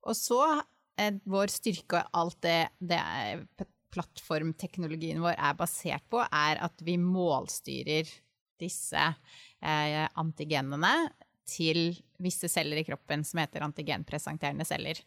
Og 0.05 0.17
så 0.17 0.41
er 0.99 1.17
vår 1.27 1.51
styrke 1.51 1.99
og 1.99 2.19
alt 2.21 2.37
det, 2.45 2.59
det 2.79 3.01
plattformteknologien 3.95 5.21
vår 5.23 5.37
er 5.37 5.57
basert 5.57 6.05
på, 6.11 6.21
er 6.23 6.61
at 6.63 6.83
vi 6.85 6.97
målstyrer 7.01 8.09
disse 8.61 9.01
eh, 9.01 10.05
antigenene 10.15 10.93
til 11.45 11.93
visse 12.21 12.49
celler 12.49 12.79
i 12.81 12.85
kroppen 12.87 13.25
som 13.27 13.41
heter 13.41 13.65
antigenpresenterende 13.65 14.65
celler. 14.67 15.01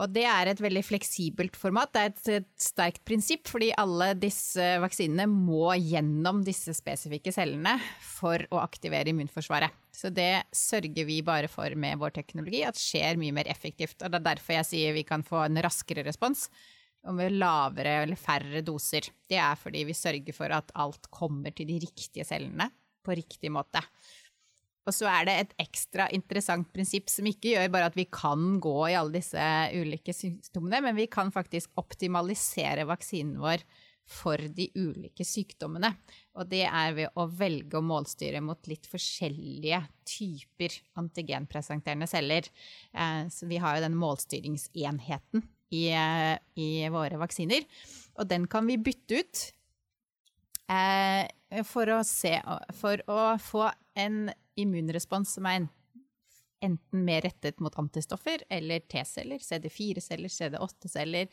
Og 0.00 0.08
det 0.08 0.24
er 0.24 0.48
et 0.48 0.60
veldig 0.64 0.80
fleksibelt 0.88 1.56
format. 1.60 1.90
Det 1.92 2.00
er 2.00 2.10
et, 2.12 2.28
et 2.40 2.48
sterkt 2.64 3.02
prinsipp, 3.04 3.44
fordi 3.50 3.68
alle 3.76 4.12
disse 4.16 4.64
vaksinene 4.80 5.26
må 5.28 5.74
gjennom 5.76 6.40
disse 6.46 6.72
spesifikke 6.76 7.34
cellene 7.34 7.74
for 8.00 8.40
å 8.54 8.62
aktivere 8.62 9.12
immunforsvaret. 9.12 9.74
Så 9.92 10.08
det 10.08 10.46
sørger 10.56 11.04
vi 11.04 11.18
bare 11.26 11.50
for 11.52 11.76
med 11.76 12.00
vår 12.00 12.16
teknologi, 12.22 12.62
at 12.64 12.80
skjer 12.80 13.20
mye 13.20 13.36
mer 13.36 13.50
effektivt. 13.52 13.98
Og 14.00 14.08
det 14.08 14.22
er 14.22 14.28
derfor 14.30 14.56
jeg 14.56 14.70
sier 14.70 14.96
vi 14.96 15.04
kan 15.08 15.26
få 15.26 15.44
en 15.44 15.60
raskere 15.60 16.06
respons 16.08 16.48
og 17.02 17.16
med 17.18 17.34
lavere 17.34 17.98
eller 18.04 18.18
færre 18.18 18.62
doser. 18.64 19.08
Det 19.28 19.38
er 19.40 19.58
fordi 19.58 19.84
vi 19.88 19.96
sørger 19.96 20.36
for 20.36 20.54
at 20.54 20.72
alt 20.78 21.10
kommer 21.12 21.52
til 21.52 21.68
de 21.68 21.80
riktige 21.82 22.24
cellene 22.24 22.70
på 23.02 23.16
riktig 23.18 23.50
måte. 23.52 23.82
Og 24.82 24.94
så 24.96 25.06
er 25.06 25.28
det 25.28 25.34
et 25.38 25.54
ekstra 25.62 26.08
interessant 26.14 26.66
prinsipp 26.74 27.10
som 27.12 27.26
ikke 27.28 27.54
gjør 27.54 27.70
bare 27.70 27.90
at 27.92 27.98
vi 27.98 28.08
kan 28.10 28.58
gå 28.62 28.76
i 28.90 28.96
alle 28.98 29.14
disse 29.20 29.46
ulike 29.78 30.14
sykdommene, 30.16 30.82
men 30.88 30.98
vi 30.98 31.06
kan 31.10 31.30
faktisk 31.34 31.70
optimalisere 31.78 32.88
vaksinen 32.90 33.38
vår 33.42 33.62
for 34.12 34.40
de 34.56 34.66
ulike 34.74 35.24
sykdommene. 35.26 35.92
Og 36.34 36.48
det 36.50 36.64
er 36.66 36.96
ved 36.96 37.18
å 37.18 37.28
velge 37.30 37.78
å 37.78 37.86
målstyre 37.86 38.42
mot 38.44 38.58
litt 38.70 38.88
forskjellige 38.90 39.78
typer 40.08 40.74
antigenpresenterende 40.98 42.08
celler. 42.10 42.48
Eh, 42.92 43.24
så 43.32 43.48
vi 43.50 43.60
har 43.62 43.78
jo 43.78 43.86
den 43.86 43.98
målstyringsenheten 44.00 45.46
i, 45.72 45.86
i 46.58 46.70
våre 46.92 47.20
vaksiner. 47.22 47.66
Og 48.18 48.28
den 48.28 48.48
kan 48.50 48.66
vi 48.68 48.80
bytte 48.82 49.22
ut 49.22 49.44
eh, 50.72 51.62
for 51.68 51.94
å, 51.94 52.02
se, 52.06 52.36
for 52.76 53.02
å 53.10 53.20
få 53.40 53.68
en 54.02 54.26
immunrespons 54.60 55.36
som 55.36 55.46
er 55.48 55.66
enten 56.62 57.04
mer 57.04 57.24
rettet 57.26 57.60
mot 57.62 57.74
antistoffer 57.78 58.44
eller 58.52 58.84
T-celler, 58.90 59.42
CD4-celler, 59.42 60.30
CD8-celler, 60.30 61.28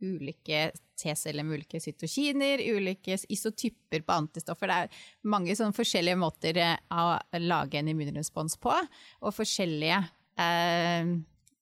ulike 0.00 0.70
T-celler 1.00 1.44
med 1.44 1.60
ulike 1.60 1.80
cytokiner, 1.82 2.62
ulike 2.76 3.18
isotyper 3.32 4.04
på 4.06 4.16
antistoffer. 4.22 4.70
Det 4.70 4.78
er 4.78 5.02
mange 5.32 5.56
sånne 5.58 5.76
forskjellige 5.76 6.20
måter 6.20 6.60
eh, 6.60 6.76
å 6.92 7.18
lage 7.42 7.80
en 7.80 7.90
immunrespons 7.92 8.56
på, 8.62 8.74
og 9.20 9.36
forskjellige 9.36 10.00
eh, 10.40 11.16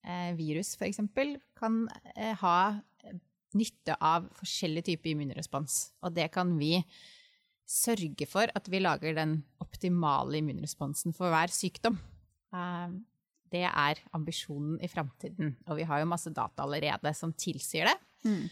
eh 0.08 0.30
virus 0.38 0.74
f.eks. 0.78 1.00
kan 1.58 1.84
eh, 2.14 2.34
ha 2.42 2.58
nytte 3.56 3.96
av 4.04 4.28
forskjellige 4.36 4.90
typer 4.92 5.14
immunrespons, 5.14 5.94
og 6.04 6.12
det 6.18 6.28
kan 6.34 6.52
vi 6.60 6.76
sørge 7.68 8.26
for 8.28 8.50
at 8.56 8.70
vi 8.72 8.80
lager 8.80 9.16
den 9.18 9.42
optimale 9.62 10.40
immunresponsen 10.40 11.14
for 11.16 11.32
hver 11.32 11.52
sykdom. 11.52 11.98
Eh, 12.54 12.94
det 13.52 13.64
er 13.68 14.00
ambisjonen 14.16 14.78
i 14.84 14.88
framtiden, 14.92 15.54
og 15.68 15.78
vi 15.78 15.86
har 15.88 16.02
jo 16.02 16.08
masse 16.10 16.32
data 16.34 16.64
allerede 16.64 17.12
som 17.16 17.32
tilsier 17.32 17.88
det. 17.88 17.96
Mm. 18.28 18.48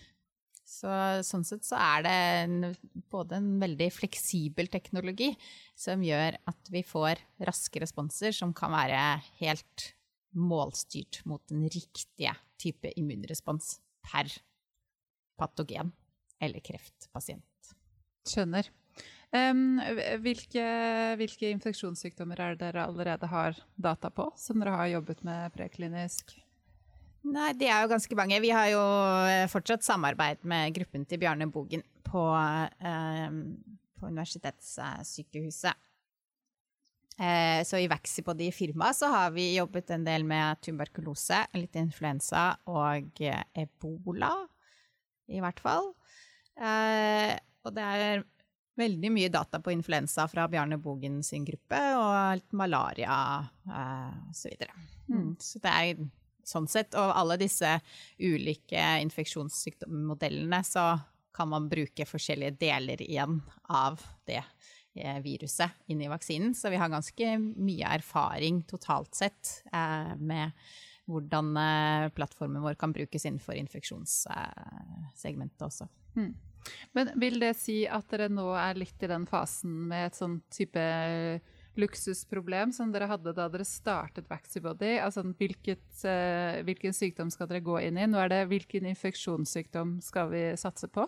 Så, 0.66 0.90
sånn 1.22 1.44
sett 1.46 1.62
så 1.62 1.79
er 1.79 2.02
det 2.02 2.14
en, 2.42 2.57
både 3.12 3.38
en 3.38 3.52
veldig 3.62 3.87
fleksibel 3.94 4.66
teknologi 4.72 5.31
som 5.79 6.02
gjør 6.02 6.40
at 6.50 6.72
vi 6.74 6.83
får 6.83 7.22
raske 7.46 7.83
responser 7.85 8.35
som 8.35 8.55
kan 8.57 8.74
være 8.74 9.02
helt 9.38 9.92
målstyrt 10.37 11.22
mot 11.29 11.44
den 11.52 11.68
riktige 11.70 12.35
type 12.61 12.90
immunrespons 12.98 13.76
per 14.05 14.33
patogen 15.38 15.94
eller 16.42 16.64
kreftpasient. 16.64 17.76
Skjønner. 18.26 18.66
Um, 19.37 19.79
hvilke, 20.22 20.64
hvilke, 21.18 21.51
infeksjonssykdommer 21.51 22.40
er 22.40 22.55
det 22.55 22.62
dere 22.62 22.87
allerede 22.87 23.29
har 23.31 23.57
data 23.75 24.11
på, 24.14 24.29
som 24.38 24.61
dere 24.62 24.77
har 24.79 24.92
jobbet 24.94 25.22
med 25.27 25.55
preklinisk? 25.57 26.37
Nei, 27.27 27.51
Det 27.59 27.66
er 27.66 27.83
jo 27.83 27.90
ganske 27.90 28.16
mange. 28.18 28.38
Vi 28.40 28.53
har 28.55 28.68
jo 28.70 28.83
eh, 29.27 29.49
fortsatt 29.51 29.83
samarbeid 29.83 30.44
med 30.46 30.77
gruppen 30.77 31.05
til 31.09 31.18
Bjarne 31.18 31.49
Bogen 31.51 31.83
på, 32.07 32.22
um, 32.31 33.40
på 33.99 34.07
Universitetssykehuset. 34.07 35.83
Eh, 37.16 37.64
så 37.66 37.81
i 37.81 37.88
Vaxipod 37.90 38.40
i 38.44 38.53
firmaet 38.55 39.01
så 39.01 39.11
har 39.11 39.35
vi 39.35 39.57
jobbet 39.57 39.90
en 39.96 40.05
del 40.07 40.22
med 40.29 40.61
tuberkulose, 40.62 41.42
litt 41.59 41.75
influensa 41.81 42.53
og 42.70 43.25
eh, 43.25 43.42
ebola, 43.59 44.31
i 45.27 45.42
hvert 45.42 45.61
fall. 45.64 45.90
Og 46.57 47.75
det 47.75 47.83
er 47.83 48.22
veldig 48.76 49.10
mye 49.12 49.32
data 49.32 49.60
på 49.62 49.72
influensa 49.72 50.26
fra 50.28 50.46
Bjarne 50.52 50.78
Bogen 50.82 51.22
sin 51.24 51.44
gruppe, 51.46 51.80
og 51.96 52.54
malaria 52.56 53.16
eh, 53.66 54.14
osv. 54.30 54.52
Så, 54.60 54.66
mm. 55.12 55.34
Så 55.40 55.58
det 55.64 55.72
er 55.72 56.06
sånn 56.46 56.68
sett, 56.70 56.94
og 56.94 57.16
alle 57.16 57.36
disse 57.40 57.80
ulike 58.22 58.82
infeksjonssykdommodellene, 59.02 60.62
så 60.64 60.98
kan 61.36 61.48
man 61.52 61.68
bruke 61.68 62.06
forskjellige 62.08 62.56
deler 62.60 63.02
igjen 63.04 63.42
av 63.68 64.00
det 64.28 64.42
eh, 64.94 65.18
viruset 65.24 65.70
inn 65.92 66.02
i 66.02 66.08
vaksinen. 66.08 66.54
Så 66.56 66.70
vi 66.72 66.76
har 66.80 66.88
ganske 66.92 67.38
mye 67.40 67.86
erfaring 67.98 68.62
totalt 68.70 69.14
sett 69.18 69.62
eh, 69.72 70.14
med 70.16 70.50
hvordan 71.06 71.56
eh, 71.60 72.08
plattformen 72.16 72.62
vår 72.64 72.74
kan 72.80 72.92
brukes 72.92 73.24
innenfor 73.26 73.54
infeksjonssegmentet 73.60 75.62
også. 75.68 75.84
Mm. 76.16 76.34
Men 76.96 77.12
vil 77.20 77.38
det 77.42 77.52
si 77.59 77.83
at 77.88 78.09
dere 78.12 78.31
nå 78.33 78.48
er 78.59 78.79
litt 78.79 79.02
i 79.02 79.11
den 79.11 79.26
fasen 79.29 79.87
med 79.90 80.11
et 80.11 80.18
sånn 80.18 80.40
type 80.52 80.87
luksusproblem 81.76 82.72
som 82.72 82.92
dere 82.92 83.09
hadde 83.11 83.35
da 83.37 83.48
dere 83.52 83.66
startet 83.68 84.31
Vaxibody? 84.31 84.96
Altså 85.02 85.26
hvilket, 85.37 85.87
uh, 86.09 86.62
hvilken 86.66 86.96
sykdom 86.96 87.31
skal 87.33 87.50
dere 87.50 87.64
gå 87.64 87.79
inn 87.85 88.00
i? 88.00 88.09
Nå 88.09 88.20
er 88.22 88.33
det 88.33 88.42
hvilken 88.52 88.88
infeksjonssykdom 88.92 89.98
skal 90.05 90.33
vi 90.33 90.48
satse 90.61 90.88
på? 90.92 91.07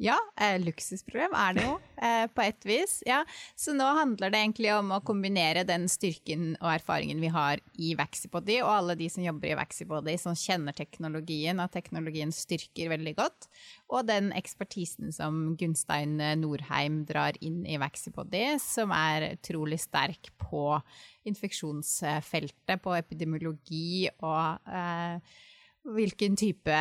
Ja, 0.00 0.16
eh, 0.40 0.56
luksusproblem 0.58 1.34
er 1.36 1.54
det 1.54 1.64
jo, 1.66 1.74
eh, 2.02 2.24
på 2.26 2.42
et 2.42 2.64
vis. 2.66 3.02
Ja. 3.06 3.20
Så 3.54 3.74
nå 3.76 3.84
handler 3.84 4.32
det 4.32 4.40
egentlig 4.40 4.72
om 4.74 4.90
å 4.90 5.02
kombinere 5.04 5.66
den 5.68 5.84
styrken 5.88 6.56
og 6.60 6.70
erfaringen 6.72 7.20
vi 7.20 7.30
har 7.30 7.60
i 7.78 7.92
Vaxibody, 7.94 8.60
og 8.64 8.72
alle 8.72 8.96
de 8.98 9.08
som 9.12 9.22
jobber 9.22 9.52
i 9.52 9.58
Vaxibody 9.60 10.16
som 10.18 10.34
kjenner 10.34 10.74
teknologien, 10.74 11.60
og 11.62 11.70
teknologien 11.70 12.32
styrker 12.34 12.90
veldig 12.94 13.14
godt, 13.20 13.48
og 13.92 14.08
den 14.08 14.32
ekspertisen 14.32 15.12
som 15.14 15.54
Gunstein 15.60 16.16
Norheim 16.40 17.04
drar 17.06 17.38
inn 17.44 17.62
i 17.68 17.78
Vaxibody, 17.78 18.58
som 18.58 18.90
er 18.96 19.36
utrolig 19.36 19.78
sterk 19.84 20.32
på 20.40 20.80
infeksjonsfeltet, 21.28 22.80
på 22.82 22.96
epidemiologi 22.96 24.08
og 24.24 24.66
eh, 24.66 25.42
hvilken 25.82 26.36
type 26.38 26.76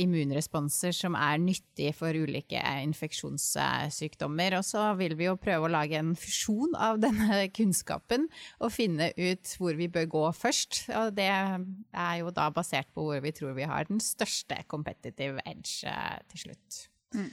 immunresponser 0.00 0.92
som 0.92 1.16
er 1.16 1.40
nyttig 1.40 1.94
for 1.96 2.12
ulike 2.12 2.60
infeksjonssykdommer. 2.84 4.58
Og 4.58 4.66
så 4.68 4.84
vil 4.98 5.16
vi 5.18 5.28
jo 5.28 5.38
prøve 5.40 5.68
å 5.68 5.72
lage 5.72 5.98
en 5.98 6.12
fusjon 6.18 6.76
av 6.76 7.00
denne 7.02 7.46
kunnskapen 7.56 8.28
og 8.60 8.74
finne 8.74 9.10
ut 9.16 9.56
hvor 9.58 9.78
vi 9.80 9.88
bør 9.92 10.10
gå 10.12 10.24
først. 10.36 10.84
Og 11.00 11.16
det 11.16 11.30
er 11.32 12.14
jo 12.20 12.34
da 12.36 12.50
basert 12.54 12.92
på 12.94 13.08
hvor 13.08 13.24
vi 13.24 13.34
tror 13.36 13.56
vi 13.56 13.68
har 13.68 13.88
den 13.88 14.02
største 14.04 14.60
competitive 14.68 15.40
edge 15.48 15.88
eh, 15.88 16.20
til 16.32 16.46
slutt. 16.46 16.80
Mm. 17.16 17.30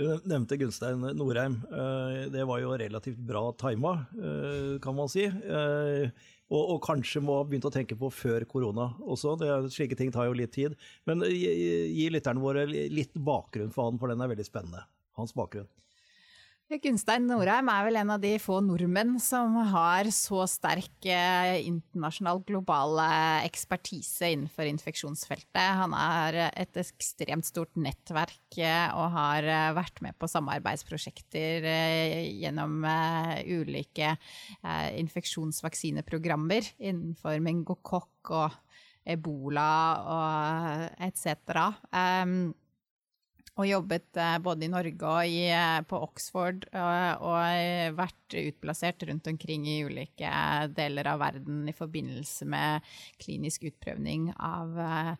Du 0.00 0.04
nevnte 0.30 0.56
Gunstein 0.56 1.02
Norheim. 1.18 1.58
Eh, 1.66 2.26
det 2.32 2.46
var 2.46 2.62
jo 2.62 2.76
relativt 2.78 3.18
bra 3.26 3.48
tima, 3.58 3.96
eh, 4.14 4.76
kan 4.82 4.96
man 4.96 5.10
si. 5.10 5.26
Og, 6.50 6.62
og, 6.74 6.78
kanskje 6.82 7.22
må 7.22 7.36
ha 7.38 7.46
begynt 7.46 7.68
å 7.68 7.70
tenke 7.70 7.94
på 7.98 8.10
før 8.10 8.44
korona 8.50 8.88
også. 9.00 9.36
Det, 9.38 9.50
slike 9.74 9.98
ting 9.98 10.10
tar 10.14 10.26
jo 10.26 10.34
litt 10.34 10.52
tid. 10.56 10.74
Men 11.06 11.22
gi, 11.26 11.50
gi 11.94 12.08
lytterne 12.10 12.42
våre 12.42 12.66
litt 12.70 13.14
bakgrunn 13.14 13.70
for 13.74 13.86
han, 13.86 14.00
for 14.02 14.10
den 14.10 14.24
er 14.24 14.32
veldig 14.32 14.48
spennende. 14.48 14.82
Hans 15.18 15.34
bakgrunn. 15.36 15.70
Gunstein 16.78 17.24
Norheim 17.26 17.66
er 17.66 17.82
vel 17.82 17.96
en 17.98 18.12
av 18.14 18.20
de 18.22 18.30
få 18.38 18.60
nordmenn 18.62 19.16
som 19.18 19.56
har 19.72 20.06
så 20.14 20.44
sterk 20.46 21.08
eh, 21.10 21.56
internasjonal, 21.66 22.44
global 22.46 23.00
eh, 23.02 23.46
ekspertise 23.48 24.28
innenfor 24.30 24.70
infeksjonsfeltet. 24.70 25.58
Han 25.80 25.96
har 25.98 26.38
et 26.52 26.78
ekstremt 26.78 27.48
stort 27.48 27.74
nettverk 27.74 28.60
eh, 28.62 28.86
og 28.94 29.10
har 29.16 29.50
vært 29.80 29.98
med 30.06 30.14
på 30.14 30.30
samarbeidsprosjekter 30.30 31.66
gjennom 32.38 32.86
ulike 32.86 34.14
infeksjonsvaksineprogrammer 35.02 36.70
innenfor 36.78 37.42
mengokokk 37.42 38.34
og 38.44 38.60
ebola 39.10 39.70
og 40.06 41.02
etc 41.02 41.50
og 43.60 43.68
jobbet 43.68 44.18
eh, 44.20 44.38
både 44.42 44.66
i 44.66 44.70
Norge 44.72 45.10
og 45.10 45.28
i, 45.28 45.44
eh, 45.52 45.82
på 45.88 46.00
Oxford, 46.06 46.64
og, 46.72 47.26
og, 47.28 47.98
vært 47.98 48.38
utplassert 48.40 49.04
rundt 49.08 49.28
omkring 49.30 49.66
i 49.68 49.82
ulike 49.86 50.32
deler 50.76 51.12
av 51.12 51.20
verden 51.22 51.68
i 51.68 51.76
forbindelse 51.76 52.48
med 52.48 52.86
klinisk 53.20 53.66
utprøvning 53.70 54.30
av, 54.36 54.78
eh, 54.80 55.12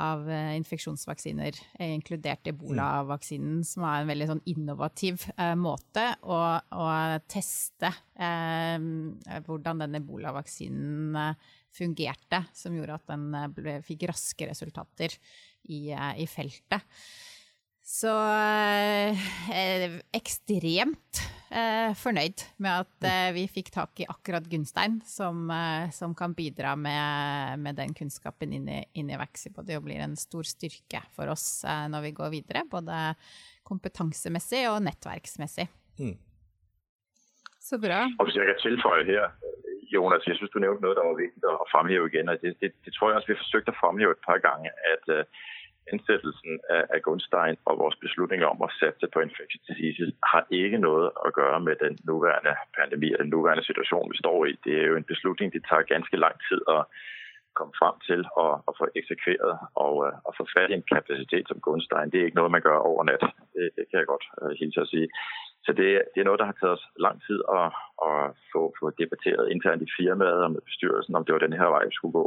av 0.00 0.28
infeksjonsvaksiner, 0.30 1.56
inkludert 1.82 2.46
ebolavaksinen, 2.52 3.64
som 3.66 3.86
er 3.88 4.02
en 4.02 4.12
veldig 4.12 4.28
sånn 4.28 4.44
innovativ 4.52 5.24
eh, 5.36 5.56
måte 5.58 6.04
å, 6.22 6.42
å 6.60 6.90
teste 7.30 7.90
eh, 8.14 8.76
hvordan 9.46 9.82
den 9.86 9.98
ebolavaksinen 10.02 11.34
fungerte, 11.74 12.44
som 12.54 12.74
gjorde 12.74 12.98
at 12.98 13.10
den 13.10 13.26
ble, 13.54 13.80
fikk 13.86 14.08
raske 14.10 14.50
resultater 14.50 15.14
i, 15.70 15.90
i 15.90 16.26
feltet. 16.30 16.86
Så 17.90 18.10
eh, 19.50 19.96
ekstremt 20.14 21.20
eh, 21.50 21.90
fornøyd 21.98 22.44
med 22.62 22.84
at 22.84 23.06
eh, 23.10 23.32
vi 23.34 23.42
fikk 23.50 23.72
tak 23.74 23.98
i 24.04 24.06
akkurat 24.06 24.46
Gunstein, 24.46 25.00
som, 25.02 25.42
eh, 25.50 25.90
som 25.90 26.14
kan 26.14 26.36
bidra 26.38 26.76
med, 26.78 27.58
med, 27.58 27.74
den 27.80 27.96
kunnskapen 27.98 28.54
inn 28.54 28.70
i, 28.70 28.78
inn 28.94 29.10
i 29.10 29.18
Vaxibody 29.18 29.74
og 29.74 29.88
blir 29.88 30.04
en 30.06 30.14
stor 30.14 30.46
styrke 30.46 31.02
for 31.16 31.34
oss 31.34 31.64
eh, 31.66 31.88
når 31.90 32.06
vi 32.06 32.16
går 32.22 32.32
videre. 32.38 32.62
Både 32.70 33.02
kompetansemessig 33.66 34.68
og 34.70 34.84
nettverksmessig. 34.86 35.66
Mm. 35.98 36.14
Så 37.58 37.82
bra. 37.82 38.04
Og 38.20 38.30
hvis 38.30 38.38
jeg 38.38 38.52
kan 38.54 38.62
tilføye 38.68 39.06
her, 39.10 39.34
Jonas, 39.90 40.22
jeg 40.30 40.38
synes 40.38 40.54
du 40.54 40.62
nevnte 40.62 40.86
noe 40.86 40.94
som 40.94 41.10
var 41.10 41.18
viktig 41.18 41.50
å 41.50 41.70
fremheve 41.74 42.06
igjen. 42.06 42.30
Det, 42.38 42.54
det, 42.62 42.70
det, 42.86 42.94
tror 42.94 43.10
jeg 43.10 43.18
også 43.18 43.32
vi 43.32 43.34
har 43.34 43.46
forsøkt 43.48 43.74
å 43.74 43.80
fremheve 43.82 44.14
et 44.14 44.22
par 44.22 44.38
ganger. 44.46 44.78
at 44.94 45.10
uh, 45.10 45.48
Ansættelsen 45.92 46.60
av 46.70 47.00
Gunstein 47.04 47.56
og 47.68 47.78
vår 47.80 47.96
beslutning 48.04 48.44
om 48.46 48.60
å 48.62 48.68
satse 48.78 49.08
på 49.12 49.22
infectious 49.24 50.12
har 50.32 50.44
ikke 50.54 50.78
noe 50.82 51.08
å 51.26 51.32
gjøre 51.36 51.60
med 51.66 51.80
den 51.82 51.96
nåværende 52.10 52.54
pandemi 52.78 53.12
og 53.14 53.24
den 53.24 53.32
nåværende 53.34 53.64
situasjonen 53.66 54.12
vi 54.12 54.20
står 54.22 54.46
i. 54.50 54.58
Det 54.64 54.76
er 54.80 54.86
jo 54.92 55.00
en 55.00 55.08
beslutning, 55.12 55.52
det 55.52 55.64
tar 55.68 55.88
ganske 55.88 56.16
lang 56.24 56.36
tid 56.48 56.62
å 56.74 56.84
komme 57.58 57.74
frem 57.78 57.96
til 58.06 58.22
og, 58.42 58.52
og 58.68 58.76
få 58.78 58.86
eksekvert 59.00 59.40
og 59.84 59.96
og 60.26 60.32
få 60.36 60.46
fatt 60.54 60.70
i 60.70 60.78
en 60.78 60.88
kapasitet 60.92 61.48
som 61.48 61.62
Gunstein. 61.66 62.10
Det 62.10 62.20
er 62.20 62.30
ikke 62.30 62.40
noe 62.40 62.54
man 62.54 62.64
gjør 62.64 62.86
over 62.90 63.04
natt. 63.08 63.26
Det, 63.54 63.70
det 63.76 63.88
kan 63.88 64.00
jeg 64.00 64.10
godt 64.12 64.26
uh, 64.42 64.52
hilse 64.60 64.84
å 64.84 64.90
si. 64.92 65.02
Så 65.66 65.74
det, 65.80 65.90
det 66.14 66.22
er 66.22 66.28
noe 66.28 66.38
der 66.40 66.50
har 66.52 66.58
tatt 66.60 66.76
oss 66.76 66.86
lang 67.04 67.18
tid 67.26 67.42
å, 67.56 67.58
å 68.06 68.10
få, 68.52 68.62
få 68.78 68.92
debatteret 69.00 69.52
internt 69.52 69.84
i 69.84 69.92
firmaet 69.96 70.46
og 70.46 70.54
med 70.54 70.64
bestyrelsen, 70.68 71.16
om 71.16 71.26
det 71.26 71.34
var 71.36 71.44
denne 71.44 71.60
her 71.60 71.72
veien 71.74 71.90
vi 71.90 71.98
skulle 71.98 72.16
gå. 72.20 72.26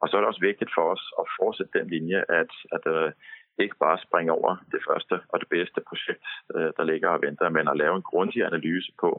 Og 0.00 0.08
så 0.08 0.16
er 0.16 0.20
det 0.20 0.28
også 0.28 0.46
vigtigt 0.50 0.70
for 0.76 0.84
os 0.94 1.04
at 1.20 1.26
fortsætte 1.40 1.78
den 1.78 1.88
linje, 1.94 2.24
at, 2.40 2.52
at 2.76 2.84
uh, 2.96 3.10
ikke 3.58 3.76
bare 3.84 3.98
springe 4.06 4.32
over 4.32 4.56
det 4.72 4.80
første 4.88 5.14
og 5.28 5.40
det 5.40 5.48
bedste 5.48 5.80
projekt, 5.88 6.26
uh, 6.54 6.70
der 6.76 6.84
ligger 6.84 7.08
og 7.08 7.22
venter, 7.22 7.48
men 7.48 7.68
at 7.68 7.76
lave 7.76 7.96
en 7.96 8.08
grundig 8.10 8.44
analyse 8.44 8.92
på, 9.00 9.10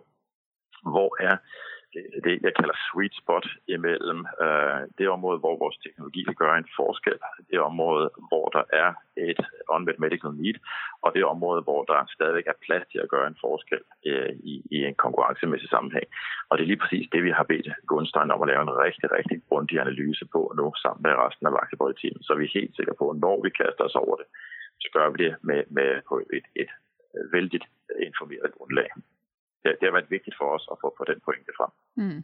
hvor 0.92 1.10
er 1.30 1.38
det, 2.26 2.36
jeg 2.46 2.54
kalder 2.60 2.76
sweet 2.90 3.14
spot 3.22 3.48
imellem 3.68 4.20
øh, 4.46 4.82
det 4.98 5.08
område, 5.10 5.40
hvor 5.40 5.56
vores 5.64 5.78
teknologi 5.78 6.22
kan 6.24 6.38
gøre 6.44 6.58
en 6.58 6.70
forskel, 6.76 7.18
det 7.52 7.60
område, 7.60 8.10
hvor 8.30 8.48
der 8.58 8.64
er 8.84 8.92
et 9.18 9.42
unmet 9.70 10.00
medical 10.00 10.34
need, 10.42 10.58
og 11.02 11.10
det 11.16 11.24
område, 11.26 11.62
hvor 11.62 11.84
der 11.84 12.12
stadigvæk 12.16 12.48
er 12.48 12.62
plads 12.66 12.86
til 12.92 13.00
at 13.00 13.10
gøre 13.10 13.28
en 13.28 13.38
forskel 13.42 13.82
øh, 14.06 14.34
i, 14.52 14.54
i 14.72 14.78
en 14.90 14.96
konkurrencemæssig 14.96 15.70
sammenhæng. 15.70 16.08
Og 16.50 16.58
det 16.58 16.64
er 16.64 16.72
lige 16.72 16.84
præcis 16.84 17.08
det, 17.12 17.24
vi 17.24 17.32
har 17.32 17.44
bedt 17.44 17.68
Gunstein 17.88 18.32
om 18.32 18.42
at 18.42 18.50
lave 18.52 18.62
en 18.62 18.78
rigtig, 18.86 19.12
rigtig 19.18 19.38
grundig 19.50 19.80
analyse 19.80 20.26
på 20.34 20.54
nu, 20.58 20.74
sammen 20.84 21.02
med 21.04 21.14
resten 21.24 21.48
af 21.48 21.54
Vaxibody-teamet, 21.54 22.26
så 22.26 22.34
vi 22.36 22.44
er 22.46 22.58
helt 22.60 22.76
sikre 22.76 22.96
på, 23.00 23.10
at 23.10 23.18
når 23.26 23.42
vi 23.44 23.50
kaster 23.50 23.84
os 23.90 23.96
over 23.96 24.16
det, 24.16 24.28
så 24.84 24.88
gør 24.96 25.10
vi 25.10 25.18
det 25.26 25.36
med, 25.42 25.64
med 25.78 25.90
på 26.10 26.16
et, 26.38 26.48
et 26.56 26.72
vældig 27.34 27.62
informeret 28.08 28.52
grundlag 28.58 28.90
det, 29.64 29.78
det, 29.80 29.88
har 29.88 29.96
vært 29.98 30.12
viktig 30.12 30.36
for 30.38 30.58
oss 30.58 30.68
å 30.72 30.78
få, 30.82 30.94
få 30.98 31.08
den 31.10 31.24
poenget 31.26 31.56
fram. 31.58 31.74
Mm. 32.00 32.20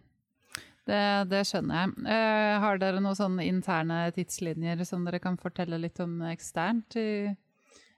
Det, 0.85 1.01
det, 1.31 1.41
skjønner 1.49 1.81
jeg. 1.81 1.93
Uh, 2.05 2.53
har 2.61 2.79
dere 2.81 3.01
noen 3.01 3.17
sånne 3.17 3.47
interne 3.49 4.03
tidslinjer 4.15 4.83
som 4.87 5.05
dere 5.07 5.19
kan 5.23 5.37
fortelle 5.41 5.81
litt 5.81 5.99
om 6.03 6.19
eksternt? 6.29 6.97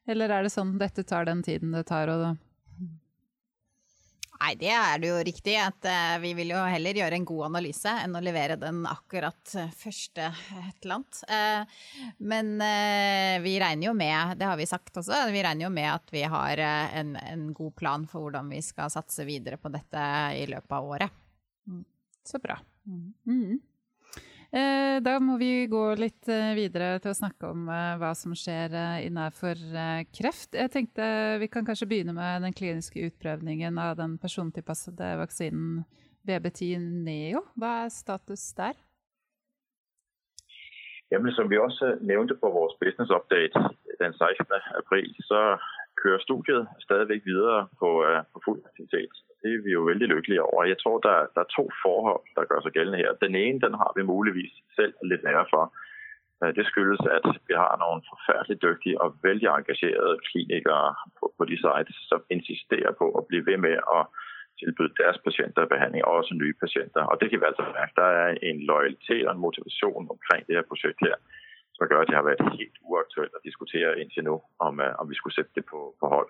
Eller 0.08 0.32
er 0.32 0.48
det 0.48 0.54
sånn 0.54 0.78
dette 0.80 1.04
tar 1.04 1.28
den 1.28 1.44
tiden 1.44 1.76
det 1.76 1.84
tar? 1.90 2.12
og 2.14 2.47
Nei, 4.38 4.54
det 4.60 4.70
er 4.70 5.00
det 5.02 5.10
jo 5.10 5.18
riktig. 5.26 5.56
at 5.60 5.88
uh, 5.88 6.18
Vi 6.22 6.34
vil 6.38 6.54
jo 6.54 6.62
heller 6.70 7.00
gjøre 7.02 7.18
en 7.18 7.28
god 7.28 7.48
analyse 7.50 7.94
enn 8.04 8.18
å 8.18 8.24
levere 8.24 8.58
den 8.62 8.84
akkurat 8.90 9.54
uh, 9.58 9.70
første 9.78 10.30
et 10.30 10.86
eller 10.86 11.00
annet. 11.00 11.22
Uh, 11.32 12.12
men 12.34 12.54
vi 13.44 13.56
regner 13.62 13.90
jo 13.90 13.94
med, 13.98 14.38
det 14.40 14.48
har 14.50 14.58
vi 14.60 14.68
sagt 14.70 14.98
også, 15.00 15.28
vi 15.34 15.42
regner 15.46 15.68
jo 15.68 15.72
med 15.74 15.90
at 15.92 16.14
vi 16.14 16.24
har 16.28 16.62
en, 16.62 17.16
en, 17.20 17.48
god 17.58 17.74
plan 17.78 18.06
for 18.10 18.26
hvordan 18.26 18.50
vi 18.52 18.62
skal 18.66 18.92
satse 18.94 19.26
videre 19.28 19.60
på 19.62 19.72
dette 19.74 20.04
i 20.38 20.46
løpet 20.50 20.78
av 20.78 20.92
året. 20.96 21.18
Mm. 21.68 21.84
Så 22.28 22.42
bra. 22.44 22.58
Mm. 22.88 23.14
mm. 23.26 23.58
Eh, 24.52 24.98
da 25.04 25.18
må 25.20 25.36
vi 25.42 25.68
gå 25.68 25.82
litt 26.00 26.30
eh, 26.32 26.54
videre 26.56 27.02
til 27.04 27.12
å 27.12 27.18
snakke 27.18 27.50
om 27.52 27.66
eh, 27.68 27.98
hva 28.00 28.14
som 28.16 28.32
skjer 28.38 28.72
innenfor 29.04 29.60
kreft. 30.16 30.56
Jeg 30.56 30.72
tenkte 30.72 31.08
vi 31.42 31.50
kan 31.52 31.68
kanskje 31.68 31.90
begynne 31.92 32.16
med 32.16 32.46
den 32.48 32.56
kliniske 32.56 33.10
utprøvningen 33.10 33.80
av 33.82 33.98
den 34.00 34.16
persontilpassede 34.22 35.18
vaksinen 35.20 35.82
BB10 36.28 36.80
Neo. 37.04 37.44
Hva 37.60 37.74
er 37.86 37.92
status 37.92 38.48
der? 38.56 38.80
Jamen, 41.12 41.32
som 41.36 41.48
vi 41.52 41.60
også 41.60 41.98
nevnte 42.04 42.36
på 42.40 42.50
vår 42.52 42.74
business 42.80 43.12
update 43.12 43.60
den 44.00 44.16
16. 44.16 44.48
april, 44.80 45.12
så 45.28 45.44
kører 46.04 46.20
studiet 46.28 46.68
stadigvæk 46.86 47.22
videre 47.32 47.68
på, 47.80 47.90
på 48.34 48.38
full 48.46 48.62
aktivitet. 48.70 49.14
Det 49.42 49.50
er 49.54 49.64
vi 49.66 49.72
jo 49.78 49.82
veldig 49.92 50.08
lykkelige 50.08 50.44
over. 50.50 50.72
Jeg 50.74 50.80
tror, 50.84 50.98
der, 51.08 51.18
der 51.36 51.42
er 51.42 51.56
to 51.58 51.66
forhold, 51.86 52.24
der 52.36 52.50
gør 52.52 52.60
sig 52.62 52.72
gældende 52.72 53.02
her. 53.04 53.12
Den 53.26 53.36
ene, 53.36 53.60
den 53.66 53.74
har 53.82 53.92
vi 53.98 54.04
muligvis 54.14 54.54
selv 54.78 54.94
lidt 55.12 55.24
nære 55.24 55.46
for. 55.54 55.64
Øh, 56.42 56.52
det 56.58 56.66
skyldes, 56.72 57.02
at 57.18 57.26
vi 57.50 57.54
har 57.64 57.74
nogle 57.84 58.02
forfærdeligt 58.12 58.64
dygtige 58.68 59.02
og 59.04 59.10
vældig 59.28 59.48
engagerede 59.48 60.16
klinikere 60.30 60.96
på, 61.20 61.26
på 61.38 61.44
de 61.52 61.58
sites, 61.64 61.98
som 62.10 62.22
insisterer 62.36 62.92
på 63.02 63.08
at 63.20 63.24
blive 63.30 63.46
ved 63.50 63.58
med 63.68 63.76
at 63.98 64.04
tilbyde 64.60 64.98
deres 65.02 65.18
patienter 65.26 65.72
behandling, 65.74 66.06
og 66.06 66.12
også 66.20 66.34
nye 66.34 66.56
patienter. 66.64 67.02
Og 67.12 67.16
det 67.20 67.28
kan 67.30 67.40
vi 67.40 67.46
altså 67.50 67.64
mærke. 67.78 67.94
Der 68.02 68.10
er 68.22 68.30
en 68.50 68.60
loyalitet 68.72 69.26
og 69.28 69.34
en 69.34 69.46
motivation 69.48 70.04
omkring 70.14 70.42
det 70.48 70.56
her 70.58 70.70
projekt 70.72 71.00
her, 71.08 71.16
som 71.78 71.88
gør, 71.88 72.00
at 72.02 72.08
det 72.08 72.16
har 72.20 72.30
været 72.30 72.58
helt 72.60 72.78
uaktuelt 72.82 73.34
at 73.36 73.46
diskutere 73.48 74.00
indtil 74.02 74.24
nu, 74.24 74.36
om, 74.60 74.74
uh, 74.80 74.92
om 75.02 75.10
vi 75.10 75.16
skulle 75.16 75.36
sætte 75.36 75.52
det 75.56 75.66
på, 75.72 75.80
på 76.00 76.06
hold. 76.16 76.30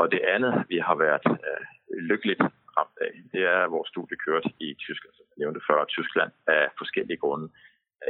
Og 0.00 0.04
det 0.12 0.20
andet, 0.34 0.54
vi 0.68 0.78
har 0.78 0.96
været 1.06 1.26
uh, 1.26 1.62
lykkeligt 2.10 2.42
ramt 2.76 2.96
af, 3.00 3.10
det 3.32 3.42
er, 3.54 3.72
vores 3.76 3.88
studie 3.88 4.16
kørt 4.26 4.46
i 4.66 4.68
Tyskland, 4.86 5.14
som 5.14 5.26
jeg 5.30 5.40
nævnte 5.42 5.60
før. 5.68 5.84
Tyskland 5.84 6.32
af 6.46 6.64
forskellige 6.78 7.22
grunde 7.24 7.48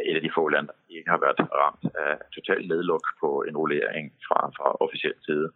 et 0.09 0.17
af 0.17 0.23
de 0.23 0.35
få 0.35 0.49
lande, 0.49 0.69
der 0.69 0.97
ikke 0.99 1.11
har 1.11 1.21
været 1.27 1.41
ramt 1.63 1.85
af 2.07 2.13
total 2.37 2.69
nedluk 2.69 3.05
på 3.21 3.29
enrollering 3.49 4.07
fra, 4.27 4.39
fra 4.57 4.67
officiel 4.85 5.19
side. 5.27 5.53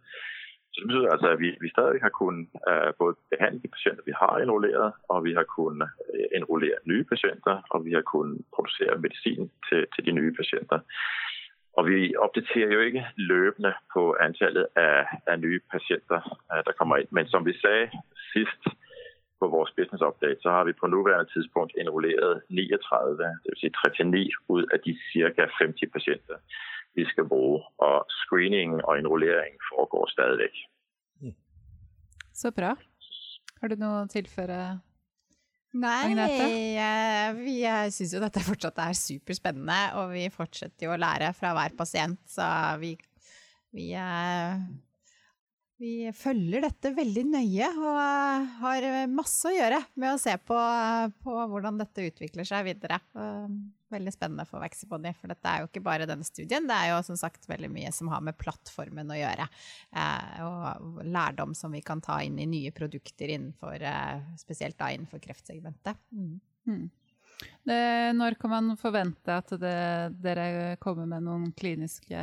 Så 0.77 0.81
det 0.81 0.87
betyder 0.87 1.11
altså, 1.11 1.29
at 1.33 1.39
vi, 1.39 1.49
vi 1.61 1.69
stadig 1.69 1.99
har 2.01 2.09
kunnet 2.09 2.47
uh, 2.71 2.89
både 2.99 3.15
behandle 3.31 3.61
de 3.63 3.67
patienter, 3.75 4.03
vi 4.05 4.13
har 4.21 4.33
enrolleret, 4.37 4.93
og 5.09 5.23
vi 5.23 5.33
har 5.33 5.43
kunnet 5.43 5.89
enrollere 6.35 6.77
nye 6.91 7.03
patienter, 7.03 7.55
og 7.73 7.85
vi 7.85 7.91
har 7.97 8.01
kunnet 8.01 8.45
producere 8.55 9.01
medicin 9.05 9.51
til, 9.69 9.85
til 9.93 10.05
de 10.05 10.11
nye 10.11 10.33
patienter. 10.39 10.79
Og 11.77 11.87
vi 11.89 12.15
opdaterer 12.25 12.71
jo 12.73 12.79
ikke 12.79 13.07
løbende 13.15 13.73
på 13.93 14.17
antallet 14.19 14.67
af, 14.75 15.05
af 15.27 15.39
nye 15.39 15.59
patienter, 15.71 16.19
uh, 16.51 16.61
der 16.67 16.73
kommer 16.79 16.95
ind. 16.97 17.07
Men 17.11 17.27
som 17.27 17.45
vi 17.45 17.53
sagde 17.63 17.89
sidst 18.33 18.63
på 19.39 19.45
vores 19.47 19.71
business 19.77 20.03
update, 20.09 20.39
så 20.41 20.49
har 20.49 20.63
vi 20.63 20.73
på 20.73 20.87
nuværende 20.87 21.31
tidspunkt 21.33 21.71
enrolleret 21.81 22.41
39, 22.49 23.23
det 23.43 23.49
vil 23.51 23.59
sige 23.61 23.73
39 24.03 24.29
ud 24.55 24.63
af 24.73 24.79
de 24.85 24.97
cirka 25.13 25.43
50 25.59 25.91
patienter, 25.95 26.37
vi 26.97 27.05
skal 27.11 27.27
bruke 27.29 27.65
Og 27.85 28.09
screening 28.23 28.79
og 28.83 28.97
enrolleringen 28.97 29.61
foregår 29.69 30.09
stadigvæk. 30.15 30.57
Så 32.33 32.51
bra. 32.53 32.75
Har 33.61 33.71
du 33.71 33.79
noe 33.81 34.03
å 34.03 34.09
tilføre? 34.11 34.57
Nei, 35.77 36.11
Agnete? 36.11 36.45
jeg, 36.77 37.39
jeg 37.59 37.93
syns 37.93 38.13
jo 38.15 38.21
dette 38.21 38.43
fortsatt 38.45 38.77
er 38.81 38.97
superspennende, 38.97 39.79
og 39.99 40.13
vi 40.13 40.27
fortsetter 40.33 40.87
jo 40.87 40.93
å 40.93 40.99
lære 41.01 41.31
fra 41.37 41.53
hver 41.57 41.73
pasient. 41.77 42.21
Så 42.29 42.45
vi, 42.81 42.93
vi 43.75 43.89
vi 45.77 46.09
følger 46.15 46.63
dette 46.65 46.89
veldig 46.95 47.23
nøye 47.29 47.67
og 47.77 47.97
har 48.63 48.85
masse 49.11 49.45
å 49.45 49.53
gjøre 49.53 49.79
med 49.99 50.15
å 50.15 50.19
se 50.21 50.33
på, 50.41 50.57
på 51.21 51.35
hvordan 51.51 51.77
dette 51.77 52.07
utvikler 52.09 52.47
seg 52.49 52.65
videre. 52.65 52.97
Veldig 53.93 54.11
spennende 54.11 54.43
for 54.49 54.63
Vaxibody, 54.63 55.13
for 55.15 55.31
dette 55.31 55.51
er 55.51 55.61
jo 55.61 55.69
ikke 55.69 55.83
bare 55.85 56.07
denne 56.09 56.25
studien. 56.27 56.65
Det 56.67 56.75
er 56.75 56.89
jo 56.91 56.99
som 57.05 57.19
sagt 57.19 57.45
veldig 57.47 57.69
mye 57.71 57.91
som 57.95 58.09
har 58.11 58.23
med 58.25 58.35
plattformen 58.41 59.13
å 59.13 59.19
gjøre. 59.19 59.45
Eh, 60.01 60.39
og 60.43 61.03
lærdom 61.05 61.53
som 61.55 61.71
vi 61.71 61.83
kan 61.85 62.01
ta 62.03 62.17
inn 62.25 62.39
i 62.41 62.49
nye 62.49 62.73
produkter 62.75 63.31
innenfor, 63.37 63.77
eh, 63.79 64.25
spesielt 64.41 64.79
da 64.81 64.89
innenfor 64.91 65.21
kreftsegmentet. 65.23 66.01
Mm. 66.11 66.39
Mm. 66.67 66.89
Det, 67.69 67.81
når 68.17 68.35
kan 68.41 68.49
man 68.49 68.77
forvente 68.81 69.39
at 69.39 69.53
det, 69.61 69.77
dere 70.25 70.75
kommer 70.81 71.05
med 71.07 71.23
noen 71.29 71.51
kliniske 71.55 72.19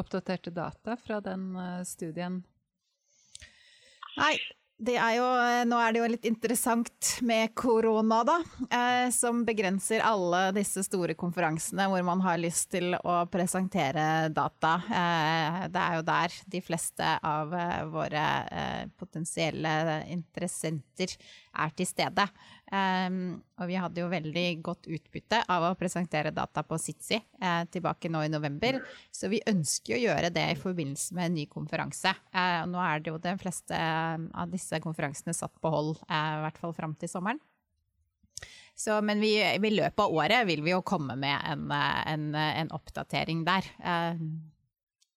oppdaterte 0.00 0.54
data 0.54 0.96
fra 0.96 1.20
den 1.20 1.50
eh, 1.58 1.82
studien? 1.84 2.40
Nei, 4.16 4.36
er 4.88 5.16
jo, 5.18 5.26
nå 5.68 5.78
er 5.78 5.92
det 5.92 6.00
jo 6.00 6.08
litt 6.08 6.26
interessant 6.28 7.10
med 7.26 7.52
korona, 7.58 8.22
da. 8.24 8.36
Eh, 8.72 9.10
som 9.12 9.42
begrenser 9.44 10.00
alle 10.04 10.50
disse 10.56 10.82
store 10.86 11.14
konferansene 11.18 11.84
hvor 11.90 12.02
man 12.06 12.22
har 12.24 12.40
lyst 12.40 12.70
til 12.72 12.94
å 12.96 13.20
presentere 13.30 14.30
data. 14.32 14.74
Eh, 14.88 15.60
det 15.72 15.82
er 15.84 15.98
jo 15.98 16.06
der 16.08 16.38
de 16.56 16.62
fleste 16.64 17.12
av 17.20 17.52
eh, 17.54 17.84
våre 17.92 18.24
eh, 18.48 18.82
potensielle 18.96 19.74
interessenter 20.08 21.12
er 21.60 21.76
til 21.76 21.88
stede. 21.88 22.26
Um, 22.70 23.40
og 23.58 23.66
vi 23.66 23.74
hadde 23.82 23.98
jo 23.98 24.06
veldig 24.12 24.44
godt 24.62 24.86
utbytte 24.94 25.40
av 25.50 25.64
å 25.66 25.76
presentere 25.78 26.30
data 26.30 26.62
på 26.62 26.76
Sitsi 26.78 27.18
uh, 27.18 27.64
tilbake 27.66 28.10
nå 28.12 28.22
i 28.22 28.30
november. 28.30 28.78
Så 29.10 29.26
vi 29.32 29.40
ønsker 29.50 29.96
å 29.96 30.02
gjøre 30.04 30.30
det 30.34 30.44
i 30.52 30.58
forbindelse 30.58 31.16
med 31.18 31.26
en 31.26 31.36
ny 31.40 31.48
konferanse. 31.50 32.14
Uh, 32.30 32.62
nå 32.70 32.78
er 32.84 33.02
det 33.02 33.10
jo 33.10 33.18
de 33.22 33.34
fleste 33.42 33.74
av 33.74 34.54
disse 34.54 34.78
konferansene 34.84 35.34
satt 35.34 35.56
på 35.58 35.74
hold, 35.74 35.96
uh, 36.06 36.38
i 36.38 36.44
hvert 36.46 36.62
fall 36.62 36.76
fram 36.76 36.94
til 37.00 37.10
sommeren. 37.10 37.42
Så, 38.78 39.00
men 39.04 39.20
vi, 39.20 39.34
i 39.42 39.74
løpet 39.74 40.00
av 40.06 40.14
året 40.14 40.46
vil 40.48 40.62
vi 40.64 40.72
jo 40.72 40.84
komme 40.86 41.18
med 41.18 41.42
en, 41.50 41.66
en, 41.74 42.30
en 42.38 42.70
oppdatering 42.72 43.42
der. 43.44 43.66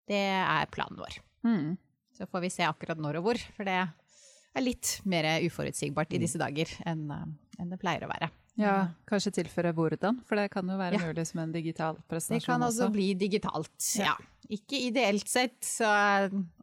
det 0.09 0.23
er 0.33 0.67
planen 0.73 0.99
vår. 0.99 1.21
Mm. 1.47 1.77
Så 2.17 2.27
får 2.27 2.43
vi 2.43 2.51
se 2.51 2.65
akkurat 2.67 2.99
når 2.99 3.21
og 3.21 3.29
hvor, 3.29 3.39
for 3.55 3.69
det 3.69 3.77
er 4.53 4.65
litt 4.65 4.99
mer 5.09 5.27
uforutsigbart 5.45 6.13
i 6.13 6.21
disse 6.21 6.41
dager 6.41 6.69
enn 6.85 7.07
enn 7.59 7.73
det 7.73 7.79
pleier 7.81 8.05
å 8.05 8.11
være. 8.11 8.29
Ja, 8.59 8.75
Kanskje 9.09 9.33
tilføre 9.39 9.71
hvordan, 9.73 10.19
for 10.27 10.37
det 10.37 10.51
kan 10.53 10.67
jo 10.69 10.77
være 10.77 10.99
ja. 10.99 11.07
mulig 11.07 11.25
som 11.25 11.41
en 11.41 11.53
digital 11.55 11.97
presentasjon 12.09 12.37
også. 12.37 12.43
Det 12.43 12.53
kan 12.53 12.65
også, 12.67 12.89
bli 12.93 13.07
digitalt, 13.17 13.89
ja. 13.97 14.13
Ikke 14.53 14.77
ideelt 14.89 15.29
sett, 15.29 15.57
så 15.65 15.89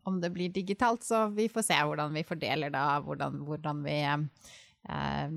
om 0.07 0.20
det 0.22 0.30
blir 0.34 0.53
digitalt, 0.55 1.03
så 1.07 1.24
vi 1.34 1.49
får 1.51 1.66
se 1.66 1.78
hvordan 1.88 2.14
vi 2.14 2.24
fordeler 2.26 2.70
da, 2.74 2.84
hvordan, 3.03 3.41
hvordan 3.47 3.82
vi 3.86 3.97
eh, 4.07 5.36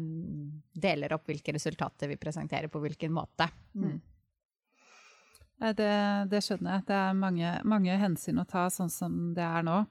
deler 0.86 1.16
opp 1.18 1.32
hvilke 1.32 1.56
resultater 1.56 2.12
vi 2.12 2.20
presenterer 2.22 2.70
på 2.70 2.82
hvilken 2.84 3.16
måte. 3.16 3.50
Mm. 3.74 4.02
Det, 5.64 5.94
det, 6.30 6.42
skjønner 6.44 6.76
jeg. 6.76 6.86
Det 6.90 7.00
er 7.00 7.16
mange, 7.16 7.56
mange 7.72 7.96
hensyn 7.98 8.42
å 8.42 8.50
ta 8.50 8.68
sånn 8.74 8.92
som 8.92 9.32
det 9.34 9.46
er 9.48 9.66
nå. 9.66 9.86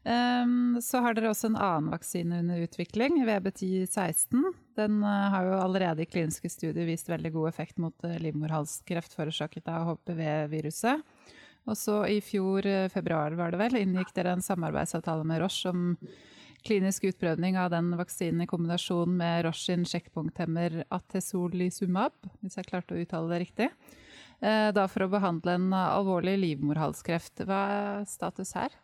Um, 0.00 0.78
så 0.80 1.02
har 1.04 1.12
dere 1.12 1.28
også 1.28 1.50
en 1.50 1.58
annen 1.60 1.90
vaksine 1.92 2.38
under 2.40 2.62
utvikling, 2.64 3.18
VB1016. 3.28 4.46
Den 4.78 5.02
uh, 5.04 5.28
har 5.34 5.44
jo 5.44 5.58
allerede 5.60 6.06
i 6.06 6.08
kliniske 6.08 6.48
studier 6.48 6.88
vist 6.88 7.10
veldig 7.10 7.34
god 7.34 7.50
effekt 7.50 7.76
mot 7.82 8.06
uh, 8.08 8.16
livmorhalskreft 8.24 9.12
forårsaket 9.18 9.68
av 9.68 9.90
HPV-viruset. 9.90 11.04
Og 11.68 11.76
så 11.76 11.98
i 12.08 12.16
fjor, 12.24 12.64
uh, 12.64 12.88
februar 12.88 13.36
var 13.36 13.52
det 13.52 13.60
vel, 13.60 13.76
inngikk 13.82 14.14
dere 14.16 14.32
en 14.38 14.44
samarbeidsavtale 14.44 15.28
med 15.28 15.44
Roche 15.44 15.68
om 15.68 15.84
klinisk 16.64 17.04
utprøvning 17.12 17.60
av 17.60 17.68
den 17.72 17.92
vaksinen 18.00 18.46
i 18.46 18.48
kombinasjon 18.48 19.12
med 19.20 19.44
Roche 19.44 19.68
sin 19.68 19.84
sjekkpunkthemmer 19.88 20.82
atesolizumab, 20.96 22.16
hvis 22.40 22.56
jeg 22.56 22.72
klarte 22.72 22.96
å 22.96 23.00
uttale 23.04 23.34
det 23.34 23.44
riktig. 23.44 23.72
Da 24.40 24.84
for 24.88 25.04
å 25.04 25.12
behandle 25.12 25.56
en 25.56 25.72
alvorlig 25.76 26.38
livmorhalskreft. 26.40 27.44
Hva 27.48 27.64
er 27.72 28.06
status 28.08 28.54
her? 28.56 28.76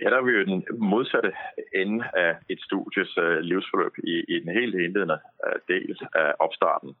Ja, 0.00 0.10
der 0.10 0.16
er 0.16 0.22
vi 0.22 0.32
jo 0.32 0.44
den 0.44 0.64
modsatte 0.78 1.32
ende 1.74 2.04
av 2.16 2.34
et 2.48 2.60
studies 2.60 3.12
livsforløp 3.16 3.42
livsforløb 3.44 3.98
i, 4.04 4.14
i, 4.28 4.40
den 4.40 4.52
helt 4.58 4.74
indledende 4.74 5.18
uh, 5.44 5.58
del 5.68 5.96
av 6.14 6.32
oppstarten. 6.40 6.94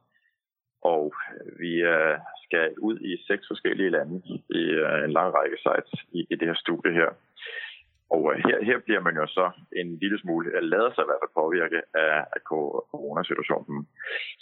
Og 0.82 1.14
vi 1.58 1.72
uh, 1.86 2.20
skal 2.44 2.76
ut 2.78 3.00
i 3.00 3.16
seks 3.26 3.48
forskjellige 3.48 3.94
lande 3.96 4.20
i 4.60 4.64
en 5.04 5.16
lang 5.16 5.32
rekke 5.34 5.58
sites 5.64 6.04
i, 6.12 6.26
i 6.30 6.34
det 6.36 6.48
her 6.50 6.58
studiet 6.60 6.94
her. 6.94 7.12
Og 8.14 8.22
øh, 8.32 8.36
her, 8.46 8.56
her 8.68 8.78
bliver 8.86 9.00
man 9.00 9.14
jo 9.20 9.26
så 9.26 9.50
en 9.80 9.88
lille 10.02 10.18
smule, 10.20 10.46
lader 10.72 10.90
sig 10.92 11.02
i 11.02 11.08
hvert 11.08 11.22
fald 11.22 11.38
påvirke 11.42 11.80
af, 12.04 12.16
af 12.36 12.40
coronasituationen. 12.90 13.88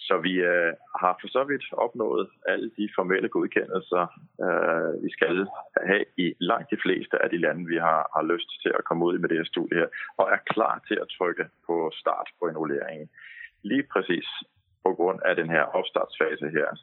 Så 0.06 0.14
vi 0.26 0.34
øh, 0.52 0.72
har 1.00 1.12
for 1.20 1.28
så 1.36 1.42
vidt 1.44 1.64
opnået 1.72 2.28
alle 2.50 2.70
de 2.78 2.88
formelle 2.96 3.28
godkendelser, 3.28 4.04
øh, 4.44 5.04
vi 5.04 5.10
skal 5.16 5.46
have 5.90 6.04
i 6.24 6.26
langt 6.50 6.70
de 6.70 6.82
fleste 6.84 7.22
af 7.22 7.28
de 7.30 7.38
lande, 7.44 7.62
vi 7.72 7.76
har, 7.76 8.00
har 8.16 8.24
lyst 8.32 8.50
til 8.62 8.72
at 8.78 8.84
komme 8.84 9.04
ud 9.08 9.18
med 9.18 9.28
det 9.28 9.36
her 9.36 9.52
studie 9.54 9.78
her, 9.78 9.88
og 10.18 10.26
er 10.34 10.40
klar 10.54 10.84
til 10.88 10.98
at 11.02 11.12
trykke 11.18 11.44
på 11.66 11.90
start 12.00 12.28
på 12.38 12.48
enrolleringen. 12.48 13.08
Lige 13.62 13.86
præcis 13.92 14.28
på 14.84 14.90
grund 14.94 15.20
af 15.24 15.36
den 15.36 15.48
her 15.50 15.64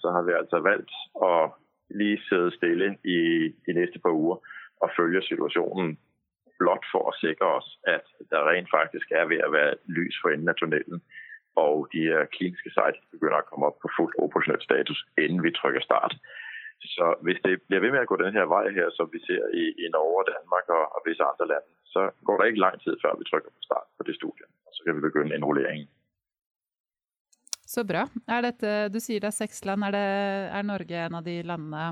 så 0.02 0.08
har 0.16 0.24
vi 0.28 0.32
altså 0.42 0.60
valgt 0.60 0.92
at 1.30 1.44
lige 1.90 2.20
sidde 2.30 2.52
stille 2.52 2.98
i 3.04 3.20
de 3.66 3.74
næste 3.74 4.00
par 4.00 4.10
uger 4.10 4.38
og 4.82 4.90
følge 4.98 5.22
situationen 5.22 5.98
blot 6.62 6.86
for 6.92 7.10
å 7.10 7.16
sikre 7.22 7.50
oss 7.60 7.70
at 7.92 8.08
det 8.32 8.42
rent 8.48 8.70
faktisk 8.72 9.12
er 9.12 9.30
ved 9.32 9.44
å 9.46 9.54
være 9.54 9.78
lys 9.98 10.18
for 10.22 10.34
enden 10.34 10.52
av 10.52 10.60
tunnelen. 10.60 11.02
Og 11.58 11.88
de 11.94 12.04
kliniske 12.36 12.74
sites 12.76 13.02
begynner 13.18 13.42
å 13.42 13.50
komme 13.50 13.72
opp 13.72 13.80
på 13.82 13.94
fullt 13.96 14.18
operasjonell 14.22 14.62
status 14.66 15.00
innen 15.18 15.42
vi 15.46 15.54
trykker 15.58 15.86
start. 15.86 16.18
Så 16.94 17.16
hvis 17.26 17.40
det 17.44 17.58
blir 17.68 17.82
ved 17.82 17.92
med 17.96 18.06
å 18.06 18.10
gå 18.10 18.20
denne 18.22 18.46
veien 18.52 18.78
her, 18.78 18.92
som 18.94 19.10
vi 19.14 19.20
ser 19.26 19.42
i, 19.58 19.72
i 19.82 19.90
Norge, 19.94 20.30
Danmark 20.30 20.70
og, 20.70 20.84
og 20.96 21.08
visse 21.08 21.26
andre 21.26 21.48
land, 21.54 21.68
så 21.94 22.10
går 22.30 22.42
det 22.42 22.50
ikke 22.52 22.64
lang 22.64 22.78
tid 22.84 23.00
før 23.02 23.18
vi 23.18 23.30
trykker 23.30 23.54
på 23.54 23.66
start 23.66 23.90
på 23.98 24.06
det 24.08 24.16
studiet. 24.20 24.50
Og 24.70 24.78
så 24.78 24.86
kan 24.86 25.00
vi 25.00 25.08
begynne 25.08 25.40
enrulleringen. 25.40 25.90
Så 27.68 27.84
bra. 27.84 28.06
Er 28.32 28.46
dette, 28.46 28.76
du 28.94 29.02
sier 29.04 29.20
det 29.24 29.32
er 29.34 29.36
seks 29.36 29.66
land. 29.68 29.84
Er, 29.90 29.98
det, 29.98 30.08
er 30.56 30.68
Norge 30.70 31.02
en 31.08 31.18
av 31.20 31.26
de 31.26 31.36
landene? 31.44 31.88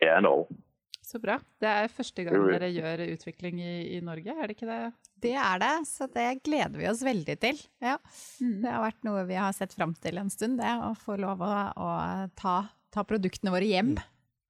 Ja, 0.00 0.20
Norge. 0.24 0.56
Så 1.10 1.18
bra. 1.18 1.40
Det 1.58 1.66
er 1.66 1.88
første 1.90 2.22
gang 2.22 2.44
dere 2.46 2.68
gjør 2.70 3.00
utvikling 3.08 3.58
i, 3.58 3.72
i, 3.96 4.00
Norge, 4.04 4.30
er 4.30 4.46
det 4.46 4.54
ikke 4.54 4.68
det? 4.68 4.76
Det 5.24 5.32
er 5.34 5.58
det, 5.58 5.72
så 5.90 6.06
det 6.14 6.26
gleder 6.46 6.78
vi 6.78 6.86
oss 6.86 7.02
veldig 7.02 7.34
til. 7.42 7.58
Ja. 7.82 7.96
Mm. 8.38 8.60
Det 8.62 8.70
har 8.70 8.84
vært 8.84 9.08
noe 9.08 9.24
vi 9.26 9.38
har 9.40 9.56
sett 9.56 9.74
fram 9.74 9.96
til 9.98 10.20
en 10.22 10.30
stund, 10.30 10.60
det. 10.62 10.70
Å 10.70 10.92
få 11.00 11.16
lov 11.18 11.42
å, 11.42 11.50
å 11.74 11.88
ta, 12.38 12.54
ta, 12.94 13.04
produktene 13.08 13.50
våre 13.50 13.66
hjem, 13.66 13.96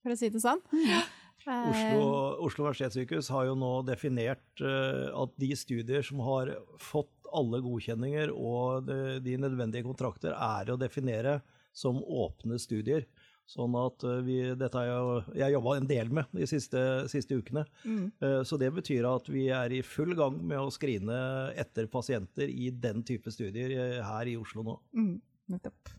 for 0.04 0.12
å 0.12 0.18
si 0.20 0.28
det 0.34 0.42
sånn. 0.44 0.60
Mm. 0.74 1.00
Oslo, 1.40 2.04
Oslo 2.44 2.66
universitetssykehus 2.66 3.30
har 3.32 3.46
jo 3.48 3.56
nå 3.56 3.70
definert 3.88 4.60
uh, 4.60 5.08
at 5.22 5.32
de 5.40 5.54
studier 5.56 6.04
som 6.04 6.20
har 6.26 6.52
fått 6.76 7.32
alle 7.32 7.62
godkjenninger 7.64 8.34
og 8.34 8.84
de, 8.84 9.16
de 9.24 9.38
nødvendige 9.40 9.86
kontrakter, 9.86 10.36
er 10.36 10.68
å 10.68 10.76
definere 10.76 11.38
som 11.72 12.02
åpne 12.04 12.60
studier. 12.60 13.08
Sånn 13.50 13.74
at 13.74 14.04
eh, 14.06 14.20
vi, 14.22 14.38
dette 14.58 14.78
har 14.78 14.86
jeg, 14.86 15.22
jeg 15.40 15.54
jobba 15.56 15.76
en 15.76 15.88
del 15.90 16.10
med 16.14 16.34
de 16.36 16.46
siste, 16.46 16.80
siste 17.10 17.38
ukene. 17.40 17.64
Mm. 17.82 18.04
Eh, 18.22 18.40
så 18.46 18.58
det 18.60 18.70
betyr 18.76 19.08
at 19.10 19.30
vi 19.30 19.48
er 19.54 19.74
i 19.74 19.80
full 19.82 20.14
gang 20.18 20.36
med 20.38 20.60
å 20.60 20.70
skrine 20.74 21.16
etter 21.58 21.88
pasienter 21.90 22.50
i 22.50 22.70
den 22.70 23.02
type 23.06 23.32
studier 23.34 23.74
eh, 23.74 23.96
her 24.06 24.30
i 24.30 24.36
Oslo 24.38 24.62
nå. 24.66 24.76
Mm, 24.94 25.16
nettopp. 25.50 25.96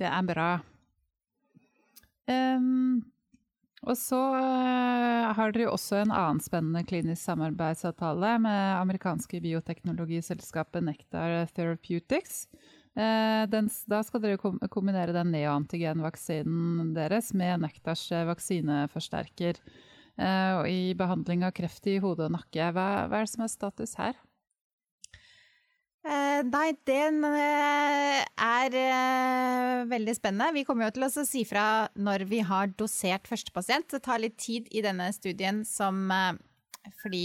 Det 0.00 0.08
er 0.08 0.24
bra. 0.26 0.52
Um, 2.24 3.04
og 3.84 3.98
så 4.00 4.18
har 5.36 5.52
dere 5.52 5.66
jo 5.66 5.74
også 5.74 5.98
en 6.00 6.14
annen 6.16 6.40
spennende 6.40 6.80
klinisk 6.88 7.20
samarbeidsavtale 7.28 8.38
med 8.40 8.62
amerikanske 8.78 9.42
bioteknologiselskapet 9.44 10.86
Nectar 10.88 11.44
Therapeutics. 11.52 12.46
Eh, 12.94 13.44
den, 13.50 13.70
da 13.90 14.02
skal 14.06 14.22
dere 14.22 14.38
kombinere 14.70 15.14
den 15.16 15.32
neoantigenvaksinen 15.34 16.92
deres 16.94 17.32
med 17.34 17.64
Nektars 17.64 18.04
eh, 18.14 18.22
vaksineforsterker 18.28 19.58
Og 20.14 20.68
i 20.70 20.94
behandling 20.94 21.42
av 21.42 21.50
kreft 21.56 21.88
i 21.90 21.96
hode 21.98 22.28
og 22.28 22.36
nakke. 22.36 22.68
Hva, 22.70 22.86
hva 23.10 23.18
er 23.18 23.26
det 23.26 23.32
som 23.32 23.42
er 23.42 23.50
status 23.50 23.96
her? 23.98 24.14
Eh, 26.04 26.40
nei, 26.44 26.74
den 26.84 27.22
er 27.24 28.74
eh, 28.76 29.84
veldig 29.88 30.14
spennende. 30.18 30.52
Vi 30.52 30.64
kommer 30.68 30.90
jo 30.90 30.94
til 30.98 31.06
å 31.06 31.24
si 31.24 31.44
fra 31.48 31.88
når 31.96 32.26
vi 32.28 32.42
har 32.44 32.74
dosert 32.76 33.30
første 33.30 33.54
pasient. 33.54 33.88
Det 33.88 34.02
tar 34.04 34.20
litt 34.20 34.36
tid 34.36 34.68
i 34.68 34.82
denne 34.84 35.08
studien 35.16 35.62
som 35.64 36.04
eh, 36.12 36.36
fordi 37.00 37.24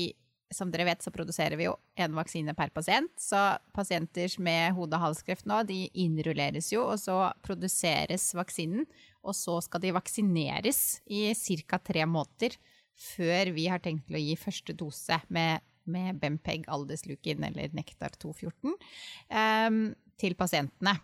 som 0.54 0.72
dere 0.74 0.88
vet, 0.88 1.04
så 1.04 1.12
produserer 1.14 1.58
vi 1.60 1.68
jo 1.68 1.76
en 2.00 2.16
vaksine 2.18 2.56
per 2.58 2.72
pasient. 2.74 3.12
Så 3.22 3.38
pasienter 3.76 4.34
med 4.42 4.74
hode- 4.78 4.98
og 4.98 5.04
halskreft 5.04 5.48
nå, 5.50 5.62
de 5.68 5.88
innrulleres 5.94 6.72
jo, 6.74 6.88
og 6.90 7.00
så 7.02 7.32
produseres 7.46 8.32
vaksinen. 8.38 8.88
Og 9.24 9.36
så 9.38 9.60
skal 9.62 9.84
de 9.84 9.94
vaksineres 9.94 11.02
i 11.06 11.28
ca. 11.36 11.80
tre 11.80 12.06
måneder 12.08 12.58
før 13.00 13.54
vi 13.56 13.68
har 13.72 13.80
tenkt 13.84 14.08
til 14.08 14.18
å 14.20 14.24
gi 14.24 14.36
første 14.40 14.76
dose 14.76 15.20
med, 15.30 15.64
med 15.88 16.20
Bempeg, 16.20 16.66
Aldeslukin 16.68 17.46
eller 17.48 17.72
Nektar 17.76 18.16
214 18.20 18.74
um, 18.74 19.80
til 20.20 20.36
pasientene. 20.36 20.98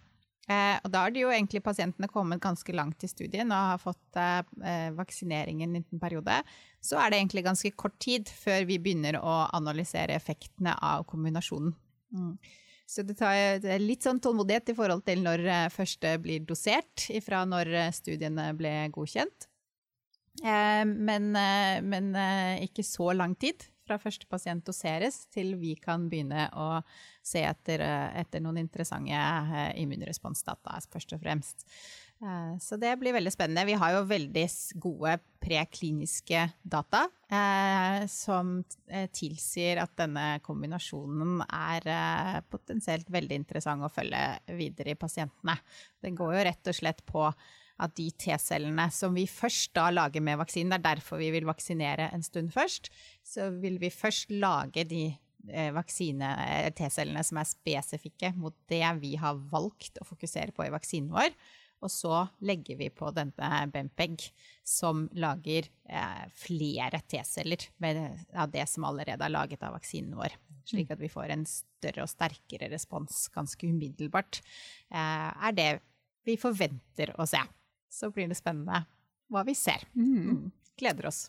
Eh, 0.46 0.76
og 0.86 0.92
da 0.94 1.06
har 1.06 1.14
de 1.14 1.24
jo 1.24 1.32
egentlig 1.34 1.64
pasientene 1.66 2.10
kommet 2.12 2.44
ganske 2.44 2.74
langt 2.78 3.02
i 3.02 3.10
studien 3.10 3.50
og 3.50 3.72
har 3.72 3.80
fått 3.82 4.20
eh, 4.22 4.92
i 4.94 5.66
en 5.66 6.02
periode. 6.02 6.36
Så 6.86 7.00
er 7.02 7.10
det 7.10 7.22
egentlig 7.22 7.46
ganske 7.48 7.72
kort 7.74 7.98
tid 8.00 8.30
før 8.30 8.68
vi 8.70 8.78
begynner 8.78 9.18
å 9.18 9.50
analysere 9.58 10.14
effektene 10.14 10.76
av 10.78 11.08
kombinasjonen. 11.10 11.74
Mm. 12.14 12.38
Så 12.86 13.02
det 13.02 13.18
tar 13.18 13.66
litt 13.82 14.06
sånn 14.06 14.22
tålmodighet 14.22 14.70
i 14.70 14.78
forhold 14.78 15.02
til 15.08 15.24
når 15.26 15.46
eh, 15.50 15.68
første 15.74 16.14
blir 16.22 16.46
dosert, 16.46 17.08
ifra 17.10 17.42
når 17.50 17.74
eh, 17.74 17.94
studiene 17.96 18.52
ble 18.58 18.76
godkjent. 18.94 19.48
Eh, 20.46 20.84
men, 20.86 21.32
eh, 21.40 21.80
men 21.82 22.14
ikke 22.62 22.86
så 22.86 23.16
lang 23.18 23.34
tid 23.42 23.66
fra 23.86 24.00
første 24.02 24.28
pasient 24.30 24.66
doseres 24.66 25.24
til 25.34 25.54
vi 25.62 25.76
kan 25.80 26.08
begynne 26.10 26.48
å 26.58 26.70
se 27.26 27.44
etter, 27.46 27.84
etter 28.18 28.44
noen 28.44 28.60
interessante 28.64 29.14
eh, 29.14 29.72
immunresponsdata, 29.84 30.80
først 30.92 31.16
og 31.16 31.24
fremst. 31.24 31.66
Eh, 32.24 32.54
så 32.62 32.78
det 32.82 32.94
blir 33.02 33.16
veldig 33.16 33.34
spennende. 33.34 33.66
Vi 33.68 33.78
har 33.80 33.96
jo 33.96 34.06
veldig 34.10 34.46
gode 34.82 35.18
prekliniske 35.46 36.46
data 36.64 37.04
eh, 37.30 38.06
som 38.12 38.58
eh, 38.88 39.10
tilsier 39.14 39.82
at 39.84 39.94
denne 40.00 40.40
kombinasjonen 40.46 41.44
er 41.46 41.92
eh, 41.92 42.40
potensielt 42.50 43.12
veldig 43.14 43.42
interessant 43.44 43.86
å 43.86 43.92
følge 43.94 44.24
videre 44.58 44.96
i 44.96 45.00
pasientene. 45.00 45.58
Den 46.02 46.18
går 46.18 46.38
jo 46.38 46.50
rett 46.50 46.74
og 46.74 46.80
slett 46.82 47.06
på 47.06 47.28
at 47.82 47.96
de 47.98 48.08
T-cellene 48.16 48.88
som 48.94 49.16
vi 49.18 49.26
først 49.28 49.74
da 49.76 49.90
lager 49.94 50.24
med 50.24 50.40
vaksinen, 50.40 50.72
det 50.72 50.80
er 50.80 50.96
derfor 50.96 51.20
vi 51.20 51.32
vil 51.36 51.48
vaksinere 51.50 52.10
en 52.16 52.24
stund 52.24 52.54
først, 52.56 52.92
så 53.26 53.50
vil 53.60 53.80
vi 53.82 53.92
først 53.92 54.32
lage 54.32 54.86
de 54.88 55.04
eh, 55.50 55.72
vaksine-T-cellene 55.76 57.26
som 57.26 57.42
er 57.42 57.52
spesifikke 57.52 58.32
mot 58.40 58.56
det 58.72 58.86
vi 59.02 59.16
har 59.20 59.40
valgt 59.52 60.00
å 60.00 60.08
fokusere 60.08 60.56
på 60.56 60.68
i 60.68 60.74
vaksinen 60.74 61.12
vår. 61.16 61.36
Og 61.84 61.92
så 61.92 62.22
legger 62.48 62.80
vi 62.80 62.88
på 62.94 63.10
denne 63.14 63.50
Bempeg, 63.70 64.24
som 64.66 65.06
lager 65.20 65.68
eh, 65.68 66.24
flere 66.34 67.02
T-celler 67.12 67.68
av 68.34 68.54
det 68.54 68.64
som 68.72 68.88
allerede 68.88 69.28
er 69.28 69.34
laget 69.34 69.66
av 69.66 69.76
vaksinen 69.76 70.16
vår. 70.18 70.38
Slik 70.66 70.96
at 70.96 71.04
vi 71.04 71.12
får 71.12 71.36
en 71.36 71.44
større 71.50 72.08
og 72.08 72.10
sterkere 72.10 72.72
respons 72.72 73.28
ganske 73.36 73.68
umiddelbart. 73.70 74.40
Eh, 74.90 75.30
er 75.50 75.60
det 75.60 75.70
vi 76.26 76.40
forventer 76.42 77.14
å 77.22 77.28
se. 77.30 77.44
Så 77.92 78.12
blir 78.12 78.28
det 78.32 78.38
spennende 78.40 78.84
hva 79.32 79.46
vi 79.48 79.56
ser. 79.58 79.88
Mm. 79.96 80.52
Gleder 80.78 81.10
oss. 81.10 81.28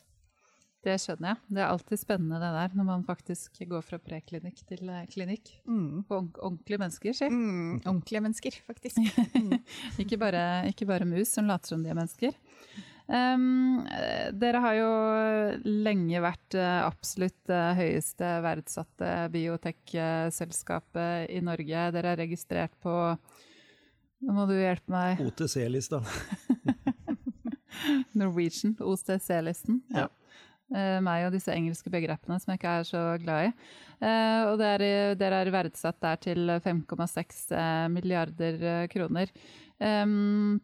Det 0.87 0.95
skjønner 1.03 1.33
jeg. 1.33 1.39
Det 1.57 1.63
er 1.63 1.67
alltid 1.73 1.99
spennende 1.99 2.39
det 2.39 2.51
der, 2.55 2.75
når 2.79 2.87
man 2.87 3.05
faktisk 3.07 3.59
går 3.67 3.83
fra 3.83 3.99
preklinikk 3.99 4.61
til 4.69 4.91
eh, 4.93 5.07
klinikk. 5.11 5.51
Mm. 5.67 6.05
På 6.07 6.21
ordentlige 6.23 6.79
mennesker, 6.79 7.17
si. 7.17 7.31
Mm, 7.33 7.81
ordentlige 7.81 8.23
mennesker, 8.23 8.59
faktisk. 8.69 9.01
ikke, 10.03 10.19
bare, 10.21 10.43
ikke, 10.71 10.87
bare, 10.87 11.09
mus 11.09 11.33
som 11.35 11.49
later 11.51 11.75
som 11.75 11.83
de 11.83 11.91
er 11.91 11.99
mennesker. 11.99 12.39
Um, 13.07 13.83
dere 14.35 14.61
har 14.65 14.75
jo 14.75 14.93
lenge 15.87 16.23
vært 16.23 16.57
uh, 16.59 16.87
absolutt 16.89 17.51
høyeste 17.79 18.31
verdsatte 18.43 19.11
biotek-selskapet 19.35 21.31
i 21.35 21.43
Norge. 21.47 21.91
Dere 21.99 22.15
er 22.15 22.23
registrert 22.27 22.75
på 22.83 22.95
Nå 24.27 24.33
må 24.33 24.47
du 24.49 24.55
hjelpe 24.57 24.91
meg. 24.91 25.21
OTC-lista. 25.23 26.01
Norwegian, 28.21 28.77
OCC-listen. 28.81 29.83
Ja. 29.95 30.09
Uh, 30.67 30.99
meg 31.05 31.29
og 31.29 31.35
disse 31.37 31.55
engelske 31.55 31.91
begrepene 31.95 32.41
som 32.43 32.51
jeg 32.51 32.59
ikke 32.59 32.73
er 32.81 32.87
så 32.89 33.03
glad 33.23 33.49
i. 33.49 33.51
Uh, 34.01 34.41
og 34.51 34.57
dere 34.59 34.89
er, 35.15 35.37
er 35.41 35.53
verdsatt 35.55 36.01
der 36.03 36.19
til 36.25 36.51
5,6 36.65 37.45
uh, 37.55 37.87
milliarder 37.93 38.89
kroner. 38.91 39.31
Um, 39.79 40.59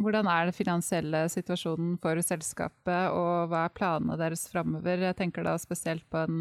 hvordan 0.00 0.28
er 0.32 0.48
den 0.48 0.56
finansielle 0.56 1.26
situasjonen 1.28 1.96
for 2.00 2.18
selskapet, 2.24 3.12
og 3.12 3.50
hva 3.52 3.66
er 3.66 3.74
planene 3.76 4.16
deres 4.18 4.46
framover? 4.48 5.04
Jeg 5.10 5.18
tenker 5.18 5.44
da 5.44 5.58
spesielt 5.60 6.06
på 6.10 6.24
en 6.24 6.38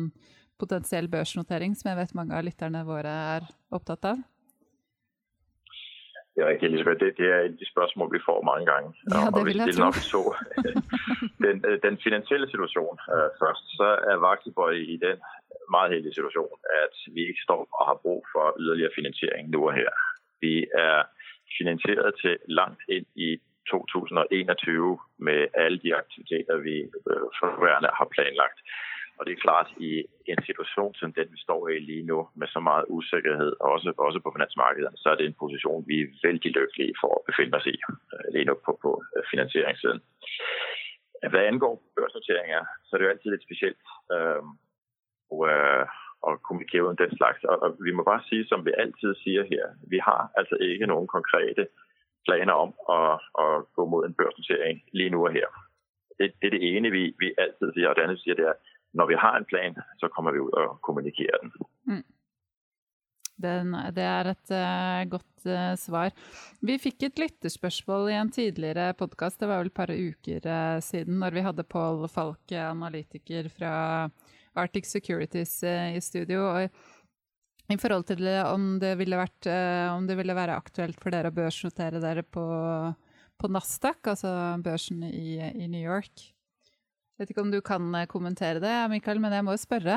potensiell 0.60 1.10
børsnotering, 1.12 1.76
som 1.76 1.92
jeg 1.92 2.00
vet 2.00 2.16
mange 2.18 2.36
av 2.36 2.46
lytterne 2.48 2.86
våre 2.88 3.16
er 3.36 3.50
opptatt 3.76 4.14
av. 4.14 4.22
Ja, 6.40 6.46
ikke 6.54 6.66
Elisabeth. 6.70 7.00
Det, 7.04 7.18
det 7.18 7.28
er 7.36 7.42
et 7.50 7.64
spørsmål 7.74 8.08
vi 8.16 8.22
får 8.28 8.40
mange 8.52 8.66
ganger. 8.72 8.92
Ja, 9.16 9.22
det 9.36 9.44
vil 9.48 9.58
jeg 9.62 9.76
tro. 9.80 9.92
Så, 10.14 10.22
den, 11.46 11.56
den, 11.86 11.96
finansielle 12.06 12.48
situasjonen 12.54 13.00
uh, 13.16 13.30
først, 13.42 13.66
så 13.78 13.88
er 14.12 14.16
Vaxibody 14.26 14.82
i 14.94 14.98
den 15.06 15.18
meget 15.76 15.92
heldige 15.94 16.14
situasjonen 16.18 16.60
at 16.86 16.96
vi 17.16 17.22
ikke 17.30 17.46
står 17.48 17.62
og 17.78 17.84
har 17.90 17.98
brug 18.04 18.22
for 18.34 18.46
ytterligere 18.62 18.98
finansiering 19.00 19.44
nå 19.54 19.62
og 19.70 19.74
her. 19.80 19.92
Vi 20.44 20.56
er 20.88 20.98
finansieret 21.58 22.12
til 22.24 22.36
langt 22.60 22.82
inn 22.96 23.08
i 23.30 23.30
2021 23.72 25.00
med 25.28 25.40
alle 25.54 25.80
de 25.84 25.96
aktiviteter 26.02 26.58
vi 26.68 26.78
øh, 27.12 27.26
har 28.00 28.08
planlagt. 28.16 28.60
Og 29.20 29.26
det 29.26 29.34
er 29.34 29.46
klart, 29.46 29.70
i 29.78 29.92
en 30.32 30.42
situasjon 30.48 30.94
som 30.96 31.14
den 31.14 31.28
vi 31.34 31.40
står 31.46 31.68
i 31.70 31.80
lige 31.80 32.06
nu, 32.12 32.28
med 32.36 32.48
så 32.48 32.60
meget 32.60 32.86
usikkerhet, 32.90 33.52
også, 33.60 33.94
også 33.98 34.20
på 34.20 34.32
finansmarkedene, 34.36 34.98
så 34.98 35.10
er 35.10 35.16
det 35.16 35.26
en 35.26 35.40
posisjon 35.40 35.88
vi 35.88 35.98
er 36.02 36.14
veldig 36.28 36.52
lykkelige 36.60 36.94
for 37.02 37.10
å 37.18 37.24
befinne 37.28 37.58
oss 37.58 37.68
i 37.74 37.76
øh, 38.14 38.28
lige 38.34 38.48
nu 38.50 38.56
på, 38.66 38.72
på 38.84 38.92
øh, 39.16 39.24
finansieringssiden. 39.32 40.02
Hva 41.32 41.42
angår 41.52 41.76
børsnoteringer, 41.98 42.64
så 42.86 42.96
er 42.96 42.98
det 42.98 43.06
jo 43.06 43.12
alltid 43.14 43.32
litt 43.32 43.48
spesielt 43.48 43.84
øh, 44.16 44.42
å, 45.36 45.40
å 46.28 46.30
kommunikere 46.48 46.88
om 46.88 47.00
den 47.04 47.12
slags. 47.20 47.44
Og, 47.44 47.76
vi 47.88 47.92
må 47.92 48.08
bare 48.08 48.24
si, 48.30 48.40
som 48.48 48.64
vi 48.68 48.80
alltid 48.84 49.20
sier 49.24 49.44
her, 49.52 49.76
vi 49.92 50.00
har 50.08 50.32
altså 50.40 50.56
ikke 50.64 50.88
noen 50.92 51.12
konkrete 51.12 51.68
planer 52.28 52.56
om 52.56 52.72
å, 52.96 53.00
å 53.44 53.46
gå 53.76 53.92
mot 53.92 54.08
en 54.08 54.16
børsnotering 54.22 54.80
lige 54.96 55.12
nu 55.12 55.26
og 55.28 55.36
her. 55.36 55.52
Det, 56.20 56.32
det 56.40 56.48
er 56.50 56.56
det 56.56 56.66
ene 56.72 56.96
vi, 56.96 57.04
vi 57.20 57.36
alltid 57.44 57.76
sier. 57.76 57.92
Og 57.92 58.00
det 58.00 58.08
andre 58.08 58.22
sier 58.24 58.40
det 58.40 58.48
er 58.54 58.60
når 58.98 59.12
vi 59.12 59.18
har 59.22 59.38
en 59.38 59.46
plan, 59.50 59.76
så 60.02 60.10
kommer 60.14 60.34
vi 60.34 60.42
ut 60.42 60.56
og 60.58 60.80
kommunikerer 60.86 61.44
den. 61.44 61.68
Mm. 61.90 62.06
Den, 63.40 63.76
det 63.96 64.04
er 64.04 64.30
et 64.34 64.52
uh, 64.52 65.04
godt 65.14 65.46
uh, 65.48 65.74
svar. 65.80 66.12
Vi 66.66 66.76
fikk 66.82 67.06
et 67.08 67.22
lytterspørsmål 67.22 68.10
i 68.12 68.18
en 68.20 68.32
tidligere 68.36 68.92
podkast, 69.00 69.40
det 69.40 69.48
var 69.48 69.62
vel 69.62 69.72
et 69.72 69.78
par 69.78 69.94
uker 69.94 70.44
uh, 70.44 70.80
siden, 70.84 71.22
når 71.22 71.38
vi 71.38 71.46
hadde 71.46 71.68
Pål 71.72 72.04
Falk, 72.12 72.52
analytiker 72.52 73.48
fra 73.54 73.74
Arctic 74.60 74.90
Securities 74.90 75.62
i 75.64 76.02
studio. 76.04 76.50
og 76.50 76.68
i 77.70 77.78
forhold 77.78 78.08
til 78.10 78.26
om 78.50 78.80
det 78.82 78.96
ville, 78.98 79.16
vært, 79.16 79.46
om 79.94 80.08
det 80.10 80.16
ville 80.18 80.34
være 80.34 80.56
aktuelt 80.58 80.98
for 81.00 81.14
dere 81.14 81.30
å 81.30 81.36
børsnotere 81.36 82.02
dere 82.02 82.24
på, 82.26 82.42
på 83.38 83.50
Nasdaq, 83.54 84.02
altså 84.10 84.32
børsen 84.66 85.06
i, 85.06 85.38
i, 85.38 85.68
New 85.70 85.84
York. 85.86 86.26
Jeg 87.20 87.26
vet 87.26 87.32
ikke 87.34 87.42
om 87.44 87.52
du 87.52 87.60
kan 87.60 87.96
eh, 88.00 88.08
kommentere 88.08 88.60
det, 88.64 88.74
Mikael, 88.90 89.20
men 89.20 89.34
jeg 89.36 89.44
må 89.44 89.52
jo 89.52 89.60
spørre. 89.60 89.96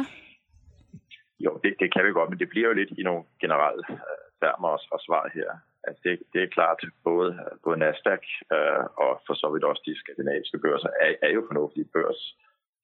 Jo, 1.45 1.51
det, 1.63 1.71
det 1.81 1.89
kan 1.95 2.03
vi 2.05 2.11
godt, 2.17 2.31
men 2.31 2.39
det 2.39 2.49
blir 2.51 2.65
jo 2.67 2.73
litt 2.75 2.91
i 2.99 3.05
noen 3.07 3.23
generelle 3.39 3.85
eh, 3.95 4.25
termer 4.43 4.75
og 4.95 5.03
svar 5.05 5.29
her. 5.31 5.53
Altså 5.87 6.01
det, 6.07 6.15
det, 6.35 6.41
er 6.43 6.55
klart, 6.57 6.83
både, 7.07 7.29
både 7.65 7.79
Nasdaq 7.83 8.27
uh, 8.55 8.83
og 9.05 9.13
for 9.27 9.35
så 9.39 9.51
vidt 9.55 9.69
også 9.71 9.83
de 9.87 9.95
skandinaviske 10.01 10.59
børser 10.65 10.91
er, 11.05 11.15
er 11.27 11.31
jo 11.37 11.47
fornuftige 11.51 11.91
børs 11.95 12.21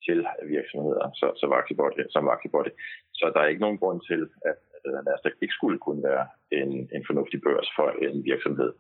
til 0.07 0.23
virksomheter 0.55 1.11
så, 1.19 1.27
så 1.41 1.47
som 2.15 2.27
Vaxibody. 2.31 2.73
Så 3.19 3.31
der 3.35 3.41
er 3.41 3.51
ikke 3.53 3.67
noen 3.67 3.79
grunn 3.83 4.01
til 4.11 4.23
at 4.51 4.59
Nasdaq 5.07 5.35
ikke 5.43 5.59
skulle 5.59 5.79
kunne 5.79 6.03
være 6.11 6.27
en, 6.61 6.73
en 6.95 7.07
fornuftig 7.11 7.41
børs 7.47 7.71
for 7.77 7.89
en 8.07 8.25
virksomhet. 8.31 8.73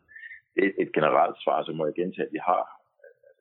Det 0.54 0.64
er 0.66 0.82
et 0.82 0.92
generelt 0.98 1.36
svar, 1.42 1.62
så 1.62 1.72
må 1.72 1.86
jeg 1.86 1.98
gentage, 2.00 2.26
at 2.26 2.34
vi 2.36 2.42
har 2.50 2.62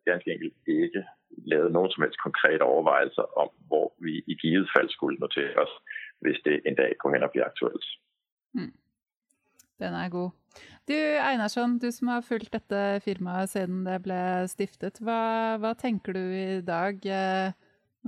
ganske 0.09 0.34
enkelt 0.34 0.53
ikke 0.68 1.05
lavet 1.52 1.74
noen 1.76 1.92
som 1.94 2.04
helst 2.04 2.20
konkrete 2.24 2.66
overvejelser 2.66 3.38
om 3.42 3.52
hvor 3.70 3.92
vi 4.04 4.20
i 4.28 4.38
givet 4.42 4.70
fall 4.74 4.90
skulle 4.94 5.20
notere 5.22 5.64
oss 5.64 5.74
hvis 6.26 6.42
det 6.46 6.62
en 6.66 6.78
dag 6.80 6.96
går 7.02 7.14
hen 7.14 7.26
og 7.28 7.32
bliver 7.34 7.46
aktuelt. 7.46 7.88
Mm. 8.58 8.74
Den 9.80 9.94
er 9.94 10.10
god. 10.10 10.32
Du 10.90 10.96
Einarsson, 10.96 11.78
du 11.78 11.92
som 11.94 12.10
har 12.10 12.26
fulgt 12.26 12.54
dette 12.56 12.82
firmaet 13.06 13.52
siden 13.52 13.84
det 13.86 14.00
ble 14.06 14.20
stiftet. 14.50 14.98
Hva, 15.04 15.58
hva 15.62 15.76
tenker 15.78 16.18
du 16.18 16.24
i 16.24 16.62
dag? 16.66 17.04
Eh, 17.06 17.52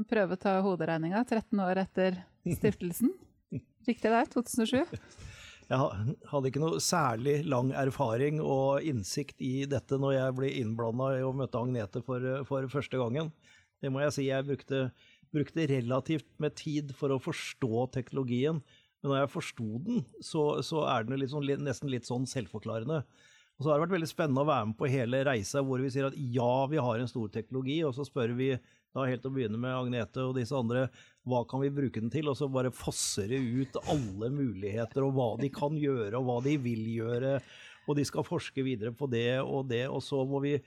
prøve 0.10 0.38
å 0.38 0.42
ta 0.42 0.56
hoderegninga 0.66 1.22
13 1.28 1.60
år 1.66 1.84
etter 1.84 2.22
stiftelsen? 2.48 3.12
Riktig 3.88 4.10
der, 4.10 4.30
2007. 4.32 4.86
Jeg 5.70 6.16
hadde 6.32 6.50
ikke 6.50 6.62
noe 6.64 6.82
særlig 6.82 7.44
lang 7.46 7.70
erfaring 7.78 8.40
og 8.42 8.82
innsikt 8.90 9.38
i 9.46 9.68
dette 9.70 10.00
når 10.02 10.16
jeg 10.16 10.36
ble 10.40 10.50
innblanda 10.64 11.12
og 11.28 11.36
møtte 11.38 11.62
Agnete 11.62 12.02
for, 12.06 12.26
for, 12.50 12.66
første 12.74 12.98
gangen. 12.98 13.30
Det 13.78 13.92
må 13.94 14.02
jeg 14.02 14.16
si. 14.16 14.26
Jeg 14.32 14.48
brukte, 14.48 14.88
brukte, 15.30 15.68
relativt 15.70 16.26
med 16.42 16.58
tid 16.58 16.96
for 16.98 17.14
å 17.14 17.20
forstå 17.22 17.86
teknologien. 18.00 18.64
Men 19.00 19.14
når 19.14 19.22
jeg 19.22 19.34
forsto 19.36 19.68
den, 19.86 20.02
så, 20.26 20.48
så, 20.66 20.88
er 20.90 21.06
den 21.06 21.22
litt 21.22 21.36
sånn, 21.36 21.46
nesten 21.62 21.94
litt 21.94 22.10
sånn 22.10 22.26
selvforklarende. 22.28 23.04
Og 23.60 23.62
så 23.62 23.70
har 23.70 23.78
det 23.78 23.86
vært 23.86 23.98
veldig 24.00 24.10
spennende 24.10 24.42
å 24.42 24.50
være 24.50 24.72
med 24.72 24.80
på 24.80 24.90
hele 24.90 25.22
reisa 25.28 25.62
hvor 25.68 25.86
vi 25.86 25.94
sier 25.94 26.10
at 26.10 26.18
ja, 26.18 26.52
vi 26.72 26.82
har 26.82 26.98
en 26.98 27.12
stor 27.12 27.30
teknologi, 27.30 27.78
og 27.86 27.94
så 27.94 28.08
spør 28.08 28.34
vi 28.40 28.56
da 28.96 29.06
helt 29.06 29.26
å 29.26 29.32
begynne 29.34 29.60
med 29.62 29.76
Agnete 29.76 30.24
og 30.26 30.36
disse 30.38 30.56
andre, 30.58 30.88
hva 31.30 31.44
kan 31.50 31.62
vi 31.62 31.70
bruke 31.74 32.02
den 32.02 32.12
til? 32.14 32.30
Og 32.32 32.38
så 32.40 32.46
bare 32.52 32.72
fosser 32.74 33.28
det 33.30 33.40
ut 33.40 33.78
alle 33.92 34.28
muligheter 34.34 35.04
og 35.06 35.14
hva 35.18 35.30
de 35.42 35.50
kan 35.54 35.78
gjøre 35.78 36.18
og 36.18 36.26
hva 36.26 36.38
de 36.46 36.58
vil 36.62 36.84
gjøre. 36.96 37.32
Og 37.90 37.98
de 37.98 38.04
skal 38.06 38.26
forske 38.26 38.64
videre 38.66 38.92
på 38.96 39.06
det 39.12 39.42
og 39.42 39.68
det. 39.70 39.88
Og 39.90 40.02
så 40.06 40.26
må 40.28 40.38
vi 40.46 40.60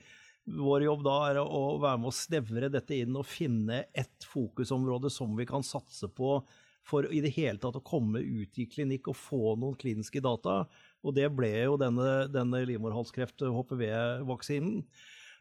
Vår 0.43 0.83
jobb 0.83 1.05
da 1.05 1.13
er 1.29 1.37
å 1.39 1.79
være 1.79 1.99
med 2.01 2.09
å 2.09 2.17
snevre 2.17 2.67
dette 2.67 2.97
inn 2.99 3.15
og 3.15 3.23
finne 3.23 3.87
ett 3.95 4.25
fokusområde 4.27 5.07
som 5.07 5.31
vi 5.37 5.45
kan 5.47 5.63
satse 5.63 6.09
på 6.11 6.43
for 6.83 7.07
i 7.07 7.23
det 7.23 7.31
hele 7.37 7.55
tatt 7.63 7.79
å 7.79 7.87
komme 7.87 8.19
ut 8.19 8.59
i 8.59 8.67
klinikk 8.67 9.07
og 9.07 9.15
få 9.15 9.55
noen 9.55 9.79
kliniske 9.79 10.19
data. 10.23 10.65
Og 11.03 11.11
det 11.15 11.27
ble 11.35 11.49
jo 11.63 11.77
denne, 11.79 12.27
denne 12.31 12.65
livmorhalskreft-HPV-vaksinen. 12.67 14.83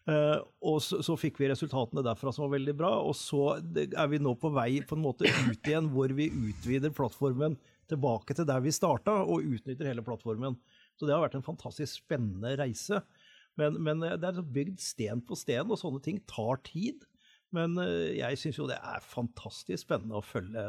Uh, 0.02 0.40
og 0.66 0.80
så, 0.82 0.98
så, 1.06 1.14
fikk 1.14 1.36
vi 1.38 1.46
resultatene 1.52 2.02
derfra 2.02 2.32
som 2.34 2.48
var 2.48 2.56
veldig 2.56 2.74
bra. 2.78 2.90
Og 3.06 3.14
så 3.18 3.58
er 3.74 4.08
vi 4.10 4.22
nå 4.22 4.34
på 4.40 4.50
vei 4.54 4.80
på 4.86 4.98
en 4.98 5.04
måte 5.04 5.28
ut 5.28 5.68
igjen, 5.68 5.92
hvor 5.94 6.14
vi 6.16 6.30
utvider 6.30 6.94
plattformen 6.94 7.58
tilbake 7.90 8.34
til 8.34 8.48
der 8.48 8.62
vi 8.64 8.72
starta, 8.74 9.20
og 9.22 9.46
utnytter 9.46 9.90
hele 9.90 10.04
plattformen. 10.06 10.58
Så 10.98 11.06
det 11.06 11.14
har 11.14 11.22
vært 11.24 11.38
en 11.38 11.46
fantastisk 11.46 12.02
spennende 12.02 12.56
reise. 12.58 13.02
Men, 13.60 13.76
men 13.84 14.00
det 14.00 14.28
er 14.28 14.42
bygd 14.42 14.80
sten 14.80 15.22
på 15.28 15.36
sten, 15.36 15.70
og 15.70 15.78
sånne 15.80 16.02
ting 16.04 16.22
tar 16.30 16.62
tid. 16.66 17.04
Men 17.52 17.76
jeg 18.16 18.38
syns 18.40 18.56
jo 18.56 18.68
det 18.70 18.78
er 18.80 19.04
fantastisk 19.04 19.84
spennende 19.84 20.16
å 20.16 20.24
følge, 20.24 20.64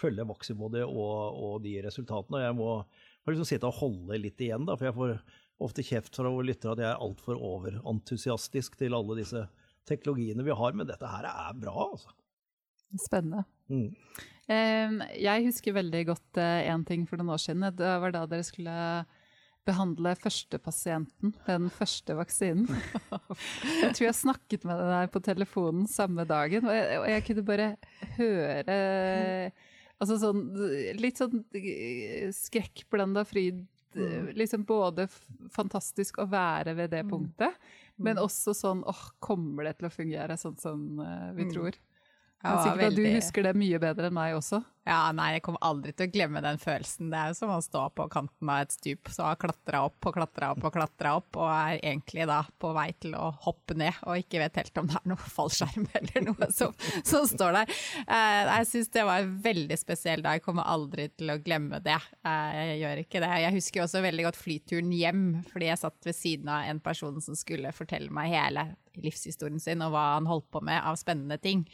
følge 0.00 0.24
Maximody 0.24 0.80
og, 0.86 1.36
og, 1.36 1.58
de 1.66 1.76
resultatene. 1.84 2.40
Og 2.40 2.46
jeg 2.46 2.56
må, 2.56 2.70
må 2.80 3.34
liksom 3.34 3.50
sitte 3.50 3.68
og 3.68 3.76
holde 3.82 4.22
litt 4.22 4.40
igjen, 4.40 4.64
da, 4.64 4.78
for 4.78 4.88
jeg 4.88 4.96
får 4.96 5.18
ofte 5.64 5.84
kjeft 5.86 6.16
fra 6.16 6.30
lyttere 6.44 6.74
at 6.74 6.82
jeg 6.82 6.90
er 6.90 7.02
altfor 7.02 7.40
overentusiastisk 7.40 8.76
til 8.80 8.96
alle 8.96 9.18
disse 9.20 9.46
teknologiene 9.88 10.44
vi 10.44 10.54
har, 10.56 10.76
men 10.76 10.88
dette 10.88 11.08
her 11.08 11.26
er 11.28 11.58
bra, 11.58 11.74
altså. 11.90 12.14
Spennende. 13.00 13.42
Mm. 13.72 13.90
Jeg 14.46 15.44
husker 15.48 15.74
veldig 15.74 16.04
godt 16.12 16.38
én 16.38 16.82
eh, 16.82 16.86
ting 16.86 17.06
for 17.08 17.18
noen 17.18 17.32
år 17.34 17.40
siden. 17.42 17.64
Det 17.74 17.92
var 18.02 18.12
da 18.14 18.24
dere 18.28 18.44
skulle 18.46 18.74
behandle 19.64 20.12
første 20.20 20.60
pasienten, 20.60 21.32
den 21.46 21.70
første 21.72 22.16
vaksinen. 22.18 22.68
Jeg 23.82 23.94
tror 23.96 24.06
jeg 24.10 24.18
snakket 24.18 24.66
med 24.68 24.82
deg 24.90 25.12
på 25.14 25.22
telefonen 25.24 25.86
samme 25.88 26.26
dagen, 26.28 26.68
og 26.68 26.76
jeg, 26.76 26.98
og 27.00 27.06
jeg 27.08 27.24
kunne 27.28 27.46
bare 27.48 27.68
høre 28.18 28.76
Altså 30.02 30.16
sånn 30.20 30.40
litt 30.98 31.20
sånn 31.20 31.44
eh, 31.54 32.28
skrekkblanda 32.34 33.22
fryd. 33.28 33.62
Liksom 34.34 34.64
både 34.68 35.08
fantastisk 35.54 36.18
å 36.22 36.28
være 36.30 36.74
ved 36.78 36.92
det 36.94 37.02
mm. 37.04 37.10
punktet, 37.10 37.58
men 37.96 38.18
mm. 38.18 38.22
også 38.24 38.54
sånn 38.56 38.82
åh, 38.90 39.02
kommer 39.22 39.68
det 39.68 39.76
til 39.78 39.88
å 39.88 39.94
fungere 39.94 40.38
sånn 40.40 40.56
som 40.60 41.02
uh, 41.02 41.30
vi 41.36 41.48
tror? 41.52 41.78
Jeg 42.44 42.52
er 42.52 42.60
sikker 42.60 42.80
på 42.80 42.86
at 42.90 42.96
du 42.98 43.04
husker 43.08 43.46
det 43.46 43.52
mye 43.56 43.78
bedre 43.80 44.10
enn 44.10 44.16
meg 44.16 44.36
også. 44.36 44.60
Ja, 44.84 45.08
nei, 45.16 45.30
jeg 45.32 45.42
kommer 45.46 45.62
aldri 45.64 45.94
til 45.96 46.10
å 46.10 46.12
glemme 46.12 46.42
den 46.44 46.58
følelsen. 46.60 47.08
Det 47.08 47.16
er 47.16 47.30
jo 47.30 47.36
som 47.38 47.52
å 47.54 47.60
stå 47.64 47.86
på 47.96 48.04
kanten 48.12 48.50
av 48.52 48.66
et 48.66 48.74
stup, 48.74 49.08
så 49.08 49.30
har 49.30 49.38
klatra 49.40 49.80
opp 49.86 50.10
og 50.10 50.18
klatra 50.18 50.50
opp 50.52 50.66
og 50.68 50.74
klatra 50.74 51.14
opp, 51.16 51.38
og 51.40 51.48
er 51.48 51.78
egentlig 51.78 52.26
da 52.28 52.42
på 52.60 52.74
vei 52.76 52.90
til 53.00 53.16
å 53.16 53.30
hoppe 53.46 53.78
ned, 53.80 53.96
og 54.04 54.20
ikke 54.20 54.42
vet 54.42 54.60
helt 54.60 54.82
om 54.82 54.92
det 54.92 54.98
er 55.00 55.08
noe 55.14 55.32
fallskjerm 55.38 55.88
eller 56.02 56.28
noe 56.28 56.50
som, 56.52 56.76
som 57.00 57.24
står 57.30 57.56
der. 57.62 57.74
Eh, 58.04 58.42
jeg 58.50 58.70
syns 58.74 58.92
det 58.98 59.08
var 59.08 59.24
en 59.24 59.34
veldig 59.48 59.80
spesiell 59.80 60.26
dag, 60.26 60.36
jeg 60.36 60.44
kommer 60.50 60.68
aldri 60.68 61.08
til 61.16 61.32
å 61.32 61.40
glemme 61.40 61.80
det. 61.84 62.00
Eh, 62.28 62.52
jeg 62.60 62.78
gjør 62.84 63.04
ikke 63.06 63.24
det. 63.24 63.34
Jeg 63.46 63.56
husker 63.56 63.86
også 63.86 64.04
veldig 64.04 64.28
godt 64.28 64.42
flyturen 64.44 64.92
hjem, 64.92 65.26
fordi 65.48 65.72
jeg 65.72 65.80
satt 65.80 66.12
ved 66.12 66.20
siden 66.20 66.52
av 66.52 66.68
en 66.68 66.84
person 66.84 67.24
som 67.24 67.40
skulle 67.40 67.72
fortelle 67.72 68.12
meg 68.12 68.36
hele 68.36 68.68
livshistorien 69.02 69.62
sin 69.62 69.82
og 69.84 69.94
hva 69.94 70.04
han 70.14 70.28
holdt 70.30 70.50
på 70.54 70.62
med 70.64 70.80
av 70.82 70.98
spennende 71.00 71.38
ting. 71.42 71.64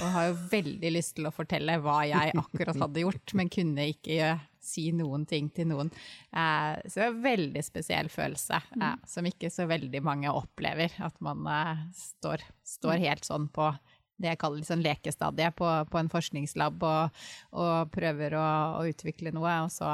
Og 0.00 0.06
har 0.14 0.30
jo 0.30 0.38
veldig 0.52 0.94
lyst 0.96 1.16
til 1.18 1.28
å 1.28 1.34
fortelle 1.34 1.80
hva 1.82 2.02
jeg 2.08 2.36
akkurat 2.38 2.80
hadde 2.84 3.04
gjort, 3.04 3.36
men 3.38 3.52
kunne 3.52 3.90
ikke 3.92 4.36
si 4.60 4.90
noen 4.94 5.24
ting 5.28 5.48
til 5.54 5.70
noen. 5.70 5.90
Eh, 6.30 6.80
så 6.84 7.00
det 7.00 7.06
er 7.06 7.12
en 7.12 7.22
veldig 7.24 7.62
spesiell 7.64 8.10
følelse, 8.12 8.60
eh, 8.76 8.82
mm. 8.82 9.06
som 9.08 9.28
ikke 9.28 9.50
så 9.52 9.66
veldig 9.70 10.02
mange 10.04 10.32
opplever. 10.32 10.94
At 11.02 11.16
man 11.24 11.46
eh, 11.48 11.86
står, 11.96 12.44
står, 12.66 12.98
mm. 12.98 13.06
helt 13.08 13.28
sånn 13.28 13.48
på 13.52 13.72
det 14.20 14.34
jeg 14.34 14.40
kaller 14.42 14.60
liksom 14.60 14.82
lekestadiet 14.84 15.56
på, 15.56 15.66
på, 15.88 15.96
en 15.96 16.10
forskningslab 16.12 16.82
og, 16.84 17.20
og 17.56 17.92
prøver 17.94 18.36
å, 18.36 18.48
å, 18.76 18.82
utvikle 18.90 19.32
noe, 19.32 19.54
og 19.64 19.72
så 19.72 19.88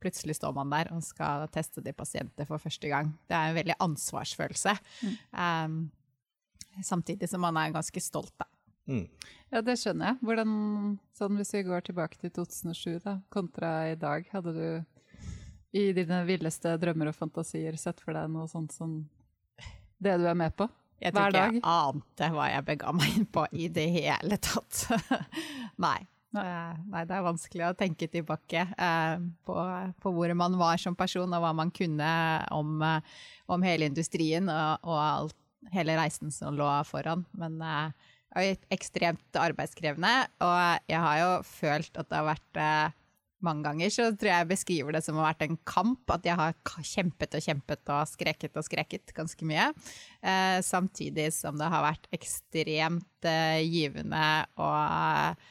plutselig 0.00 0.38
står 0.38 0.54
man 0.56 0.72
der 0.72 0.90
og 0.94 1.04
skal 1.06 1.46
teste 1.54 1.82
de 1.84 1.94
pasienter 1.96 2.48
for 2.48 2.62
første 2.62 2.90
gang. 2.90 3.12
Det 3.28 3.36
er 3.36 3.50
en 3.50 3.58
veldig 3.58 3.78
ansvarsfølelse. 3.84 4.74
Mm. 5.02 5.16
Um, 5.32 6.84
samtidig 6.84 7.28
som 7.30 7.42
man 7.44 7.58
er 7.60 7.74
ganske 7.74 8.02
stolt, 8.02 8.34
da. 8.38 8.48
Mm. 8.88 9.04
Ja, 9.52 9.60
det 9.64 9.76
skjønner 9.80 10.12
jeg. 10.12 10.20
Hvordan, 10.24 10.52
sånn 11.16 11.36
Hvis 11.36 11.52
vi 11.52 11.64
går 11.66 11.84
tilbake 11.84 12.20
til 12.20 12.32
2007 12.32 13.00
da, 13.04 13.18
kontra 13.32 13.72
i 13.92 13.96
dag, 14.00 14.24
hadde 14.32 14.54
du 14.56 14.68
i 15.76 15.90
dine 15.92 16.22
villeste 16.28 16.72
drømmer 16.80 17.10
og 17.10 17.16
fantasier 17.16 17.76
sett 17.80 18.00
for 18.00 18.16
deg 18.16 18.30
noe 18.32 18.48
sånt 18.48 18.72
som 18.72 19.02
det 20.00 20.16
du 20.20 20.28
er 20.28 20.38
med 20.38 20.54
på? 20.56 20.68
Jeg 20.98 21.14
tror 21.14 21.30
ikke 21.30 21.42
jeg 21.46 21.62
ante 21.62 22.28
hva 22.34 22.46
jeg 22.50 22.64
bega 22.66 22.92
meg 22.96 23.18
inn 23.20 23.26
på 23.30 23.44
i 23.54 23.68
det 23.70 23.86
hele 23.94 24.38
tatt. 24.42 24.86
Nei. 25.84 26.00
Nei, 26.36 27.04
det 27.08 27.14
er 27.16 27.24
vanskelig 27.24 27.64
å 27.70 27.76
tenke 27.78 28.08
tilbake 28.12 28.66
eh, 28.68 29.14
på, 29.48 29.54
på, 30.02 30.12
hvor 30.12 30.34
man 30.36 30.58
var 30.60 30.80
som 30.80 30.96
person, 30.98 31.32
og 31.32 31.40
hva 31.40 31.54
man 31.56 31.72
kunne 31.72 32.10
om, 32.52 32.74
eh, 32.84 33.24
om 33.48 33.64
hele 33.64 33.88
industrien 33.88 34.50
og, 34.52 34.84
og 34.84 35.00
alt, 35.00 35.38
hele 35.72 35.96
reisen 35.96 36.32
som 36.34 36.56
lå 36.56 36.68
foran. 36.88 37.24
Men 37.38 37.56
eh, 37.64 38.52
ekstremt 38.74 39.40
arbeidskrevende. 39.40 40.28
Og 40.44 40.88
jeg 40.90 41.00
har 41.06 41.20
jo 41.22 41.30
følt 41.48 41.96
at 41.96 42.10
det 42.10 42.20
har 42.20 42.28
vært 42.28 42.60
eh, 42.60 42.96
mange 43.44 43.62
ganger 43.68 43.92
så 43.94 44.08
tror 44.10 44.32
jeg 44.32 44.42
jeg 44.42 44.50
beskriver 44.50 44.96
det 44.96 45.02
som 45.06 45.18
å 45.18 45.22
ha 45.22 45.30
vært 45.30 45.46
en 45.46 45.58
kamp. 45.68 46.02
At 46.10 46.26
jeg 46.26 46.38
har 46.38 46.56
kjempet 46.92 47.38
og 47.38 47.44
kjempet 47.44 47.94
og 47.94 48.10
skreket 48.10 48.58
og 48.58 48.66
skreket 48.66 49.14
ganske 49.16 49.48
mye. 49.48 49.70
Eh, 50.20 50.58
samtidig 50.66 51.30
som 51.36 51.58
det 51.58 51.70
har 51.72 51.86
vært 51.86 52.08
ekstremt 52.14 53.28
eh, 53.28 53.64
givende 53.64 54.28
og 54.58 55.42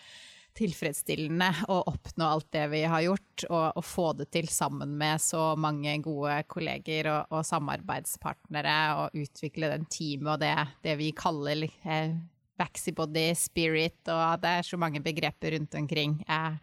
tilfredsstillende 0.58 1.50
å 1.74 1.80
oppnå 1.92 2.28
alt 2.28 2.48
det 2.56 2.66
vi 2.72 2.82
har 2.90 3.04
gjort, 3.06 3.46
og, 3.50 3.66
og 3.78 3.86
få 3.86 4.08
det 4.20 4.30
til 4.34 4.50
sammen 4.52 4.96
med 5.00 5.22
så 5.24 5.52
mange 5.60 5.94
gode 6.06 6.40
kolleger 6.52 7.12
og, 7.14 7.36
og 7.38 7.46
samarbeidspartnere, 7.48 8.80
og 9.02 9.22
utvikle 9.22 9.72
den 9.76 9.86
teamet 9.92 10.34
og 10.34 10.42
det, 10.44 10.56
det 10.86 10.98
vi 11.00 11.12
kaller 11.18 11.68
eh, 11.68 12.18
Vaxibody, 12.58 13.30
spirit, 13.38 14.02
og 14.10 14.42
det 14.42 14.56
er 14.58 14.66
så 14.66 14.80
mange 14.82 15.02
begreper 15.06 15.54
rundt 15.54 15.78
omkring 15.78 16.18
eh, 16.26 16.58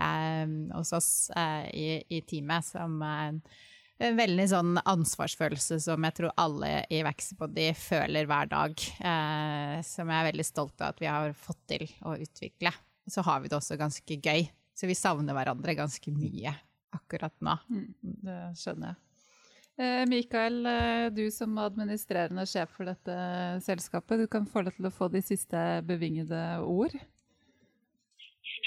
eh, 0.00 0.56
hos 0.72 0.94
oss 0.96 1.12
eh, 1.36 1.68
i, 1.68 1.88
i, 2.08 2.22
teamet 2.24 2.64
som 2.72 2.96
en 3.04 4.16
veldig 4.18 4.46
sånn 4.50 4.72
ansvarsfølelse 4.80 5.78
som 5.84 6.06
jeg 6.08 6.16
tror 6.16 6.34
alle 6.40 6.72
i 6.92 7.02
Vaxibody 7.06 7.68
føler 7.78 8.26
hver 8.30 8.50
dag. 8.50 8.74
Eh, 8.98 9.76
som 9.86 10.10
jeg 10.10 10.18
er 10.18 10.30
veldig 10.32 10.48
stolt 10.48 10.80
av 10.80 10.94
at 10.94 11.04
vi 11.04 11.12
har 11.12 11.36
fått 11.38 11.62
til 11.70 11.86
å 12.08 12.16
utvikle. 12.18 12.72
Så 13.10 13.24
har 13.26 13.42
vi 13.42 13.50
det 13.52 13.58
også 13.58 13.78
ganske 13.80 14.16
gøy. 14.20 14.46
Så 14.74 14.88
vi 14.90 14.96
savner 14.98 15.36
hverandre 15.36 15.76
ganske 15.78 16.12
mye 16.14 16.54
akkurat 16.94 17.34
nå. 17.44 17.56
Mm, 17.70 17.88
det 18.24 18.38
skjønner 18.58 18.92
jeg. 18.92 19.00
Eh, 19.74 20.04
Mikael, 20.06 20.60
eh, 20.70 21.08
du 21.10 21.24
som 21.34 21.56
administrerende 21.58 22.44
sjef 22.46 22.76
for 22.76 22.86
dette 22.86 23.14
selskapet, 23.64 24.22
du 24.22 24.28
kan 24.30 24.46
få 24.46 24.62
lov 24.62 24.76
til 24.76 24.86
å 24.86 24.94
få 24.94 25.08
de 25.10 25.22
siste 25.24 25.58
bevingede 25.88 26.42
ord? 26.62 26.94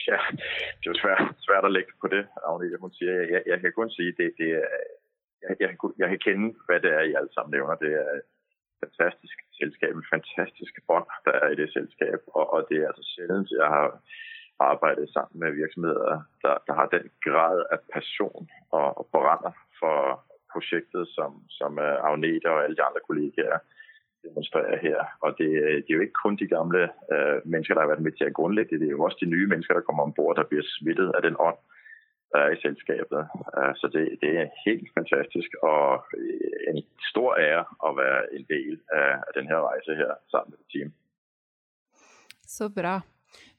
Ja, 0.07 0.19
det 0.31 0.83
er 0.83 0.89
jo 0.89 0.95
svært, 0.99 1.31
svært 1.43 1.67
å 1.67 1.71
legge 1.71 1.95
på 2.03 2.11
det. 2.11 2.25
Agnete, 2.47 2.79
hun 2.81 2.93
sier. 2.95 3.23
Jeg, 3.31 3.43
jeg, 3.47 3.59
kan 3.63 3.75
kun 3.75 3.91
si 3.95 4.09
det, 4.19 4.29
det 4.39 4.51
er, 4.59 4.83
jeg, 5.43 5.57
jeg, 5.63 5.75
jeg, 5.99 6.09
kan 6.11 6.23
kjenne 6.25 6.51
hva 6.67 6.79
det 6.83 6.93
er 6.95 7.07
I 7.07 7.17
alle 7.19 7.31
sammen 7.35 7.55
nevner. 7.55 7.79
Det 7.81 7.91
er 7.95 8.21
fantastisk 8.83 9.46
selskap, 9.59 9.93
et 9.97 10.11
fantastisk 10.15 10.73
bånd 10.87 11.07
der 11.25 11.35
er 11.43 11.49
i 11.51 11.59
det 11.61 11.69
selskab, 11.77 12.19
Og, 12.37 12.45
og 12.53 12.59
det 12.69 12.77
er 12.77 12.87
altså 12.87 13.05
sjældent, 13.13 13.49
jeg 13.61 13.69
har 13.75 13.87
arbeidet 14.59 15.09
sammen 15.09 15.39
med 15.41 15.51
virksomheter 15.61 16.21
der, 16.43 16.55
der 16.67 16.73
har 16.79 16.87
den 16.95 17.05
grad 17.25 17.57
av 17.73 17.79
passion 17.93 18.49
og, 18.71 18.87
og 18.99 19.05
brænder 19.15 19.53
for 19.79 19.97
projektet, 20.53 21.03
som, 21.07 21.31
som 21.49 21.79
øh, 21.79 21.97
Agnete 22.09 22.47
og 22.53 22.63
alle 22.63 22.75
de 22.75 22.83
andre 22.87 23.01
kollegaer 23.07 23.59
demonstrerer 24.25 24.77
her. 24.87 24.99
Og 25.23 25.29
det, 25.39 25.49
det, 25.83 25.89
er 25.89 25.97
jo 25.97 26.05
ikke 26.05 26.21
kun 26.23 26.35
de 26.35 26.47
gamle 26.47 26.81
øh, 27.13 27.37
mennesker, 27.51 27.73
der 27.73 27.81
har 27.81 27.93
vært 27.93 28.05
med 28.05 28.11
til 28.11 28.25
at 28.29 28.37
grundlægge 28.39 28.71
det. 28.71 28.79
Det 28.81 28.87
er 28.87 28.97
jo 28.97 29.03
også 29.03 29.17
de 29.21 29.33
nye 29.35 29.47
mennesker, 29.47 29.73
der 29.73 29.87
kommer 29.87 30.03
ombord, 30.03 30.35
der 30.35 30.49
blir 30.49 30.63
smittet 30.77 31.11
av 31.15 31.21
den 31.27 31.35
ånd, 31.39 31.59
i 32.35 32.57
selskapet. 32.61 33.35
Uh, 33.55 33.73
så 33.79 33.87
det, 33.87 34.05
det, 34.21 34.31
er 34.41 34.55
helt 34.65 34.87
fantastisk 34.95 35.53
og 35.63 36.15
en 36.67 36.81
stor 37.09 37.37
ære 37.39 37.65
å 37.79 37.93
være 37.95 38.23
en 38.35 38.47
del 38.49 38.79
av, 38.91 39.27
denne 39.37 39.61
reisen 39.63 40.01
her 40.01 40.17
sammen 40.33 40.57
med 40.57 40.65
team. 40.73 40.91
Så 42.47 42.67
bra. 42.71 42.99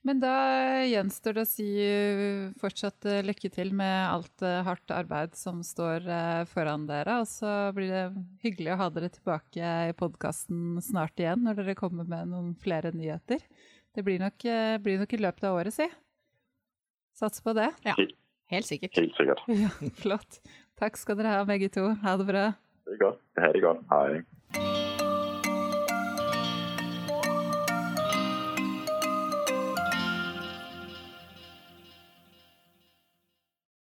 Men 0.07 0.21
da 0.23 0.35
gjenstår 0.87 1.37
det 1.37 1.43
å 1.45 1.49
si 1.49 1.69
fortsatt 2.61 3.09
lykke 3.27 3.51
til 3.53 3.73
med 3.77 3.97
alt 4.09 4.45
hardt 4.65 4.93
arbeid 4.95 5.35
som 5.37 5.59
står 5.67 6.07
foran 6.49 6.87
dere. 6.89 7.19
Og 7.21 7.29
så 7.29 7.51
blir 7.77 7.91
det 7.93 8.05
hyggelig 8.45 8.73
å 8.73 8.79
ha 8.81 8.87
dere 8.95 9.11
tilbake 9.13 9.73
i 9.91 9.97
podkasten 9.99 10.79
snart 10.85 11.21
igjen, 11.21 11.43
når 11.45 11.61
dere 11.61 11.77
kommer 11.77 12.09
med 12.09 12.31
noen 12.31 12.55
flere 12.63 12.95
nyheter. 12.97 13.43
Det 13.93 14.07
blir 14.07 14.23
nok, 14.23 14.49
blir 14.87 15.03
nok 15.03 15.13
i 15.13 15.21
løpet 15.21 15.51
av 15.51 15.59
året, 15.59 15.77
si. 15.77 15.91
Sats 17.19 17.43
på 17.45 17.53
det. 17.59 17.69
Ja, 17.85 17.99
helt 18.55 18.67
sikkert. 18.69 18.97
Helt 18.99 19.15
sikkert. 19.19 19.43
Ja, 19.63 19.71
flott. 20.03 20.41
Takk 20.79 20.97
skal 21.01 21.19
dere 21.19 21.37
ha, 21.37 21.45
begge 21.49 21.69
to. 21.75 21.89
Ha 22.05 22.17
det 22.21 22.27
bra. 22.29 22.45
Det 22.87 22.97
er 22.97 23.01
godt. 23.03 23.23
Det 23.37 23.63
godt. 23.65 23.81
Hei. 23.93 24.23